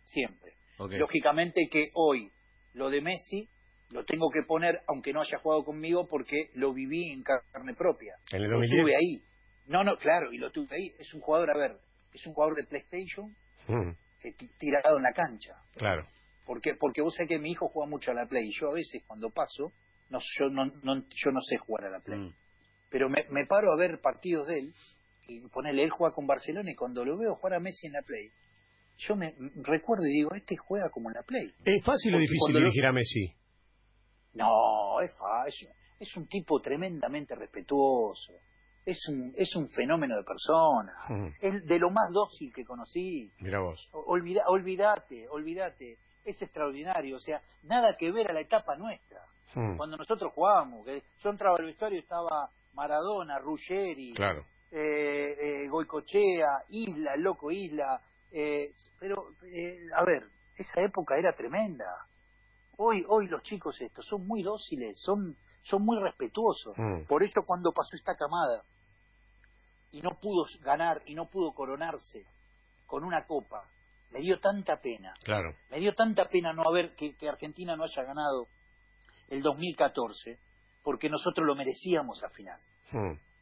siempre. 0.03 0.53
Ok. 0.77 0.91
Lógicamente 0.93 1.67
que 1.71 1.89
hoy 1.95 2.31
lo 2.73 2.89
de 2.89 3.01
Messi 3.01 3.47
lo 3.91 4.03
tengo 4.05 4.29
que 4.31 4.41
poner, 4.47 4.81
aunque 4.87 5.13
no 5.13 5.21
haya 5.21 5.37
jugado 5.37 5.63
conmigo, 5.63 6.07
porque 6.07 6.49
lo 6.55 6.73
viví 6.73 7.11
en 7.11 7.21
carne 7.21 7.75
propia. 7.75 8.15
En 8.31 8.37
el 8.41 8.49
Lo 8.49 8.57
2010. 8.57 8.81
tuve 8.81 8.95
ahí. 8.95 9.21
No, 9.67 9.83
no, 9.83 9.97
claro, 9.97 10.33
y 10.33 10.37
lo 10.37 10.51
tuve 10.51 10.75
ahí. 10.75 10.91
Es 10.97 11.13
un 11.13 11.21
jugador, 11.21 11.51
a 11.51 11.57
ver, 11.57 11.77
es 12.11 12.25
un 12.25 12.33
jugador 12.33 12.55
de 12.55 12.63
PlayStation 12.63 13.35
Mm, 13.67 13.89
eh, 14.23 14.33
ti- 14.37 14.49
tirado 14.57 14.97
en 14.97 15.03
la 15.03 15.13
cancha. 15.13 15.55
Claro. 15.75 16.05
Porque, 16.45 16.73
porque 16.79 17.01
vos 17.01 17.13
sabés 17.15 17.29
que 17.29 17.39
mi 17.39 17.51
hijo 17.51 17.69
juega 17.69 17.87
mucho 17.89 18.11
a 18.11 18.13
la 18.15 18.25
Play. 18.25 18.47
y 18.47 18.59
Yo 18.59 18.69
a 18.71 18.73
veces 18.73 19.03
cuando 19.07 19.29
paso, 19.29 19.71
no, 20.09 20.17
yo, 20.39 20.49
no, 20.49 20.65
no- 20.83 21.03
yo 21.09 21.31
no 21.31 21.39
sé 21.41 21.57
jugar 21.57 21.85
a 21.85 21.91
la 21.91 21.99
Play. 21.99 22.19
Mm. 22.19 22.33
Pero 22.89 23.09
me, 23.09 23.25
me 23.29 23.45
paro 23.45 23.71
a 23.71 23.77
ver 23.77 23.99
partidos 24.01 24.47
de 24.47 24.57
él 24.59 24.73
y 25.27 25.39
ponele, 25.49 25.83
él 25.83 25.91
juega 25.91 26.13
con 26.15 26.25
Barcelona 26.27 26.71
y 26.71 26.75
cuando 26.75 27.05
lo 27.05 27.17
veo 27.17 27.35
jugar 27.35 27.53
a 27.53 27.59
Messi 27.59 27.87
en 27.87 27.93
la 27.93 28.01
Play, 28.01 28.31
yo 28.97 29.15
me 29.15 29.33
recuerdo 29.63 30.05
y 30.05 30.11
digo, 30.13 30.33
este 30.35 30.55
juega 30.57 30.89
como 30.89 31.09
en 31.09 31.15
la 31.15 31.23
Play. 31.23 31.53
¿Es 31.65 31.83
fácil 31.83 32.15
o 32.15 32.19
difícil 32.19 32.53
lo- 32.53 32.59
dirigir 32.59 32.85
a 32.85 32.91
Messi? 32.93 33.33
No, 34.33 34.99
es 35.01 35.15
fácil. 35.17 35.69
Es 35.99 36.15
un 36.17 36.27
tipo 36.27 36.59
tremendamente 36.59 37.35
respetuoso. 37.35 38.33
Es 38.85 38.99
un, 39.09 39.31
es 39.37 39.55
un 39.55 39.69
fenómeno 39.69 40.17
de 40.17 40.23
persona. 40.23 40.93
Mm, 41.09 41.27
Es 41.39 41.65
de 41.65 41.79
lo 41.79 41.89
más 41.89 42.11
dócil 42.11 42.51
que 42.53 42.65
conocí. 42.65 43.31
Mira 43.39 43.59
vos. 43.59 43.87
Olvida, 43.93 44.43
olvídate, 44.47 45.27
olvídate. 45.29 45.97
Es 46.25 46.41
extraordinario. 46.41 47.15
O 47.15 47.19
sea, 47.19 47.41
nada 47.63 47.95
que 47.97 48.11
ver 48.11 48.29
a 48.31 48.33
la 48.33 48.41
etapa 48.41 48.75
nuestra. 48.75 49.21
Mm, 49.55 49.77
Cuando 49.77 49.97
nosotros 49.97 50.31
jugábamos, 50.33 50.85
que 50.85 51.03
yo 51.23 51.29
entraba 51.29 51.55
al 51.57 51.65
vestuario 51.65 51.99
estaba 51.99 52.49
Maradona, 52.73 53.39
Ruggeri, 53.39 54.13
Claro. 54.13 54.45
eh, 54.71 55.63
eh, 55.63 55.67
Goicochea, 55.69 56.63
Isla, 56.69 57.15
loco 57.17 57.51
Isla. 57.51 58.01
Eh, 58.33 58.73
pero, 58.99 59.35
eh, 59.43 59.85
a 59.95 60.03
ver, 60.03 60.27
esa 60.55 60.81
época 60.81 61.17
era 61.17 61.35
tremenda. 61.35 61.85
Hoy, 62.77 63.05
hoy 63.07 63.27
los 63.27 63.43
chicos 63.43 63.79
estos 63.79 64.05
son 64.07 64.25
muy 64.25 64.41
dóciles, 64.41 64.99
son, 64.99 65.37
son 65.61 65.85
muy 65.85 65.99
respetuosos. 65.99 66.75
Mm. 66.77 67.03
Por 67.07 67.23
eso 67.23 67.43
cuando 67.45 67.71
pasó 67.71 67.95
esta 67.95 68.15
camada 68.15 68.63
y 69.91 70.01
no 70.01 70.19
pudo 70.19 70.47
ganar 70.61 71.03
y 71.05 71.13
no 71.13 71.29
pudo 71.29 71.53
coronarse 71.53 72.25
con 72.87 73.03
una 73.03 73.25
copa, 73.27 73.63
me 74.09 74.19
dio 74.19 74.39
tanta 74.39 74.81
pena. 74.81 75.13
Claro. 75.23 75.55
Me 75.69 75.79
dio 75.79 75.93
tanta 75.93 76.25
pena 76.25 76.53
no 76.53 76.63
haber 76.63 76.95
que, 76.95 77.15
que 77.15 77.29
Argentina 77.29 77.75
no 77.75 77.83
haya 77.83 78.03
ganado 78.03 78.47
el 79.29 79.43
2014, 79.43 80.39
porque 80.83 81.09
nosotros 81.09 81.45
lo 81.45 81.55
merecíamos 81.55 82.23
al 82.23 82.31
final. 82.31 82.59
Mm. 82.91 83.32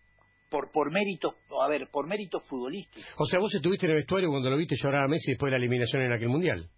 Por, 0.52 0.70
por 0.70 0.92
méritos, 0.92 1.34
a 1.64 1.68
ver, 1.70 1.88
por 1.90 2.08
méritos 2.08 2.46
futbolísticos. 2.48 3.10
O 3.18 3.26
sea, 3.26 3.40
vos 3.40 3.56
estuviste 3.56 3.86
en 3.86 3.94
el 3.94 3.98
vestuario 4.00 4.30
cuando 4.30 4.50
lo 4.50 4.58
viste 4.58 4.76
llorar 4.76 5.06
a 5.06 5.08
Messi 5.08 5.32
después 5.32 5.50
de 5.50 5.58
la 5.58 5.64
eliminación 5.64 6.02
en 6.02 6.12
aquel 6.12 6.28
mundial. 6.28 6.70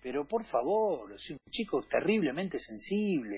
Pero 0.00 0.26
por 0.28 0.44
favor, 0.44 1.12
es 1.12 1.30
un 1.30 1.38
chico 1.50 1.82
terriblemente 1.90 2.58
sensible. 2.58 3.36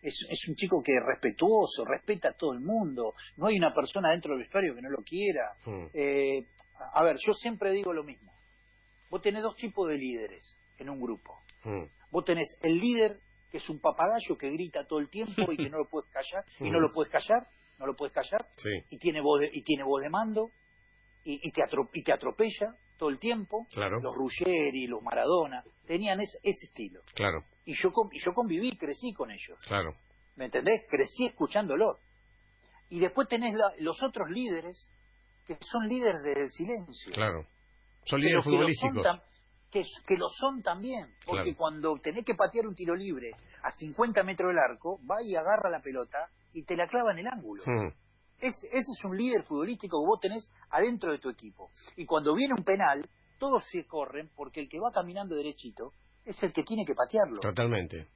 Es, 0.00 0.14
es 0.28 0.48
un 0.48 0.54
chico 0.54 0.82
que 0.82 0.92
es 0.92 1.02
respetuoso, 1.06 1.84
respeta 1.84 2.30
a 2.30 2.32
todo 2.32 2.54
el 2.54 2.60
mundo. 2.60 3.14
No 3.36 3.48
hay 3.48 3.56
una 3.56 3.74
persona 3.74 4.10
dentro 4.12 4.32
del 4.32 4.44
vestuario 4.44 4.74
que 4.74 4.80
no 4.80 4.88
lo 4.88 5.02
quiera. 5.04 5.52
Mm. 5.66 5.86
Eh, 5.92 6.46
a 6.94 7.04
ver, 7.04 7.16
yo 7.24 7.34
siempre 7.34 7.70
digo 7.70 7.92
lo 7.92 8.02
mismo. 8.02 8.32
Vos 9.10 9.20
tenés 9.20 9.42
dos 9.42 9.56
tipos 9.56 9.88
de 9.88 9.98
líderes 9.98 10.56
en 10.78 10.88
un 10.88 10.98
grupo. 10.98 11.38
Mm. 11.64 11.84
Vos 12.10 12.24
tenés 12.24 12.58
el 12.62 12.78
líder 12.78 13.20
que 13.50 13.58
es 13.58 13.68
un 13.68 13.78
papagayo 13.78 14.38
que 14.38 14.50
grita 14.50 14.86
todo 14.86 14.98
el 14.98 15.10
tiempo 15.10 15.52
y 15.52 15.56
que 15.58 15.68
no 15.68 15.76
lo 15.78 15.88
puedes 15.88 16.10
callar 16.10 16.44
y 16.58 16.70
no 16.70 16.80
lo 16.80 16.90
puedes 16.90 17.12
callar, 17.12 17.46
no 17.82 17.88
lo 17.88 17.94
puedes 17.96 18.14
callar 18.14 18.46
Sí. 18.56 18.70
y 18.90 18.98
tiene 18.98 19.20
voz 19.20 19.40
de, 19.40 19.50
y 19.52 19.62
tiene 19.62 19.82
voz 19.82 20.00
de 20.02 20.08
mando 20.08 20.50
y, 21.24 21.40
y 21.42 21.50
te 21.52 21.60
atro- 21.62 21.90
y 21.92 22.02
te 22.04 22.12
atropella 22.12 22.76
todo 22.96 23.08
el 23.10 23.18
tiempo. 23.18 23.66
Claro. 23.74 24.00
Los 24.00 24.14
Ruggeri, 24.14 24.86
los 24.86 25.02
Maradona 25.02 25.64
tenían 25.86 26.20
ese, 26.20 26.38
ese 26.44 26.66
estilo 26.66 27.00
Claro. 27.14 27.42
y 27.64 27.74
yo 27.74 27.90
y 28.12 28.20
yo 28.20 28.32
conviví, 28.32 28.76
crecí 28.76 29.12
con 29.12 29.30
ellos, 29.32 29.58
Claro. 29.66 29.94
¿me 30.36 30.44
entendés? 30.46 30.82
Crecí 30.88 31.26
escuchándolo. 31.26 31.98
Y 32.88 33.00
después 33.00 33.26
tenés 33.28 33.54
la- 33.54 33.72
los 33.78 34.00
otros 34.02 34.30
líderes 34.30 34.88
que 35.46 35.58
son 35.60 35.88
líderes 35.88 36.22
del 36.22 36.50
silencio 36.50 37.12
Claro. 37.12 37.44
Son 38.04 38.20
líderes 38.20 38.44
futbolísticos. 38.44 39.06
que, 39.72 39.84
que 40.06 40.16
lo 40.16 40.28
son 40.28 40.62
también, 40.62 41.06
porque 41.24 41.42
Claro. 41.44 41.56
cuando 41.56 41.96
tenés 42.00 42.24
que 42.26 42.34
patear 42.34 42.66
un 42.66 42.74
tiro 42.74 42.94
libre 42.94 43.30
a 43.62 43.70
50 43.70 44.22
metros 44.22 44.48
del 44.50 44.58
arco, 44.58 44.98
va 45.10 45.22
y 45.22 45.34
agarra 45.34 45.70
la 45.70 45.80
pelota 45.80 46.28
y 46.52 46.64
te 46.64 46.76
la 46.76 46.86
clava 46.86 47.12
en 47.12 47.18
el 47.20 47.26
ángulo. 47.28 47.62
Mm. 47.66 47.88
Es- 48.40 48.64
ese 48.64 48.78
es 48.98 49.04
un 49.04 49.16
líder 49.16 49.44
futbolístico 49.44 50.00
que 50.02 50.06
vos 50.06 50.20
tenés 50.20 50.50
adentro 50.70 51.12
de 51.12 51.18
tu 51.18 51.28
equipo. 51.30 51.70
Y 51.96 52.04
cuando 52.06 52.34
viene 52.34 52.54
un 52.56 52.64
penal, 52.64 53.08
todos 53.38 53.64
se 53.70 53.84
corren 53.86 54.30
porque 54.36 54.60
el 54.60 54.68
que 54.68 54.78
va 54.78 54.90
caminando 54.92 55.34
derechito 55.36 55.92
es 56.24 56.42
el 56.42 56.52
que 56.52 56.62
tiene 56.64 56.84
que 56.84 56.94
patearlo. 56.94 57.40
Totalmente. 57.40 58.06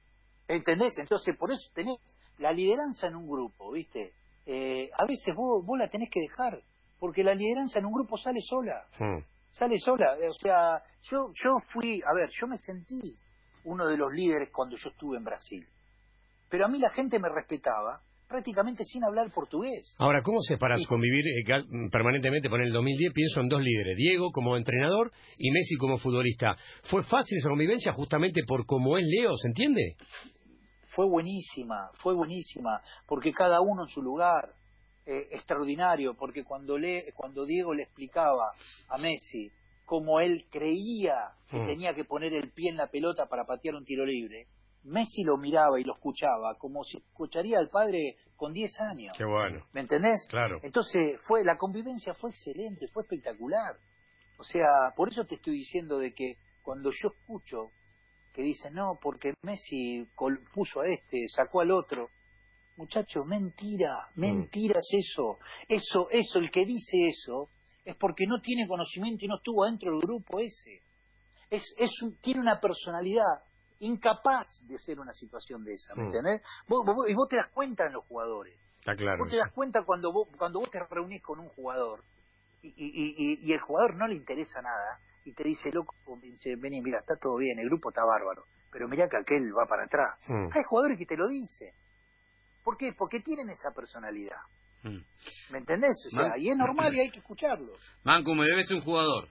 ¿Entendés? 0.47 0.97
Entonces, 0.97 1.35
por 1.37 1.51
eso 1.51 1.69
tenés 1.73 1.97
la 2.37 2.51
lideranza 2.51 3.07
en 3.07 3.15
un 3.15 3.27
grupo, 3.27 3.71
¿viste? 3.71 4.13
Eh, 4.45 4.89
a 4.97 5.05
veces 5.05 5.33
vos, 5.35 5.65
vos 5.65 5.77
la 5.77 5.89
tenés 5.89 6.09
que 6.09 6.21
dejar, 6.21 6.61
porque 6.99 7.23
la 7.23 7.33
lideranza 7.35 7.79
en 7.79 7.85
un 7.85 7.93
grupo 7.93 8.17
sale 8.17 8.39
sola 8.41 8.85
Mm. 8.99 9.19
sale 9.51 9.77
sola. 9.79 10.15
O 10.29 10.33
sea, 10.33 10.81
yo, 11.03 11.31
yo 11.33 11.57
fui, 11.73 11.99
a 12.05 12.13
ver, 12.13 12.29
yo 12.39 12.47
me 12.47 12.57
sentí 12.57 13.15
uno 13.65 13.85
de 13.87 13.97
los 13.97 14.11
líderes 14.13 14.49
cuando 14.53 14.77
yo 14.77 14.89
estuve 14.89 15.17
en 15.17 15.23
Brasil. 15.25 15.67
Pero 16.49 16.65
a 16.65 16.67
mí 16.69 16.79
la 16.79 16.91
gente 16.91 17.19
me 17.19 17.27
respetaba 17.27 18.01
prácticamente 18.27 18.83
sin 18.83 19.03
hablar 19.03 19.31
portugués. 19.31 19.95
Ahora, 19.97 20.21
¿cómo 20.21 20.41
se 20.41 20.57
para 20.57 20.77
convivir 20.87 21.25
eh, 21.27 21.89
permanentemente 21.91 22.49
por 22.49 22.61
el 22.61 22.71
2010? 22.73 23.13
Pienso 23.13 23.41
en 23.41 23.47
dos 23.49 23.61
líderes, 23.61 23.95
Diego 23.97 24.31
como 24.31 24.57
entrenador 24.57 25.11
y 25.37 25.51
Messi 25.51 25.75
como 25.77 25.97
futbolista. 25.97 26.57
¿Fue 26.83 27.03
fácil 27.03 27.37
esa 27.37 27.49
convivencia 27.49 27.93
justamente 27.93 28.41
por 28.47 28.65
cómo 28.65 28.97
es 28.97 29.05
Leo, 29.07 29.35
se 29.37 29.47
entiende? 29.47 29.95
Fue 30.87 31.05
buenísima, 31.07 31.89
fue 32.01 32.13
buenísima, 32.15 32.81
porque 33.07 33.31
cada 33.31 33.61
uno 33.61 33.83
en 33.83 33.89
su 33.89 34.01
lugar, 34.01 34.49
eh, 35.05 35.27
extraordinario, 35.31 36.15
porque 36.15 36.43
cuando, 36.43 36.77
le, 36.77 37.13
cuando 37.13 37.45
Diego 37.45 37.73
le 37.73 37.83
explicaba 37.83 38.51
a 38.89 38.97
Messi 38.97 39.49
cómo 39.85 40.19
él 40.19 40.45
creía 40.51 41.31
que 41.49 41.59
Mm. 41.59 41.65
tenía 41.65 41.93
que 41.93 42.03
poner 42.03 42.33
el 42.33 42.51
pie 42.51 42.71
en 42.71 42.77
la 42.77 42.87
pelota 42.87 43.25
para 43.27 43.45
patear 43.45 43.75
un 43.75 43.85
tiro 43.85 44.05
libre, 44.05 44.47
Messi 44.83 45.23
lo 45.23 45.37
miraba 45.37 45.79
y 45.79 45.83
lo 45.83 45.93
escuchaba 45.95 46.55
como 46.57 46.83
si 46.83 46.97
escucharía 46.97 47.59
al 47.59 47.69
padre 47.69 48.17
con 48.35 48.53
10 48.53 48.81
años. 48.81 49.15
Qué 49.17 49.25
bueno. 49.25 49.65
¿Me 49.73 49.81
entendés? 49.81 50.25
Claro. 50.29 50.59
Entonces, 50.63 51.19
fue 51.27 51.43
la 51.43 51.57
convivencia 51.57 52.13
fue 52.13 52.29
excelente, 52.29 52.87
fue 52.87 53.03
espectacular. 53.03 53.75
O 54.39 54.43
sea, 54.43 54.93
por 54.95 55.09
eso 55.09 55.25
te 55.25 55.35
estoy 55.35 55.57
diciendo 55.57 55.97
de 55.97 56.13
que 56.13 56.37
cuando 56.61 56.91
yo 56.91 57.09
escucho 57.09 57.71
que 58.33 58.43
dicen, 58.43 58.75
no, 58.75 58.99
porque 59.01 59.33
Messi 59.41 60.07
puso 60.53 60.81
a 60.81 60.87
este, 60.87 61.27
sacó 61.27 61.61
al 61.61 61.71
otro. 61.71 62.09
Muchachos, 62.77 63.25
mentira, 63.25 64.07
mentira 64.13 64.75
es 64.77 65.07
eso. 65.09 65.39
Eso, 65.67 66.07
eso, 66.11 66.37
el 66.37 66.51
que 66.51 66.63
dice 66.63 67.07
eso, 67.07 67.49
es 67.83 67.95
porque 67.95 68.27
no 68.27 68.39
tiene 68.39 68.67
conocimiento 68.67 69.25
y 69.25 69.27
no 69.27 69.37
estuvo 69.37 69.65
dentro 69.65 69.89
del 69.91 70.01
grupo 70.01 70.39
ese. 70.39 70.83
Es, 71.49 71.63
es 71.79 71.89
tiene 72.21 72.41
una 72.41 72.59
personalidad 72.59 73.41
incapaz 73.79 74.47
de 74.67 74.75
hacer 74.75 74.99
una 74.99 75.13
situación 75.13 75.63
de 75.63 75.73
esa, 75.73 75.93
¿me 75.95 76.03
Mm. 76.03 76.05
entendés? 76.07 76.41
Vos- 76.67 76.85
vos- 76.85 77.09
y 77.09 77.13
vos 77.13 77.27
te 77.29 77.37
das 77.37 77.49
cuenta 77.51 77.85
en 77.85 77.93
los 77.93 78.05
jugadores. 78.05 78.57
Está 78.79 78.95
claro. 78.95 79.23
Vos 79.23 79.31
te 79.31 79.37
das 79.37 79.51
cuenta 79.53 79.83
cuando 79.83 80.11
vos, 80.11 80.27
cuando 80.37 80.59
vos 80.59 80.69
te 80.71 80.79
reunís 80.89 81.21
con 81.21 81.39
un 81.39 81.49
jugador 81.49 82.03
y, 82.61 82.69
y, 82.69 83.13
y, 83.17 83.39
y 83.49 83.53
el 83.53 83.59
jugador 83.59 83.95
no 83.95 84.07
le 84.07 84.15
interesa 84.15 84.61
nada 84.61 84.99
y 85.25 85.33
te 85.33 85.43
dice, 85.43 85.71
loco, 85.71 85.93
dice, 86.21 86.55
vení, 86.57 86.81
mira, 86.81 86.99
está 86.99 87.15
todo 87.21 87.35
bien, 87.37 87.59
el 87.59 87.67
grupo 87.67 87.89
está 87.89 88.01
bárbaro, 88.05 88.43
pero 88.71 88.87
mirá 88.87 89.07
que 89.09 89.17
aquel 89.17 89.51
va 89.57 89.65
para 89.67 89.83
atrás. 89.85 90.17
Mm. 90.27 90.45
Hay 90.53 90.63
jugadores 90.69 90.97
que 90.97 91.05
te 91.05 91.17
lo 91.17 91.27
dicen. 91.27 91.73
¿Por 92.63 92.77
qué? 92.77 92.91
Porque 92.97 93.19
tienen 93.21 93.49
esa 93.49 93.71
personalidad. 93.75 94.39
Mm. 94.83 94.99
¿Me 95.51 95.57
entendés? 95.59 95.95
O 96.07 96.09
sea, 96.15 96.29
Man- 96.29 96.39
y 96.39 96.49
es 96.49 96.57
normal 96.57 96.93
y 96.95 96.99
hay 97.01 97.09
que 97.11 97.19
escucharlo. 97.19 97.73
Manco, 98.03 98.33
me 98.35 98.45
debes 98.45 98.69
un 98.71 98.81
jugador. 98.81 99.27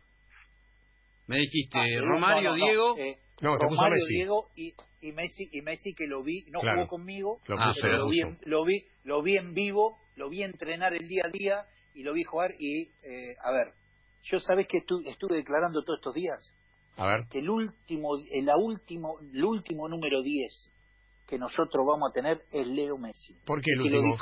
Me 1.26 1.38
dijiste, 1.38 1.78
Ah, 1.78 1.88
eh, 1.88 2.00
Romario, 2.00 2.50
no, 2.50 2.56
no, 2.56 2.58
no, 2.58 2.66
Diego. 2.66 2.96
eh, 2.98 3.18
No, 3.40 3.58
te 3.58 3.66
puso 3.66 3.80
Romario, 3.82 3.94
Messi. 3.94 4.14
Diego 4.14 4.48
y, 4.56 4.74
y 5.02 5.12
Messi 5.12 5.48
y 5.52 5.60
Messi 5.62 5.94
que 5.94 6.06
lo 6.06 6.22
vi, 6.22 6.44
no 6.50 6.60
Claro. 6.60 6.78
jugó 6.78 6.88
conmigo, 6.88 7.40
Lo 7.46 7.56
Ah, 7.58 7.68
puso, 7.68 7.80
pero 7.82 7.96
lo 7.98 8.04
lo 8.04 8.08
vi, 8.10 8.20
en, 8.20 8.38
lo 8.44 8.64
vi, 8.64 8.84
lo 9.04 9.22
vi 9.22 9.36
en 9.36 9.54
vivo, 9.54 9.98
lo 10.16 10.28
vi 10.30 10.42
entrenar 10.42 10.94
el 10.94 11.06
día 11.08 11.22
a 11.26 11.28
día 11.30 11.66
y 11.94 12.02
lo 12.02 12.12
vi 12.12 12.22
jugar 12.24 12.52
y 12.58 12.82
eh, 13.02 13.34
a 13.42 13.50
ver, 13.52 13.74
yo 14.22 14.40
sabés 14.40 14.66
que 14.68 14.78
estu- 14.78 15.06
estuve 15.06 15.36
declarando 15.36 15.82
todos 15.84 15.98
estos 15.98 16.14
días 16.14 16.52
A 16.96 17.06
ver. 17.06 17.26
que 17.30 17.40
el 17.40 17.50
último, 17.50 18.16
el 18.30 18.44
la 18.46 18.56
último, 18.56 19.18
el 19.20 19.44
último 19.44 19.88
número 19.88 20.22
10 20.22 20.70
que 21.26 21.38
nosotros 21.38 21.84
vamos 21.86 22.10
a 22.10 22.14
tener 22.14 22.44
es 22.52 22.66
Leo 22.68 22.96
Messi. 22.98 23.34
¿Por 23.44 23.60
qué 23.60 23.72
el 23.72 23.80
último? 23.80 24.16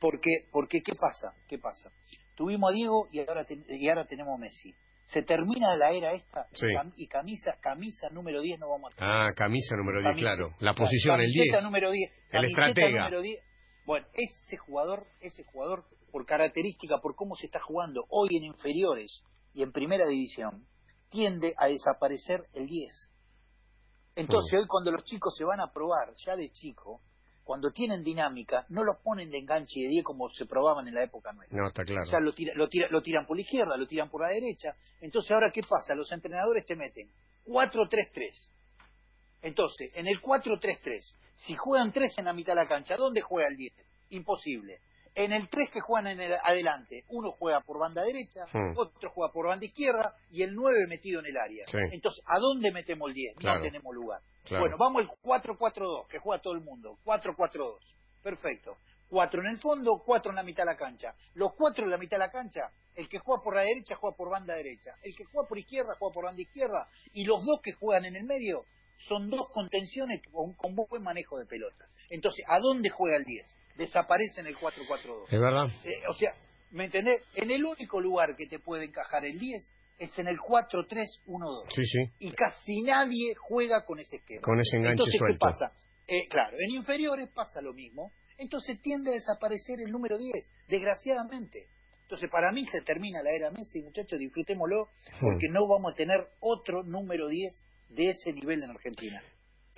porque, 0.00 0.30
porque 0.52 0.80
¿qué 0.82 0.92
pasa? 0.94 1.34
¿Qué 1.48 1.58
pasa? 1.58 1.90
Tuvimos 2.36 2.70
a 2.70 2.74
Diego 2.74 3.08
y 3.12 3.20
ahora 3.20 3.44
ten- 3.46 3.64
y 3.68 3.88
ahora 3.88 4.04
tenemos 4.06 4.34
a 4.36 4.38
Messi. 4.40 4.74
Se 5.10 5.22
termina 5.22 5.74
la 5.76 5.90
era 5.90 6.12
esta 6.12 6.46
Sí. 6.52 6.66
y 6.96 7.06
camisa 7.08 7.56
camisa 7.60 8.08
número 8.10 8.40
10 8.42 8.58
no 8.60 8.68
vamos 8.68 8.92
a 8.92 8.96
tener. 8.96 9.10
Ah, 9.10 9.32
camisa 9.34 9.74
número 9.76 10.00
10, 10.00 10.10
Camisa- 10.10 10.34
claro. 10.36 10.48
La 10.60 10.74
posición, 10.74 11.20
el 11.20 11.26
camiseta 11.32 11.56
10. 11.58 11.64
número 11.64 11.90
10. 11.90 12.12
El 12.30 12.44
estratega. 12.44 12.98
número 13.04 13.20
10. 13.22 13.42
Bueno, 13.86 14.06
ese 14.12 14.56
jugador, 14.58 15.06
ese 15.20 15.44
jugador 15.44 15.84
por 16.12 16.26
característica, 16.26 16.98
por 17.02 17.14
cómo 17.16 17.36
se 17.36 17.46
está 17.46 17.58
jugando 17.60 18.04
hoy 18.10 18.36
en 18.36 18.44
inferiores 18.44 19.22
y 19.54 19.62
en 19.62 19.72
primera 19.72 20.06
división, 20.06 20.66
tiende 21.10 21.54
a 21.56 21.68
desaparecer 21.68 22.42
el 22.52 22.66
10. 22.66 22.92
Entonces 24.14 24.52
Mm. 24.52 24.60
hoy 24.62 24.66
cuando 24.68 24.90
los 24.92 25.04
chicos 25.04 25.34
se 25.36 25.44
van 25.44 25.60
a 25.60 25.72
probar 25.72 26.12
ya 26.26 26.36
de 26.36 26.50
chico, 26.50 27.00
cuando 27.48 27.70
tienen 27.70 28.04
dinámica, 28.04 28.66
no 28.68 28.84
los 28.84 28.98
ponen 29.02 29.30
de 29.30 29.38
enganche 29.38 29.80
de 29.80 29.88
10 29.88 30.04
como 30.04 30.28
se 30.28 30.44
probaban 30.44 30.86
en 30.86 30.92
la 30.92 31.02
época 31.04 31.32
nuestra. 31.32 31.56
No, 31.58 31.68
está 31.68 31.82
claro. 31.82 32.02
O 32.06 32.10
sea, 32.10 32.20
lo, 32.20 32.34
tira- 32.34 32.52
lo, 32.54 32.68
tira- 32.68 32.88
lo 32.90 33.00
tiran 33.00 33.26
por 33.26 33.38
la 33.38 33.40
izquierda, 33.42 33.74
lo 33.78 33.86
tiran 33.86 34.10
por 34.10 34.20
la 34.20 34.28
derecha. 34.28 34.74
Entonces, 35.00 35.30
ahora, 35.32 35.50
¿qué 35.50 35.62
pasa? 35.62 35.94
Los 35.94 36.12
entrenadores 36.12 36.66
te 36.66 36.76
meten 36.76 37.08
4-3-3. 37.46 38.34
Entonces, 39.40 39.90
en 39.94 40.06
el 40.08 40.20
4-3-3, 40.20 41.00
si 41.36 41.54
juegan 41.56 41.90
3 41.90 42.18
en 42.18 42.26
la 42.26 42.34
mitad 42.34 42.52
de 42.54 42.60
la 42.64 42.68
cancha, 42.68 42.96
¿dónde 42.96 43.22
juega 43.22 43.48
el 43.48 43.56
10? 43.56 43.72
Imposible. 44.10 44.80
En 45.18 45.32
el 45.32 45.48
3 45.48 45.70
que 45.72 45.80
juegan 45.80 46.06
en 46.06 46.20
el 46.20 46.32
adelante, 46.44 47.04
uno 47.08 47.32
juega 47.32 47.60
por 47.60 47.78
banda 47.80 48.04
derecha, 48.04 48.44
otro 48.76 49.10
juega 49.10 49.32
por 49.32 49.48
banda 49.48 49.66
izquierda 49.66 50.14
y 50.30 50.44
el 50.44 50.54
9 50.54 50.86
metido 50.86 51.18
en 51.18 51.26
el 51.26 51.36
área. 51.36 51.64
Sí. 51.66 51.78
Entonces, 51.90 52.22
¿a 52.24 52.38
dónde 52.38 52.70
metemos 52.70 53.08
el 53.08 53.14
10? 53.14 53.36
Claro. 53.38 53.58
No 53.58 53.64
tenemos 53.64 53.94
lugar. 53.94 54.20
Claro. 54.44 54.62
Bueno, 54.62 54.76
vamos 54.78 55.02
al 55.02 55.08
4-4-2, 55.20 56.06
que 56.06 56.18
juega 56.20 56.40
todo 56.40 56.54
el 56.54 56.60
mundo. 56.60 56.98
4-4-2. 57.04 57.78
Perfecto. 58.22 58.76
Cuatro 59.08 59.40
en 59.40 59.48
el 59.48 59.58
fondo, 59.58 60.02
cuatro 60.04 60.30
en 60.30 60.36
la 60.36 60.42
mitad 60.44 60.62
de 60.62 60.72
la 60.72 60.76
cancha. 60.76 61.14
Los 61.34 61.54
cuatro 61.54 61.84
en 61.84 61.90
la 61.90 61.98
mitad 61.98 62.18
de 62.18 62.24
la 62.26 62.30
cancha, 62.30 62.70
el 62.94 63.08
que 63.08 63.18
juega 63.18 63.42
por 63.42 63.56
la 63.56 63.62
derecha 63.62 63.96
juega 63.96 64.16
por 64.16 64.30
banda 64.30 64.54
derecha, 64.54 64.94
el 65.02 65.16
que 65.16 65.24
juega 65.24 65.48
por 65.48 65.58
izquierda 65.58 65.96
juega 65.98 66.14
por 66.14 66.24
banda 66.26 66.42
izquierda, 66.42 66.88
y 67.14 67.24
los 67.24 67.44
dos 67.44 67.60
que 67.62 67.72
juegan 67.72 68.04
en 68.04 68.16
el 68.16 68.24
medio 68.24 68.64
son 68.98 69.30
dos 69.30 69.48
contenciones 69.50 70.20
con, 70.30 70.52
con 70.54 70.76
buen 70.76 71.02
manejo 71.02 71.38
de 71.38 71.46
pelota. 71.46 71.86
Entonces, 72.10 72.44
¿a 72.48 72.58
dónde 72.58 72.90
juega 72.90 73.16
el 73.16 73.24
10? 73.24 73.56
Desaparece 73.76 74.40
en 74.40 74.46
el 74.46 74.56
4-4-2. 74.56 75.24
Es 75.30 75.40
verdad. 75.40 75.66
Eh, 75.84 76.02
o 76.08 76.14
sea, 76.14 76.32
¿me 76.70 76.84
entendés? 76.86 77.22
En 77.34 77.50
el 77.50 77.64
único 77.64 78.00
lugar 78.00 78.34
que 78.36 78.46
te 78.46 78.58
puede 78.58 78.84
encajar 78.86 79.24
el 79.24 79.38
10 79.38 79.72
es 79.98 80.18
en 80.18 80.28
el 80.28 80.38
4-3-1-2 80.38 81.66
Sí, 81.74 81.84
sí. 81.84 81.98
y 82.20 82.30
casi 82.32 82.82
nadie 82.82 83.34
juega 83.36 83.84
con 83.84 83.98
ese 83.98 84.16
esquema. 84.16 84.42
Con 84.42 84.60
ese 84.60 84.76
enganche 84.76 84.92
Entonces, 84.92 85.18
suelto. 85.18 85.38
¿qué 85.38 85.50
pasa? 85.52 85.72
Eh, 86.06 86.28
claro, 86.28 86.56
en 86.58 86.70
inferiores 86.76 87.28
pasa 87.30 87.60
lo 87.60 87.72
mismo. 87.74 88.12
Entonces 88.38 88.80
tiende 88.80 89.10
a 89.10 89.14
desaparecer 89.14 89.80
el 89.80 89.90
número 89.90 90.16
10, 90.16 90.32
desgraciadamente. 90.68 91.66
Entonces, 92.02 92.30
para 92.30 92.52
mí 92.52 92.64
se 92.66 92.80
termina 92.82 93.22
la 93.22 93.30
era 93.32 93.50
Messi, 93.50 93.82
muchachos, 93.82 94.18
disfrutémoslo, 94.18 94.88
porque 95.20 95.48
no 95.50 95.66
vamos 95.68 95.92
a 95.92 95.94
tener 95.96 96.26
otro 96.40 96.82
número 96.82 97.28
10 97.28 97.62
de 97.90 98.10
ese 98.10 98.32
nivel 98.32 98.62
en 98.62 98.70
Argentina. 98.70 99.22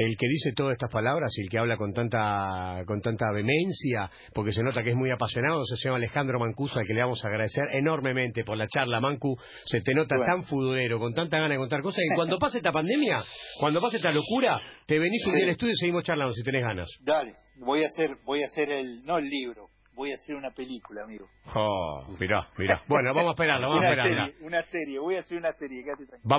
El 0.03 0.17
que 0.17 0.29
dice 0.29 0.53
todas 0.57 0.73
estas 0.73 0.91
palabras 0.91 1.31
y 1.37 1.43
el 1.43 1.51
que 1.51 1.59
habla 1.59 1.77
con 1.77 1.93
tanta 1.93 2.83
con 2.87 3.03
tanta 3.03 3.27
vehemencia, 3.35 4.11
porque 4.33 4.51
se 4.53 4.63
nota 4.63 4.83
que 4.83 4.91
es 4.91 4.97
muy 4.97 5.11
apasionado, 5.11 5.63
se 5.67 5.77
llama 5.77 5.99
Alejandro 5.99 6.39
Mancuso, 6.39 6.79
al 6.79 6.87
que 6.87 6.95
le 6.95 7.03
vamos 7.03 7.23
a 7.23 7.29
agradecer 7.29 7.65
enormemente 7.75 8.43
por 8.43 8.57
la 8.57 8.67
charla. 8.67 8.99
Mancu, 9.01 9.37
se 9.67 9.83
te 9.83 9.93
nota 9.93 10.17
Bueno. 10.17 10.33
tan 10.33 10.45
futbolero, 10.45 10.99
con 10.99 11.13
tanta 11.13 11.37
ganas 11.39 11.57
de 11.57 11.59
contar 11.59 11.83
cosas, 11.83 12.03
y 12.03 12.15
cuando 12.15 12.39
pase 12.41 12.57
esta 12.59 12.73
pandemia, 12.73 13.23
cuando 13.59 13.81
pase 13.83 13.97
esta 13.99 14.11
locura, 14.11 14.59
te 14.87 14.99
venís 14.99 15.27
un 15.27 15.35
día 15.35 15.45
al 15.45 15.51
estudio 15.51 15.73
y 15.75 15.77
seguimos 15.77 16.03
charlando 16.05 16.33
si 16.33 16.43
tenés 16.43 16.63
ganas. 16.63 16.89
Dale, 17.03 17.35
voy 17.59 17.83
a 17.85 17.89
hacer, 17.89 18.17
voy 18.25 18.43
a 18.43 18.47
hacer 18.47 18.71
el, 18.71 19.05
no 19.05 19.19
el 19.19 19.29
libro, 19.29 19.69
voy 19.95 20.13
a 20.13 20.15
hacer 20.15 20.35
una 20.35 20.51
película, 20.53 21.03
amigo. 21.05 21.27
Oh, 21.55 22.17
mirá, 22.19 22.47
mirá. 22.57 22.83
Bueno, 22.89 23.13
vamos 23.13 23.29
a 23.29 23.33
esperarlo, 23.33 23.69
vamos 23.69 23.85
a 23.85 23.89
una 23.89 23.91
esperarla. 23.91 24.25
serie, 24.27 24.47
una 24.47 24.63
serie, 24.63 24.99
voy 24.99 25.17
a 25.17 25.21
hacer 25.21 25.37
una 25.37 25.53
serie, 25.53 25.83
quédate 25.85 26.07
tranquilo. 26.07 26.23
Vamos 26.25 26.29